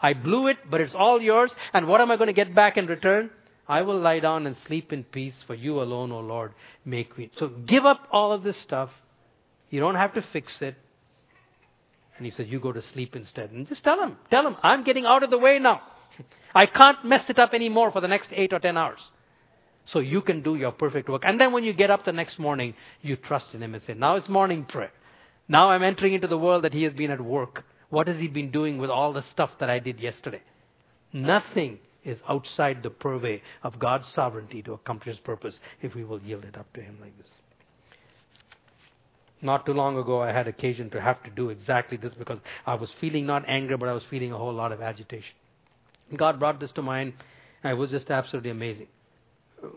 I 0.00 0.14
blew 0.14 0.46
it, 0.46 0.58
but 0.70 0.80
it's 0.80 0.94
all 0.94 1.20
yours. 1.20 1.50
And 1.72 1.88
what 1.88 2.00
am 2.00 2.10
I 2.10 2.16
going 2.16 2.28
to 2.28 2.32
get 2.32 2.54
back 2.54 2.76
in 2.76 2.86
return? 2.86 3.30
I 3.68 3.82
will 3.82 3.98
lie 3.98 4.20
down 4.20 4.46
and 4.46 4.56
sleep 4.66 4.92
in 4.92 5.04
peace, 5.04 5.34
for 5.46 5.54
you 5.54 5.82
alone, 5.82 6.10
O 6.10 6.20
Lord, 6.20 6.54
make 6.84 7.18
me. 7.18 7.30
So 7.38 7.48
give 7.48 7.84
up 7.84 8.08
all 8.10 8.32
of 8.32 8.42
this 8.42 8.56
stuff. 8.58 8.90
You 9.70 9.80
don't 9.80 9.96
have 9.96 10.14
to 10.14 10.22
fix 10.32 10.62
it. 10.62 10.74
And 12.16 12.24
he 12.24 12.32
said, 12.32 12.48
You 12.48 12.60
go 12.60 12.72
to 12.72 12.82
sleep 12.92 13.14
instead. 13.14 13.50
And 13.50 13.68
just 13.68 13.84
tell 13.84 14.00
him, 14.00 14.16
tell 14.30 14.46
him, 14.46 14.56
I'm 14.62 14.84
getting 14.84 15.04
out 15.04 15.22
of 15.22 15.30
the 15.30 15.38
way 15.38 15.58
now. 15.58 15.82
I 16.54 16.66
can't 16.66 17.04
mess 17.04 17.28
it 17.28 17.38
up 17.38 17.52
anymore 17.52 17.92
for 17.92 18.00
the 18.00 18.08
next 18.08 18.30
eight 18.32 18.52
or 18.52 18.58
ten 18.58 18.76
hours. 18.76 19.00
So 19.86 20.00
you 20.00 20.22
can 20.22 20.42
do 20.42 20.54
your 20.56 20.72
perfect 20.72 21.08
work. 21.08 21.22
And 21.24 21.40
then 21.40 21.52
when 21.52 21.64
you 21.64 21.72
get 21.72 21.90
up 21.90 22.04
the 22.04 22.12
next 22.12 22.38
morning, 22.38 22.74
you 23.02 23.16
trust 23.16 23.54
in 23.54 23.62
him 23.62 23.74
and 23.74 23.82
say, 23.84 23.94
Now 23.94 24.16
it's 24.16 24.28
morning 24.28 24.64
prayer. 24.64 24.92
Now 25.46 25.70
I'm 25.70 25.82
entering 25.82 26.14
into 26.14 26.26
the 26.26 26.38
world 26.38 26.64
that 26.64 26.74
he 26.74 26.82
has 26.84 26.92
been 26.92 27.10
at 27.10 27.20
work. 27.20 27.64
What 27.90 28.08
has 28.08 28.18
he 28.18 28.28
been 28.28 28.50
doing 28.50 28.78
with 28.78 28.90
all 28.90 29.12
the 29.12 29.22
stuff 29.22 29.50
that 29.60 29.70
I 29.70 29.78
did 29.78 29.98
yesterday? 30.00 30.42
Nothing 31.12 31.78
is 32.04 32.18
outside 32.28 32.82
the 32.82 32.90
purvey 32.90 33.42
of 33.62 33.78
God's 33.78 34.08
sovereignty 34.08 34.62
to 34.62 34.72
accomplish 34.72 35.16
his 35.16 35.24
purpose 35.24 35.58
if 35.82 35.94
we 35.94 36.04
will 36.04 36.20
yield 36.20 36.44
it 36.44 36.56
up 36.56 36.72
to 36.74 36.80
him 36.80 36.98
like 37.00 37.16
this. 37.18 37.28
Not 39.40 39.64
too 39.64 39.72
long 39.72 39.96
ago, 39.96 40.20
I 40.20 40.32
had 40.32 40.48
occasion 40.48 40.90
to 40.90 41.00
have 41.00 41.22
to 41.22 41.30
do 41.30 41.50
exactly 41.50 41.96
this 41.96 42.12
because 42.14 42.40
I 42.66 42.74
was 42.74 42.90
feeling 43.00 43.24
not 43.24 43.44
anger, 43.46 43.76
but 43.76 43.88
I 43.88 43.92
was 43.92 44.02
feeling 44.10 44.32
a 44.32 44.38
whole 44.38 44.52
lot 44.52 44.72
of 44.72 44.82
agitation. 44.82 45.34
God 46.16 46.38
brought 46.38 46.58
this 46.60 46.72
to 46.72 46.82
mind, 46.82 47.12
it 47.62 47.76
was 47.76 47.90
just 47.90 48.10
absolutely 48.10 48.50
amazing. 48.50 48.88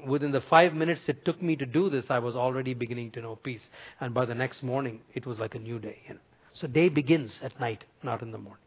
Within 0.06 0.32
the 0.32 0.42
five 0.42 0.74
minutes 0.74 1.02
it 1.08 1.26
took 1.26 1.42
me 1.42 1.56
to 1.56 1.66
do 1.66 1.90
this, 1.90 2.06
I 2.10 2.20
was 2.20 2.36
already 2.36 2.74
beginning 2.74 3.12
to 3.12 3.22
know 3.22 3.36
peace. 3.36 3.62
And 4.00 4.14
by 4.14 4.26
the 4.26 4.36
next 4.36 4.64
morning, 4.64 5.02
it 5.14 5.26
was 5.26 5.40
like 5.40 5.56
a 5.56 5.60
new 5.60 5.80
day. 5.80 6.00
You 6.08 6.16
know? 6.16 6.20
So 6.54 6.68
day 6.68 6.90
begins 6.90 7.32
at 7.42 7.60
night, 7.60 7.84
not 8.04 8.22
in 8.22 8.32
the 8.32 8.38
morning. 8.38 8.64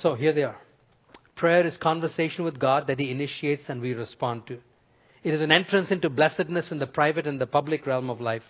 So 0.00 0.14
here 0.14 0.32
they 0.32 0.44
are. 0.44 0.58
Prayer 1.36 1.66
is 1.66 1.76
conversation 1.76 2.44
with 2.44 2.58
God 2.58 2.86
that 2.86 2.98
He 2.98 3.10
initiates 3.10 3.64
and 3.68 3.80
we 3.80 3.94
respond 3.94 4.46
to. 4.46 4.58
It 5.24 5.34
is 5.34 5.40
an 5.40 5.52
entrance 5.52 5.90
into 5.90 6.10
blessedness 6.10 6.70
in 6.70 6.78
the 6.78 6.86
private 6.86 7.26
and 7.26 7.40
the 7.40 7.46
public 7.46 7.86
realm 7.86 8.10
of 8.10 8.20
life. 8.20 8.42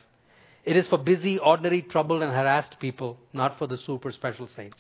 It 0.65 0.77
is 0.77 0.87
for 0.87 0.99
busy, 0.99 1.39
ordinary, 1.39 1.83
troubled, 1.83 2.23
and 2.23 2.33
harassed 2.33 2.79
people, 2.81 3.19
not 3.33 3.59
for 3.59 3.67
the 3.67 3.79
super 3.79 4.13
special 4.13 4.49
saints. 4.55 4.79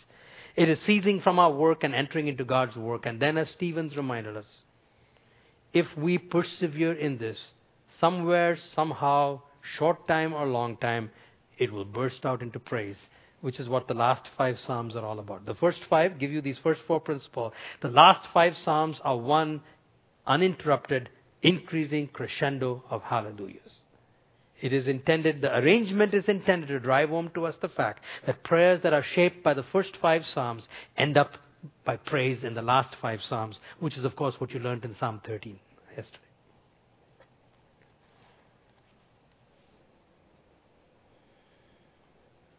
It 0.55 0.69
is 0.69 0.81
ceasing 0.81 1.21
from 1.21 1.39
our 1.39 1.51
work 1.51 1.83
and 1.83 1.95
entering 1.95 2.29
into 2.29 2.45
God's 2.45 2.77
work. 2.77 3.07
And 3.07 3.21
then, 3.21 3.37
as 3.37 3.51
Stevens 3.51 3.97
reminded 3.97 4.37
us, 4.37 4.47
if 5.73 5.87
we 5.97 6.19
persevere 6.19 6.93
in 6.93 7.19
this, 7.19 7.39
somewhere, 7.99 8.57
somehow, 8.75 9.41
short 9.77 10.07
time 10.07 10.33
or 10.33 10.47
long 10.47 10.77
time, 10.77 11.11
it 11.59 11.73
will 11.73 11.85
burst 11.85 12.25
out 12.25 12.43
into 12.43 12.59
praise 12.59 12.97
which 13.43 13.59
is 13.59 13.69
what 13.69 13.89
the 13.89 13.95
last 13.95 14.25
five 14.39 14.59
Psalms 14.61 14.97
are 14.97 15.05
all 15.05 15.19
about. 15.19 15.45
The 15.45 15.57
first 15.57 15.81
five 15.91 16.19
give 16.19 16.31
you 16.31 16.41
these 16.41 16.59
first 16.59 16.81
four 16.87 17.01
principles. 17.01 17.53
The 17.83 17.91
last 17.91 18.27
five 18.33 18.57
Psalms 18.57 18.99
are 19.05 19.17
one 19.17 19.61
uninterrupted, 20.27 21.11
increasing 21.43 22.07
crescendo 22.07 22.85
of 22.89 23.03
hallelujahs. 23.03 23.81
It 24.61 24.73
is 24.73 24.87
intended, 24.87 25.41
the 25.41 25.59
arrangement 25.59 26.15
is 26.15 26.27
intended 26.27 26.69
to 26.69 26.79
drive 26.79 27.09
home 27.09 27.33
to 27.35 27.47
us 27.47 27.57
the 27.61 27.69
fact 27.69 28.05
that 28.27 28.45
prayers 28.45 28.81
that 28.85 28.93
are 28.93 29.03
shaped 29.03 29.43
by 29.43 29.55
the 29.55 29.65
first 29.65 29.97
five 30.01 30.25
Psalms 30.25 30.69
end 30.97 31.19
up 31.19 31.37
by 31.85 31.97
praise 31.97 32.45
in 32.45 32.55
the 32.55 32.63
last 32.63 32.95
five 33.03 33.21
Psalms, 33.23 33.59
which 33.81 33.97
is, 33.97 34.05
of 34.05 34.15
course, 34.15 34.41
what 34.41 34.53
you 34.53 34.61
learned 34.61 34.85
in 34.85 34.95
Psalm 34.95 35.21
13 35.27 35.59
yesterday. 35.97 36.32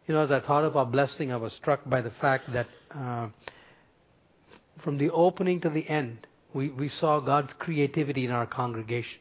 You 0.06 0.12
know, 0.12 0.20
as 0.20 0.30
I 0.30 0.40
thought 0.40 0.64
of 0.64 0.76
our 0.76 0.84
blessing, 0.84 1.32
I 1.32 1.36
was 1.36 1.54
struck 1.54 1.88
by 1.88 2.02
the 2.02 2.10
fact 2.20 2.52
that 2.52 2.66
uh, 2.94 3.28
from 4.82 4.98
the 4.98 5.10
opening 5.10 5.60
to 5.62 5.70
the 5.70 5.88
end, 5.88 6.26
we, 6.52 6.68
we 6.68 6.90
saw 6.90 7.20
God's 7.20 7.54
creativity 7.58 8.26
in 8.26 8.30
our 8.30 8.44
congregation. 8.46 9.18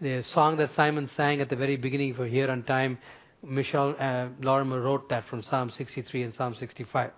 The 0.00 0.24
song 0.34 0.56
that 0.56 0.74
Simon 0.74 1.08
sang 1.16 1.40
at 1.40 1.48
the 1.48 1.54
very 1.54 1.76
beginning 1.76 2.14
for 2.14 2.26
Here 2.26 2.50
on 2.50 2.64
Time, 2.64 2.98
Michelle 3.46 3.94
uh, 3.96 4.26
Lorimer 4.40 4.80
wrote 4.80 5.08
that 5.08 5.28
from 5.28 5.44
Psalm 5.44 5.70
63 5.78 6.24
and 6.24 6.34
Psalm 6.34 6.56
65. 6.58 7.12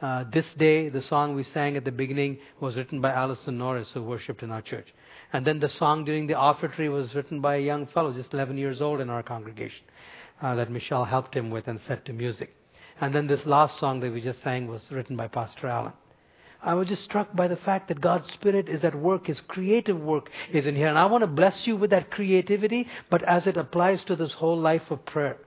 Uh, 0.00 0.24
this 0.32 0.46
day, 0.58 0.88
the 0.88 1.02
song 1.02 1.36
we 1.36 1.44
sang 1.44 1.76
at 1.76 1.84
the 1.84 1.92
beginning 1.92 2.38
was 2.58 2.76
written 2.76 3.00
by 3.00 3.12
Alison 3.12 3.56
Norris, 3.56 3.88
who 3.94 4.02
worshipped 4.02 4.42
in 4.42 4.50
our 4.50 4.62
church. 4.62 4.88
And 5.32 5.46
then 5.46 5.60
the 5.60 5.68
song 5.68 6.04
during 6.04 6.26
the 6.26 6.34
offertory 6.34 6.88
was 6.88 7.14
written 7.14 7.40
by 7.40 7.56
a 7.56 7.60
young 7.60 7.86
fellow, 7.86 8.12
just 8.12 8.34
11 8.34 8.58
years 8.58 8.80
old 8.80 9.00
in 9.00 9.10
our 9.10 9.22
congregation 9.22 9.84
uh, 10.42 10.56
that 10.56 10.70
Michelle 10.70 11.04
helped 11.04 11.34
him 11.34 11.50
with 11.50 11.68
and 11.68 11.80
set 11.86 12.04
to 12.06 12.12
music. 12.12 12.54
And 13.00 13.14
then 13.14 13.26
this 13.26 13.46
last 13.46 13.78
song 13.78 14.00
that 14.00 14.12
we 14.12 14.20
just 14.20 14.42
sang 14.42 14.66
was 14.66 14.82
written 14.90 15.16
by 15.16 15.28
Pastor 15.28 15.68
Allen. 15.68 15.92
I 16.62 16.74
was 16.74 16.88
just 16.88 17.02
struck 17.04 17.34
by 17.34 17.48
the 17.48 17.56
fact 17.56 17.88
that 17.88 18.00
God's 18.00 18.30
Spirit 18.32 18.68
is 18.68 18.84
at 18.84 18.94
work, 18.94 19.26
His 19.26 19.40
creative 19.40 20.00
work 20.00 20.30
is 20.52 20.66
in 20.66 20.76
here. 20.76 20.88
And 20.88 20.98
I 20.98 21.06
want 21.06 21.22
to 21.22 21.26
bless 21.26 21.66
you 21.66 21.76
with 21.76 21.90
that 21.90 22.10
creativity, 22.10 22.86
but 23.10 23.22
as 23.24 23.46
it 23.46 23.56
applies 23.56 24.04
to 24.04 24.14
this 24.14 24.32
whole 24.32 24.58
life 24.58 24.90
of 24.90 25.04
prayer. 25.04 25.38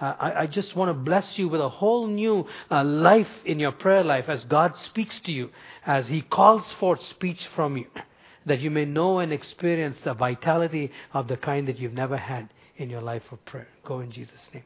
Uh, 0.00 0.14
I, 0.18 0.32
I, 0.42 0.46
just 0.46 0.74
want 0.74 0.88
to 0.88 0.94
bless 0.94 1.38
you 1.38 1.48
with 1.48 1.60
a 1.60 1.68
whole 1.68 2.08
new 2.08 2.46
uh, 2.70 2.82
life 2.82 3.28
in 3.44 3.60
your 3.60 3.70
prayer 3.70 4.02
life 4.02 4.28
as 4.28 4.42
God 4.44 4.74
speaks 4.76 5.20
to 5.20 5.32
you, 5.32 5.50
as 5.86 6.08
He 6.08 6.20
calls 6.20 6.64
forth 6.80 7.00
speech 7.04 7.46
from 7.54 7.76
you, 7.76 7.86
that 8.44 8.60
you 8.60 8.70
may 8.70 8.86
know 8.86 9.20
and 9.20 9.32
experience 9.32 10.00
the 10.00 10.14
vitality 10.14 10.90
of 11.12 11.28
the 11.28 11.36
kind 11.36 11.68
that 11.68 11.78
you've 11.78 11.92
never 11.92 12.16
had 12.16 12.48
in 12.76 12.90
your 12.90 13.02
life 13.02 13.22
of 13.30 13.44
prayer. 13.44 13.68
Go 13.84 14.00
in 14.00 14.10
Jesus' 14.10 14.48
name. 14.52 14.64